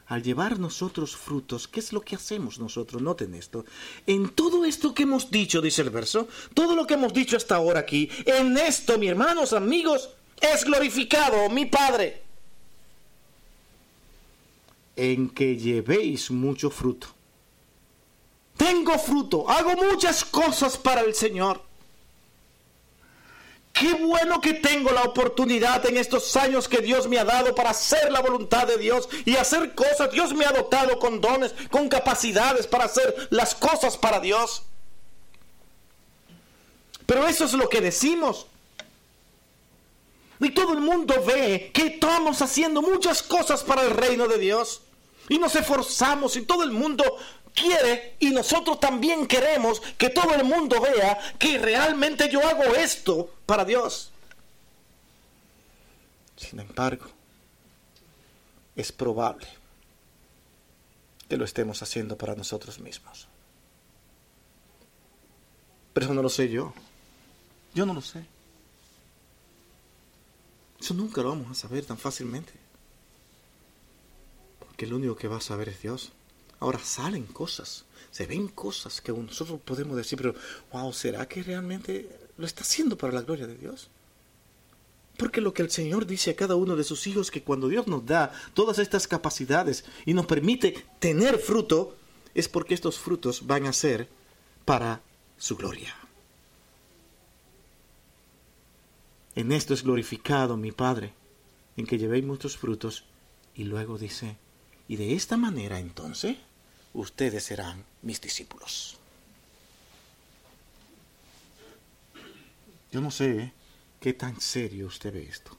al 0.08 0.22
llevar 0.22 0.58
nosotros 0.58 1.14
frutos, 1.14 1.68
¿qué 1.68 1.80
es 1.80 1.92
lo 1.92 2.00
que 2.00 2.16
hacemos 2.16 2.58
nosotros? 2.58 3.02
Noten 3.02 3.34
esto. 3.34 3.66
En 4.06 4.30
todo 4.30 4.64
esto 4.64 4.94
que 4.94 5.02
hemos 5.02 5.30
dicho, 5.30 5.60
dice 5.60 5.82
el 5.82 5.90
verso, 5.90 6.28
todo 6.54 6.74
lo 6.74 6.86
que 6.86 6.94
hemos 6.94 7.12
dicho 7.12 7.36
hasta 7.36 7.56
ahora 7.56 7.80
aquí, 7.80 8.08
en 8.24 8.56
esto, 8.56 8.96
mis 8.96 9.10
hermanos, 9.10 9.52
amigos, 9.52 10.08
es 10.40 10.64
glorificado 10.64 11.50
mi 11.50 11.66
Padre. 11.66 12.27
En 15.00 15.30
que 15.30 15.56
llevéis 15.56 16.28
mucho 16.28 16.70
fruto. 16.70 17.06
Tengo 18.56 18.98
fruto, 18.98 19.48
hago 19.48 19.76
muchas 19.76 20.24
cosas 20.24 20.76
para 20.76 21.02
el 21.02 21.14
Señor. 21.14 21.62
Qué 23.72 23.94
bueno 23.94 24.40
que 24.40 24.54
tengo 24.54 24.90
la 24.90 25.04
oportunidad 25.04 25.86
en 25.86 25.98
estos 25.98 26.34
años 26.34 26.66
que 26.66 26.80
Dios 26.80 27.06
me 27.06 27.16
ha 27.16 27.24
dado 27.24 27.54
para 27.54 27.70
hacer 27.70 28.10
la 28.10 28.20
voluntad 28.20 28.66
de 28.66 28.76
Dios 28.76 29.08
y 29.24 29.36
hacer 29.36 29.76
cosas. 29.76 30.10
Dios 30.10 30.34
me 30.34 30.44
ha 30.44 30.50
dotado 30.50 30.98
con 30.98 31.20
dones, 31.20 31.54
con 31.70 31.88
capacidades 31.88 32.66
para 32.66 32.86
hacer 32.86 33.28
las 33.30 33.54
cosas 33.54 33.96
para 33.96 34.18
Dios. 34.18 34.64
Pero 37.06 37.24
eso 37.28 37.44
es 37.44 37.52
lo 37.52 37.68
que 37.68 37.80
decimos. 37.80 38.48
Y 40.40 40.50
todo 40.50 40.72
el 40.72 40.80
mundo 40.80 41.14
ve 41.24 41.70
que 41.72 41.86
estamos 41.86 42.42
haciendo 42.42 42.82
muchas 42.82 43.22
cosas 43.22 43.62
para 43.62 43.82
el 43.82 43.90
reino 43.90 44.26
de 44.26 44.38
Dios. 44.38 44.82
Y 45.28 45.38
nos 45.38 45.54
esforzamos 45.54 46.36
y 46.36 46.42
todo 46.42 46.62
el 46.62 46.70
mundo 46.70 47.04
quiere 47.54 48.16
y 48.20 48.30
nosotros 48.30 48.80
también 48.80 49.26
queremos 49.26 49.80
que 49.96 50.10
todo 50.10 50.34
el 50.34 50.44
mundo 50.44 50.80
vea 50.80 51.18
que 51.38 51.58
realmente 51.58 52.28
yo 52.30 52.46
hago 52.46 52.64
esto 52.74 53.30
para 53.46 53.64
Dios. 53.64 54.12
Sin 56.36 56.60
embargo, 56.60 57.06
es 58.76 58.92
probable 58.92 59.48
que 61.28 61.36
lo 61.36 61.44
estemos 61.44 61.82
haciendo 61.82 62.16
para 62.16 62.34
nosotros 62.34 62.78
mismos. 62.78 63.26
Pero 65.92 66.06
eso 66.06 66.14
no 66.14 66.22
lo 66.22 66.28
sé 66.28 66.48
yo. 66.48 66.72
Yo 67.74 67.84
no 67.84 67.92
lo 67.92 68.00
sé. 68.00 68.24
Eso 70.80 70.94
nunca 70.94 71.22
lo 71.22 71.30
vamos 71.30 71.50
a 71.50 71.54
saber 71.54 71.84
tan 71.84 71.98
fácilmente. 71.98 72.52
Porque 74.78 74.86
el 74.86 74.94
único 74.94 75.16
que 75.16 75.26
va 75.26 75.38
a 75.38 75.40
saber 75.40 75.70
es 75.70 75.82
Dios. 75.82 76.12
Ahora 76.60 76.78
salen 76.78 77.24
cosas, 77.24 77.84
se 78.12 78.26
ven 78.26 78.46
cosas 78.46 79.00
que 79.00 79.10
nosotros 79.10 79.60
podemos 79.64 79.96
decir, 79.96 80.16
pero 80.16 80.36
wow, 80.72 80.92
¿será 80.92 81.26
que 81.26 81.42
realmente 81.42 82.08
lo 82.36 82.46
está 82.46 82.60
haciendo 82.62 82.96
para 82.96 83.12
la 83.12 83.22
gloria 83.22 83.48
de 83.48 83.56
Dios? 83.56 83.90
Porque 85.16 85.40
lo 85.40 85.52
que 85.52 85.62
el 85.62 85.72
Señor 85.72 86.06
dice 86.06 86.30
a 86.30 86.36
cada 86.36 86.54
uno 86.54 86.76
de 86.76 86.84
sus 86.84 87.08
hijos, 87.08 87.32
que 87.32 87.42
cuando 87.42 87.66
Dios 87.66 87.88
nos 87.88 88.06
da 88.06 88.30
todas 88.54 88.78
estas 88.78 89.08
capacidades 89.08 89.84
y 90.06 90.14
nos 90.14 90.26
permite 90.26 90.86
tener 91.00 91.40
fruto, 91.40 91.96
es 92.32 92.48
porque 92.48 92.74
estos 92.74 93.00
frutos 93.00 93.48
van 93.48 93.66
a 93.66 93.72
ser 93.72 94.08
para 94.64 95.02
su 95.38 95.56
gloria. 95.56 95.92
En 99.34 99.50
esto 99.50 99.74
es 99.74 99.82
glorificado 99.82 100.56
mi 100.56 100.70
Padre, 100.70 101.14
en 101.76 101.84
que 101.84 101.98
llevéis 101.98 102.24
muchos 102.24 102.56
frutos. 102.56 103.02
Y 103.56 103.64
luego 103.64 103.98
dice, 103.98 104.36
y 104.88 104.96
de 104.96 105.14
esta 105.14 105.36
manera 105.36 105.78
entonces 105.78 106.38
ustedes 106.94 107.44
serán 107.44 107.84
mis 108.02 108.20
discípulos. 108.20 108.96
Yo 112.90 113.02
no 113.02 113.10
sé 113.10 113.52
qué 114.00 114.14
tan 114.14 114.40
serio 114.40 114.86
usted 114.86 115.12
ve 115.12 115.28
esto, 115.28 115.56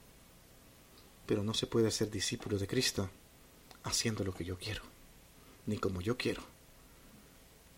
pero 1.26 1.44
no 1.44 1.54
se 1.54 1.68
puede 1.68 1.92
ser 1.92 2.10
discípulo 2.10 2.58
de 2.58 2.66
Cristo 2.66 3.08
haciendo 3.84 4.24
lo 4.24 4.34
que 4.34 4.44
yo 4.44 4.58
quiero, 4.58 4.82
ni 5.66 5.78
como 5.78 6.00
yo 6.00 6.16
quiero, 6.16 6.42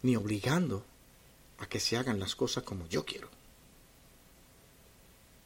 ni 0.02 0.16
obligando 0.16 0.84
a 1.58 1.66
que 1.66 1.80
se 1.80 1.98
hagan 1.98 2.18
las 2.18 2.34
cosas 2.34 2.64
como 2.64 2.88
yo 2.88 3.04
quiero. 3.04 3.28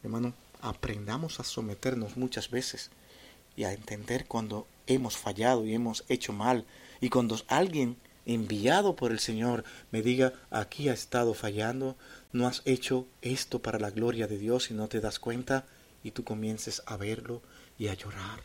Hermano, 0.04 0.34
aprendamos 0.60 1.40
a 1.40 1.44
someternos 1.44 2.16
muchas 2.16 2.48
veces 2.48 2.90
y 3.56 3.64
a 3.64 3.72
entender 3.72 4.26
cuando 4.26 4.66
hemos 4.86 5.16
fallado 5.16 5.64
y 5.66 5.74
hemos 5.74 6.04
hecho 6.08 6.32
mal 6.32 6.64
y 7.00 7.08
cuando 7.08 7.40
alguien 7.48 7.96
enviado 8.24 8.96
por 8.96 9.12
el 9.12 9.20
Señor 9.20 9.64
me 9.90 10.02
diga, 10.02 10.32
aquí 10.50 10.88
ha 10.88 10.92
estado 10.92 11.34
fallando, 11.34 11.96
no 12.32 12.46
has 12.46 12.62
hecho 12.64 13.06
esto 13.22 13.60
para 13.60 13.78
la 13.78 13.90
gloria 13.90 14.26
de 14.26 14.38
Dios 14.38 14.70
y 14.70 14.74
no 14.74 14.88
te 14.88 15.00
das 15.00 15.18
cuenta 15.18 15.64
y 16.02 16.10
tú 16.10 16.24
comiences 16.24 16.82
a 16.86 16.96
verlo 16.96 17.40
y 17.78 17.88
a 17.88 17.94
llorar. 17.94 18.42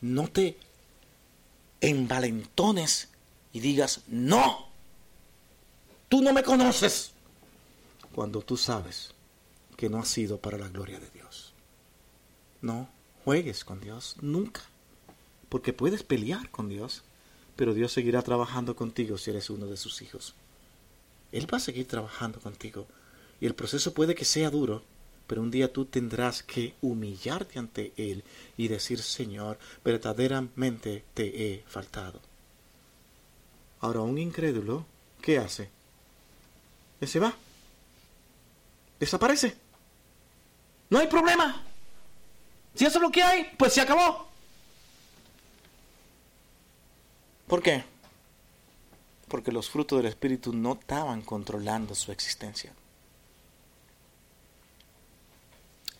No 0.00 0.28
te 0.28 0.56
envalentones 1.80 3.08
y 3.52 3.60
digas, 3.60 4.00
no, 4.08 4.68
tú 6.08 6.22
no 6.22 6.32
me 6.32 6.42
conoces, 6.42 7.12
cuando 8.14 8.42
tú 8.42 8.56
sabes 8.56 9.12
que 9.76 9.88
no 9.88 10.00
ha 10.00 10.04
sido 10.04 10.38
para 10.38 10.58
la 10.58 10.68
gloria 10.68 10.98
de 10.98 11.08
Dios. 11.10 11.52
No 12.62 12.88
juegues 13.28 13.62
con 13.62 13.78
Dios, 13.78 14.16
nunca, 14.22 14.62
porque 15.50 15.74
puedes 15.74 16.02
pelear 16.02 16.48
con 16.48 16.70
Dios, 16.70 17.02
pero 17.56 17.74
Dios 17.74 17.92
seguirá 17.92 18.22
trabajando 18.22 18.74
contigo 18.74 19.18
si 19.18 19.28
eres 19.28 19.50
uno 19.50 19.66
de 19.66 19.76
sus 19.76 20.00
hijos. 20.00 20.34
Él 21.30 21.46
va 21.52 21.58
a 21.58 21.60
seguir 21.60 21.86
trabajando 21.86 22.40
contigo. 22.40 22.86
Y 23.38 23.44
el 23.44 23.54
proceso 23.54 23.92
puede 23.92 24.14
que 24.14 24.24
sea 24.24 24.48
duro, 24.48 24.82
pero 25.26 25.42
un 25.42 25.50
día 25.50 25.70
tú 25.70 25.84
tendrás 25.84 26.42
que 26.42 26.74
humillarte 26.80 27.58
ante 27.58 27.92
Él 27.98 28.24
y 28.56 28.68
decir, 28.68 29.02
Señor, 29.02 29.58
verdaderamente 29.84 31.04
te 31.12 31.26
he 31.52 31.64
faltado. 31.68 32.22
Ahora, 33.80 34.00
un 34.00 34.16
incrédulo, 34.16 34.86
¿qué 35.20 35.36
hace? 35.36 35.68
Se 37.02 37.20
va. 37.20 37.34
Desaparece. 38.98 39.54
No 40.88 40.98
hay 40.98 41.08
problema. 41.08 41.67
Si 42.78 42.84
eso 42.84 42.98
es 42.98 43.02
lo 43.02 43.10
que 43.10 43.24
hay, 43.24 43.44
pues 43.58 43.72
se 43.72 43.80
acabó. 43.80 44.28
¿Por 47.48 47.60
qué? 47.60 47.82
Porque 49.26 49.50
los 49.50 49.68
frutos 49.68 49.98
del 49.98 50.06
Espíritu 50.06 50.52
no 50.52 50.74
estaban 50.74 51.22
controlando 51.22 51.96
su 51.96 52.12
existencia. 52.12 52.72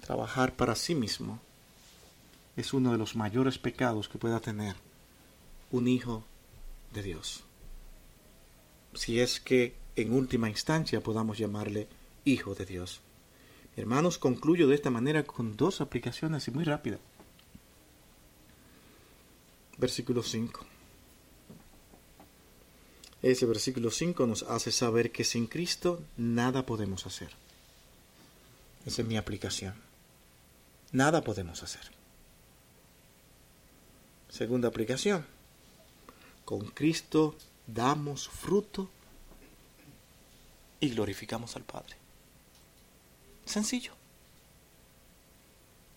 Trabajar 0.03 0.55
para 0.55 0.77
sí 0.77 0.95
mismo 0.95 1.41
es 2.57 2.73
uno 2.73 2.93
de 2.93 2.99
los 2.99 3.17
mayores 3.17 3.59
pecados 3.59 4.09
que 4.09 4.19
pueda 4.19 4.39
tener 4.39 4.77
un 5.73 5.89
hijo 5.89 6.23
de 6.93 7.03
Dios. 7.03 7.43
Si 8.95 9.19
es 9.19 9.41
que 9.41 9.75
en 9.97 10.13
última 10.13 10.49
instancia 10.49 11.01
podamos 11.01 11.39
llamarle 11.39 11.89
hijo 12.25 12.55
de 12.55 12.67
Dios. 12.67 13.01
Hermanos, 13.79 14.19
concluyo 14.19 14.67
de 14.67 14.75
esta 14.75 14.91
manera 14.91 15.23
con 15.23 15.57
dos 15.57 15.81
aplicaciones 15.81 16.49
y 16.49 16.51
muy 16.51 16.65
rápidas. 16.65 16.99
Versículo 19.77 20.25
5. 20.25 20.67
Ese 23.23 23.47
versículo 23.47 23.93
5 23.93 24.27
nos 24.27 24.43
hace 24.43 24.73
saber 24.73 25.13
que 25.13 25.23
sin 25.23 25.47
Cristo 25.47 26.03
nada 26.17 26.67
podemos 26.67 27.07
hacer. 27.07 27.31
Esa 28.85 29.03
es 29.03 29.07
mi 29.07 29.17
aplicación. 29.17 29.75
Nada 30.91 31.23
podemos 31.23 31.63
hacer. 31.63 31.93
Segunda 34.29 34.67
aplicación. 34.67 35.25
Con 36.45 36.67
Cristo 36.71 37.37
damos 37.69 38.29
fruto 38.29 38.91
y 40.81 40.89
glorificamos 40.91 41.55
al 41.55 41.63
Padre. 41.63 42.08
Sencillo. 43.49 43.93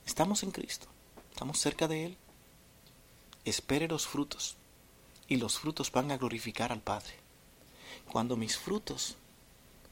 Estamos 0.06 0.42
en 0.44 0.52
Cristo. 0.52 0.88
Estamos 1.32 1.60
cerca 1.60 1.90
de 1.90 2.06
Él. 2.06 2.18
Espere 3.44 3.90
los 3.90 4.08
frutos 4.08 4.56
y 5.28 5.36
los 5.36 5.60
frutos 5.60 5.92
van 5.92 6.12
a 6.12 6.18
glorificar 6.18 6.72
al 6.72 6.82
Padre. 6.82 7.14
Cuando 8.10 8.38
mis 8.38 8.58
frutos 8.58 9.18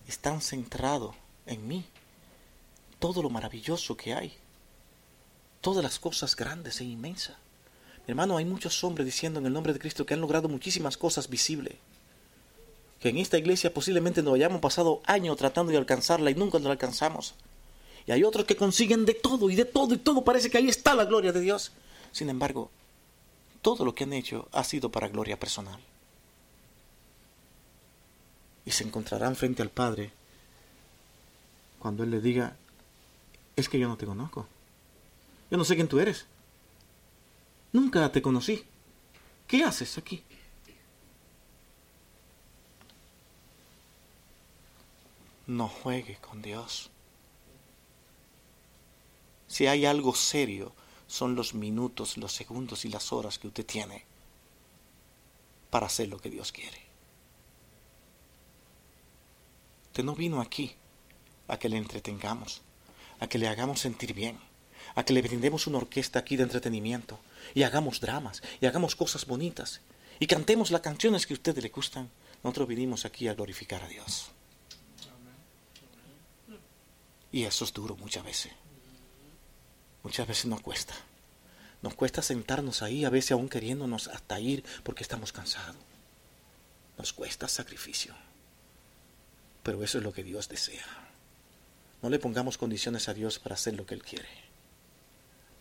están 0.07 0.39
centrados 0.39 1.15
en 1.45 1.67
mí, 1.67 1.83
todo 2.97 3.21
lo 3.21 3.29
maravilloso 3.29 3.97
que 3.97 4.13
hay, 4.13 4.37
todas 5.59 5.83
las 5.83 5.99
cosas 5.99 6.37
grandes 6.37 6.79
e 6.79 6.85
inmensas. 6.85 7.35
Mi 8.07 8.11
hermano, 8.11 8.37
hay 8.37 8.45
muchos 8.45 8.81
hombres 8.85 9.05
diciendo 9.05 9.39
en 9.39 9.45
el 9.45 9.53
nombre 9.53 9.73
de 9.73 9.79
Cristo 9.79 10.05
que 10.05 10.13
han 10.13 10.21
logrado 10.21 10.47
muchísimas 10.47 10.95
cosas 10.95 11.29
visibles. 11.29 11.75
Que 13.01 13.09
en 13.09 13.17
esta 13.17 13.37
iglesia 13.37 13.73
posiblemente 13.73 14.23
nos 14.23 14.35
hayamos 14.35 14.61
pasado 14.61 15.01
años 15.05 15.35
tratando 15.35 15.73
de 15.73 15.77
alcanzarla 15.77 16.31
y 16.31 16.35
nunca 16.35 16.57
la 16.59 16.71
alcanzamos. 16.71 17.35
Y 18.09 18.11
hay 18.11 18.23
otros 18.23 18.45
que 18.45 18.55
consiguen 18.55 19.05
de 19.05 19.13
todo 19.13 19.51
y 19.51 19.55
de 19.55 19.65
todo 19.65 19.93
y 19.93 19.99
todo 19.99 20.23
parece 20.23 20.49
que 20.49 20.57
ahí 20.57 20.67
está 20.67 20.95
la 20.95 21.05
gloria 21.05 21.31
de 21.31 21.41
Dios. 21.41 21.71
Sin 22.11 22.27
embargo, 22.27 22.71
todo 23.61 23.85
lo 23.85 23.93
que 23.93 24.05
han 24.05 24.13
hecho 24.13 24.49
ha 24.51 24.63
sido 24.63 24.89
para 24.89 25.09
gloria 25.09 25.39
personal. 25.39 25.79
Y 28.65 28.71
se 28.71 28.83
encontrarán 28.83 29.35
frente 29.35 29.61
al 29.61 29.69
Padre 29.69 30.11
cuando 31.77 32.03
Él 32.03 32.09
le 32.09 32.19
diga, 32.19 32.55
es 33.55 33.69
que 33.69 33.77
yo 33.77 33.87
no 33.87 33.95
te 33.95 34.07
conozco. 34.07 34.47
Yo 35.51 35.59
no 35.59 35.63
sé 35.63 35.75
quién 35.75 35.87
tú 35.87 35.99
eres. 35.99 36.25
Nunca 37.73 38.11
te 38.11 38.23
conocí. 38.23 38.65
¿qué 39.45 39.63
haces 39.63 39.99
aquí? 39.99 40.23
No 45.45 45.67
juegue 45.67 46.17
con 46.17 46.41
Dios. 46.41 46.89
Si 49.49 49.67
hay 49.67 49.85
algo 49.85 50.15
serio, 50.15 50.71
son 51.07 51.35
los 51.35 51.55
minutos, 51.55 52.17
los 52.17 52.31
segundos 52.31 52.85
y 52.85 52.89
las 52.89 53.11
horas 53.11 53.39
que 53.39 53.47
usted 53.47 53.65
tiene 53.65 54.05
para 55.71 55.87
hacer 55.87 56.07
lo 56.07 56.19
que 56.19 56.29
Dios 56.29 56.51
quiere. 56.51 56.79
Usted 59.87 60.03
no 60.03 60.15
vino 60.15 60.39
aquí 60.39 60.75
a 61.47 61.57
que 61.57 61.67
le 61.67 61.77
entretengamos, 61.77 62.61
a 63.19 63.27
que 63.27 63.39
le 63.39 63.47
hagamos 63.47 63.79
sentir 63.79 64.13
bien, 64.13 64.39
a 64.93 65.03
que 65.03 65.13
le 65.13 65.23
brindemos 65.23 65.65
una 65.65 65.79
orquesta 65.79 66.19
aquí 66.19 66.35
de 66.35 66.43
entretenimiento 66.43 67.19
y 67.55 67.63
hagamos 67.63 67.99
dramas 67.99 68.43
y 68.61 68.67
hagamos 68.67 68.95
cosas 68.95 69.25
bonitas 69.25 69.81
y 70.19 70.27
cantemos 70.27 70.69
las 70.69 70.81
canciones 70.81 71.25
que 71.25 71.33
a 71.33 71.37
usted 71.37 71.57
le 71.57 71.69
gustan. 71.69 72.09
Nosotros 72.43 72.67
vinimos 72.67 73.03
aquí 73.03 73.27
a 73.27 73.33
glorificar 73.33 73.83
a 73.83 73.87
Dios. 73.87 74.29
Y 77.31 77.43
eso 77.43 77.65
es 77.65 77.73
duro 77.73 77.95
muchas 77.97 78.23
veces. 78.23 78.51
Muchas 80.03 80.27
veces 80.27 80.45
nos 80.45 80.61
cuesta. 80.61 80.93
Nos 81.81 81.95
cuesta 81.95 82.21
sentarnos 82.21 82.81
ahí, 82.81 83.05
a 83.05 83.09
veces 83.09 83.31
aún 83.31 83.49
queriéndonos 83.49 84.07
hasta 84.07 84.39
ir 84.39 84.63
porque 84.83 85.03
estamos 85.03 85.31
cansados. 85.31 85.75
Nos 86.97 87.13
cuesta 87.13 87.47
sacrificio. 87.47 88.13
Pero 89.63 89.83
eso 89.83 89.97
es 89.97 90.03
lo 90.03 90.11
que 90.11 90.23
Dios 90.23 90.49
desea. 90.49 90.85
No 92.01 92.09
le 92.09 92.19
pongamos 92.19 92.57
condiciones 92.57 93.07
a 93.09 93.13
Dios 93.13 93.39
para 93.39 93.55
hacer 93.55 93.75
lo 93.75 93.85
que 93.85 93.95
Él 93.95 94.03
quiere. 94.03 94.29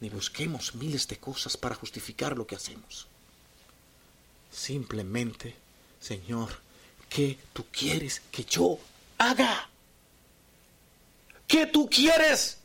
Ni 0.00 0.08
busquemos 0.08 0.74
miles 0.74 1.08
de 1.08 1.18
cosas 1.18 1.56
para 1.56 1.74
justificar 1.74 2.36
lo 2.36 2.46
que 2.46 2.56
hacemos. 2.56 3.08
Simplemente, 4.50 5.54
Señor, 6.00 6.60
¿qué 7.08 7.38
tú 7.52 7.66
quieres 7.70 8.22
que 8.30 8.44
yo 8.44 8.78
haga? 9.18 9.68
¿Qué 11.46 11.66
tú 11.66 11.88
quieres? 11.88 12.57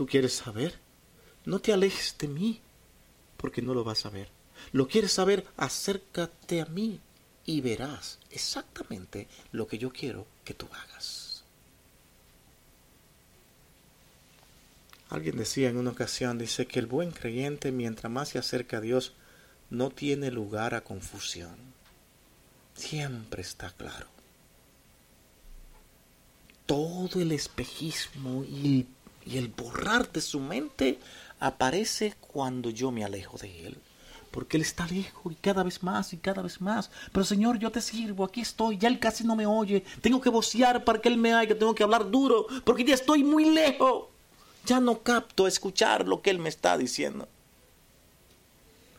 ¿Tú 0.00 0.06
quieres 0.06 0.32
saber? 0.32 0.78
No 1.44 1.58
te 1.58 1.74
alejes 1.74 2.16
de 2.18 2.26
mí, 2.26 2.62
porque 3.36 3.60
no 3.60 3.74
lo 3.74 3.84
vas 3.84 4.06
a 4.06 4.08
ver. 4.08 4.30
¿Lo 4.72 4.88
quieres 4.88 5.12
saber? 5.12 5.46
Acércate 5.58 6.62
a 6.62 6.64
mí 6.64 6.98
y 7.44 7.60
verás 7.60 8.18
exactamente 8.30 9.28
lo 9.52 9.66
que 9.66 9.76
yo 9.76 9.90
quiero 9.92 10.26
que 10.42 10.54
tú 10.54 10.66
hagas. 10.72 11.44
Alguien 15.10 15.36
decía 15.36 15.68
en 15.68 15.76
una 15.76 15.90
ocasión, 15.90 16.38
dice 16.38 16.66
que 16.66 16.78
el 16.78 16.86
buen 16.86 17.10
creyente 17.10 17.70
mientras 17.70 18.10
más 18.10 18.30
se 18.30 18.38
acerca 18.38 18.78
a 18.78 18.80
Dios 18.80 19.12
no 19.68 19.90
tiene 19.90 20.30
lugar 20.30 20.72
a 20.72 20.82
confusión. 20.82 21.56
Siempre 22.74 23.42
está 23.42 23.70
claro. 23.72 24.06
Todo 26.64 27.20
el 27.20 27.32
espejismo 27.32 28.44
y, 28.44 28.86
y 29.24 29.38
el 29.38 29.48
borrar 29.48 30.10
de 30.12 30.20
su 30.20 30.40
mente 30.40 30.98
aparece 31.38 32.14
cuando 32.20 32.70
yo 32.70 32.90
me 32.90 33.04
alejo 33.04 33.38
de 33.38 33.66
Él 33.66 33.78
porque 34.30 34.56
Él 34.56 34.62
está 34.62 34.86
lejos 34.86 35.32
y 35.32 35.36
cada 35.36 35.62
vez 35.62 35.82
más 35.82 36.12
y 36.12 36.16
cada 36.16 36.42
vez 36.42 36.60
más. 36.60 36.90
Pero 37.12 37.24
Señor, 37.24 37.58
yo 37.58 37.70
te 37.70 37.80
sirvo, 37.80 38.24
aquí 38.24 38.40
estoy, 38.40 38.78
ya 38.78 38.88
Él 38.88 38.98
casi 38.98 39.24
no 39.24 39.36
me 39.36 39.46
oye, 39.46 39.84
tengo 40.00 40.20
que 40.20 40.30
vocear 40.30 40.84
para 40.84 41.00
que 41.00 41.08
Él 41.08 41.16
me 41.16 41.34
oiga, 41.34 41.56
tengo 41.56 41.74
que 41.74 41.82
hablar 41.82 42.10
duro, 42.10 42.46
porque 42.64 42.84
ya 42.84 42.94
estoy 42.94 43.24
muy 43.24 43.50
lejos. 43.50 44.06
Ya 44.66 44.78
no 44.78 45.02
capto 45.02 45.46
escuchar 45.46 46.06
lo 46.06 46.20
que 46.20 46.30
Él 46.30 46.38
me 46.38 46.50
está 46.50 46.76
diciendo. 46.76 47.26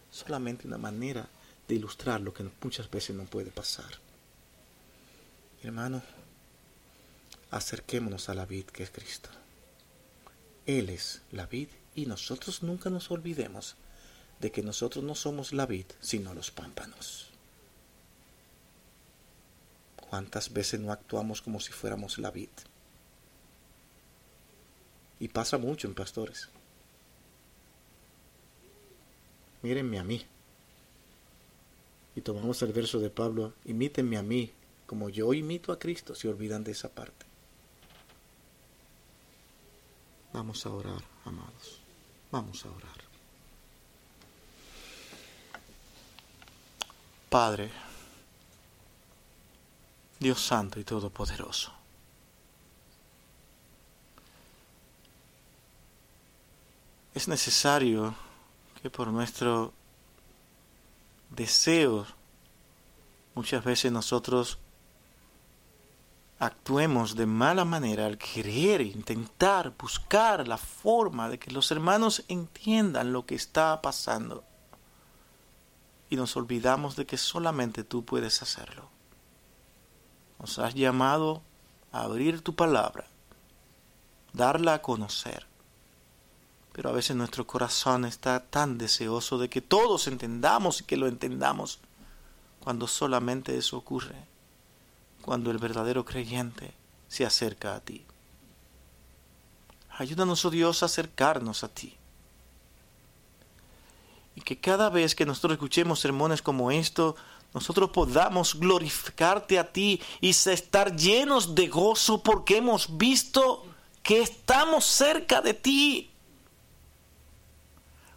Solamente 0.09 0.67
una 0.67 0.79
manera 0.79 1.29
de 1.67 1.75
ilustrar 1.75 2.19
lo 2.19 2.33
que 2.33 2.43
muchas 2.63 2.89
veces 2.89 3.15
no 3.15 3.25
puede 3.25 3.51
pasar. 3.51 3.99
Hermano, 5.63 6.01
acerquémonos 7.51 8.27
a 8.27 8.33
la 8.33 8.45
vid 8.45 8.65
que 8.65 8.83
es 8.83 8.89
Cristo. 8.89 9.29
Él 10.65 10.89
es 10.89 11.21
la 11.31 11.47
vid 11.47 11.69
y 11.95 12.05
nosotros 12.05 12.63
nunca 12.63 12.89
nos 12.89 13.09
olvidemos 13.11 13.75
de 14.39 14.51
que 14.51 14.61
nosotros 14.61 15.03
no 15.03 15.15
somos 15.15 15.53
la 15.53 15.65
vid, 15.65 15.85
sino 15.99 16.33
los 16.33 16.51
pámpanos. 16.51 17.29
¿Cuántas 19.95 20.51
veces 20.51 20.79
no 20.79 20.91
actuamos 20.91 21.41
como 21.41 21.59
si 21.59 21.71
fuéramos 21.71 22.17
la 22.17 22.31
vid? 22.31 22.49
Y 25.19 25.27
pasa 25.29 25.57
mucho 25.57 25.87
en 25.87 25.95
pastores. 25.95 26.49
Mírenme 29.61 29.99
a 29.99 30.03
mí. 30.03 30.25
Y 32.15 32.21
tomamos 32.21 32.61
el 32.61 32.73
verso 32.73 32.99
de 32.99 33.09
Pablo, 33.09 33.53
imítenme 33.63 34.17
a 34.17 34.23
mí, 34.23 34.51
como 34.85 35.09
yo 35.09 35.33
imito 35.33 35.71
a 35.71 35.79
Cristo, 35.79 36.15
se 36.15 36.27
olvidan 36.27 36.63
de 36.63 36.71
esa 36.71 36.89
parte. 36.89 37.30
Vamos 40.33 40.65
a 40.65 40.69
orar, 40.69 41.03
amados. 41.25 41.79
Vamos 42.31 42.65
a 42.65 42.69
orar. 42.69 43.01
Padre, 47.29 47.71
Dios 50.19 50.41
Santo 50.41 50.79
y 50.79 50.83
Todopoderoso. 50.83 51.71
Es 57.13 57.27
necesario 57.27 58.15
que 58.81 58.89
por 58.89 59.07
nuestro 59.07 59.73
deseo 61.29 62.05
muchas 63.35 63.63
veces 63.63 63.91
nosotros 63.91 64.57
actuemos 66.41 67.15
de 67.15 67.27
mala 67.27 67.65
manera 67.65 68.07
al 68.07 68.17
querer 68.17 68.81
intentar 68.81 69.75
buscar 69.77 70.47
la 70.47 70.57
forma 70.57 71.29
de 71.29 71.37
que 71.37 71.51
los 71.51 71.69
hermanos 71.69 72.23
entiendan 72.29 73.13
lo 73.13 73.27
que 73.27 73.35
está 73.35 73.79
pasando 73.83 74.43
y 76.09 76.15
nos 76.15 76.35
olvidamos 76.35 76.95
de 76.95 77.05
que 77.05 77.19
solamente 77.19 77.83
tú 77.83 78.03
puedes 78.03 78.41
hacerlo. 78.41 78.89
Nos 80.39 80.57
has 80.57 80.73
llamado 80.73 81.43
a 81.91 82.01
abrir 82.01 82.41
tu 82.41 82.55
palabra, 82.55 83.05
darla 84.33 84.73
a 84.73 84.81
conocer. 84.81 85.45
Pero 86.73 86.89
a 86.89 86.93
veces 86.93 87.15
nuestro 87.15 87.45
corazón 87.45 88.03
está 88.03 88.39
tan 88.39 88.79
deseoso 88.79 89.37
de 89.37 89.47
que 89.47 89.61
todos 89.61 90.07
entendamos 90.07 90.81
y 90.81 90.85
que 90.85 90.97
lo 90.97 91.07
entendamos, 91.07 91.79
cuando 92.63 92.87
solamente 92.87 93.55
eso 93.55 93.77
ocurre, 93.77 94.30
cuando 95.21 95.51
el 95.51 95.57
verdadero 95.57 96.03
creyente 96.05 96.73
se 97.07 97.25
acerca 97.25 97.75
a 97.75 97.79
ti. 97.79 98.03
Ayúdanos, 99.97 100.43
oh 100.45 100.49
Dios, 100.49 100.83
a 100.83 100.87
acercarnos 100.87 101.63
a 101.63 101.67
ti 101.69 101.95
y 104.35 104.41
que 104.41 104.59
cada 104.59 104.89
vez 104.89 105.15
que 105.15 105.25
nosotros 105.25 105.53
escuchemos 105.53 105.99
sermones 105.99 106.41
como 106.41 106.71
esto, 106.71 107.15
nosotros 107.53 107.89
podamos 107.89 108.55
glorificarte 108.55 109.59
a 109.59 109.71
ti 109.71 110.01
y 110.21 110.29
estar 110.29 110.95
llenos 110.95 111.53
de 111.53 111.67
gozo 111.67 112.23
porque 112.23 112.57
hemos 112.57 112.97
visto 112.97 113.65
que 114.03 114.21
estamos 114.21 114.85
cerca 114.85 115.41
de 115.41 115.53
ti. 115.53 116.11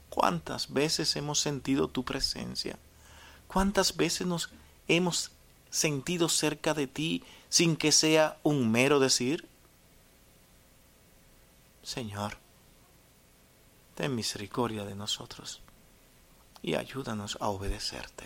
¿Cuántas 0.09 0.73
veces 0.73 1.17
hemos 1.17 1.41
sentido 1.41 1.89
tu 1.89 2.05
presencia? 2.05 2.79
¿Cuántas 3.49 3.97
veces 3.97 4.27
nos 4.27 4.51
hemos 4.87 5.33
sentido 5.75 6.29
cerca 6.29 6.73
de 6.73 6.87
ti 6.87 7.25
sin 7.49 7.77
que 7.77 7.91
sea 7.91 8.39
un 8.45 8.71
mero 8.71 9.01
decir? 9.01 9.49
Señor, 11.83 12.39
ten 13.97 14.15
misericordia 14.15 14.85
de 14.85 14.95
nosotros 14.95 15.63
y 16.63 16.77
ayúdanos 16.77 17.39
a 17.41 17.49
obedecerte. 17.49 18.25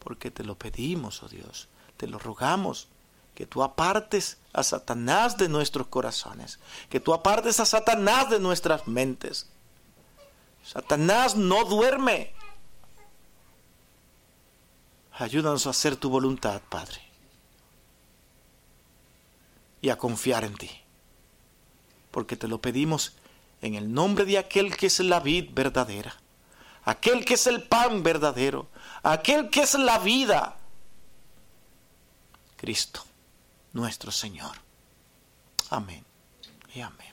Porque 0.00 0.30
te 0.30 0.44
lo 0.44 0.56
pedimos, 0.56 1.22
oh 1.22 1.28
Dios, 1.28 1.68
te 1.96 2.06
lo 2.06 2.18
rogamos, 2.18 2.88
que 3.34 3.46
tú 3.46 3.62
apartes 3.62 4.36
a 4.52 4.62
Satanás 4.62 5.38
de 5.38 5.48
nuestros 5.48 5.86
corazones, 5.86 6.58
que 6.90 7.00
tú 7.00 7.14
apartes 7.14 7.58
a 7.58 7.64
Satanás 7.64 8.28
de 8.28 8.38
nuestras 8.38 8.86
mentes. 8.86 9.46
Satanás 10.62 11.36
no 11.36 11.64
duerme. 11.64 12.34
Ayúdanos 15.14 15.66
a 15.66 15.70
hacer 15.70 15.96
tu 15.96 16.08
voluntad, 16.08 16.60
Padre, 16.68 17.00
y 19.80 19.90
a 19.90 19.98
confiar 19.98 20.44
en 20.44 20.54
ti, 20.54 20.70
porque 22.10 22.36
te 22.36 22.48
lo 22.48 22.60
pedimos 22.60 23.12
en 23.60 23.74
el 23.74 23.92
nombre 23.92 24.24
de 24.24 24.38
aquel 24.38 24.76
que 24.76 24.86
es 24.86 25.00
la 25.00 25.20
vid 25.20 25.50
verdadera, 25.52 26.16
aquel 26.84 27.24
que 27.24 27.34
es 27.34 27.46
el 27.46 27.62
pan 27.62 28.02
verdadero, 28.02 28.68
aquel 29.02 29.50
que 29.50 29.62
es 29.62 29.74
la 29.74 29.98
vida, 29.98 30.56
Cristo, 32.56 33.04
nuestro 33.72 34.10
Señor. 34.10 34.56
Amén 35.70 36.04
y 36.74 36.80
amén. 36.80 37.11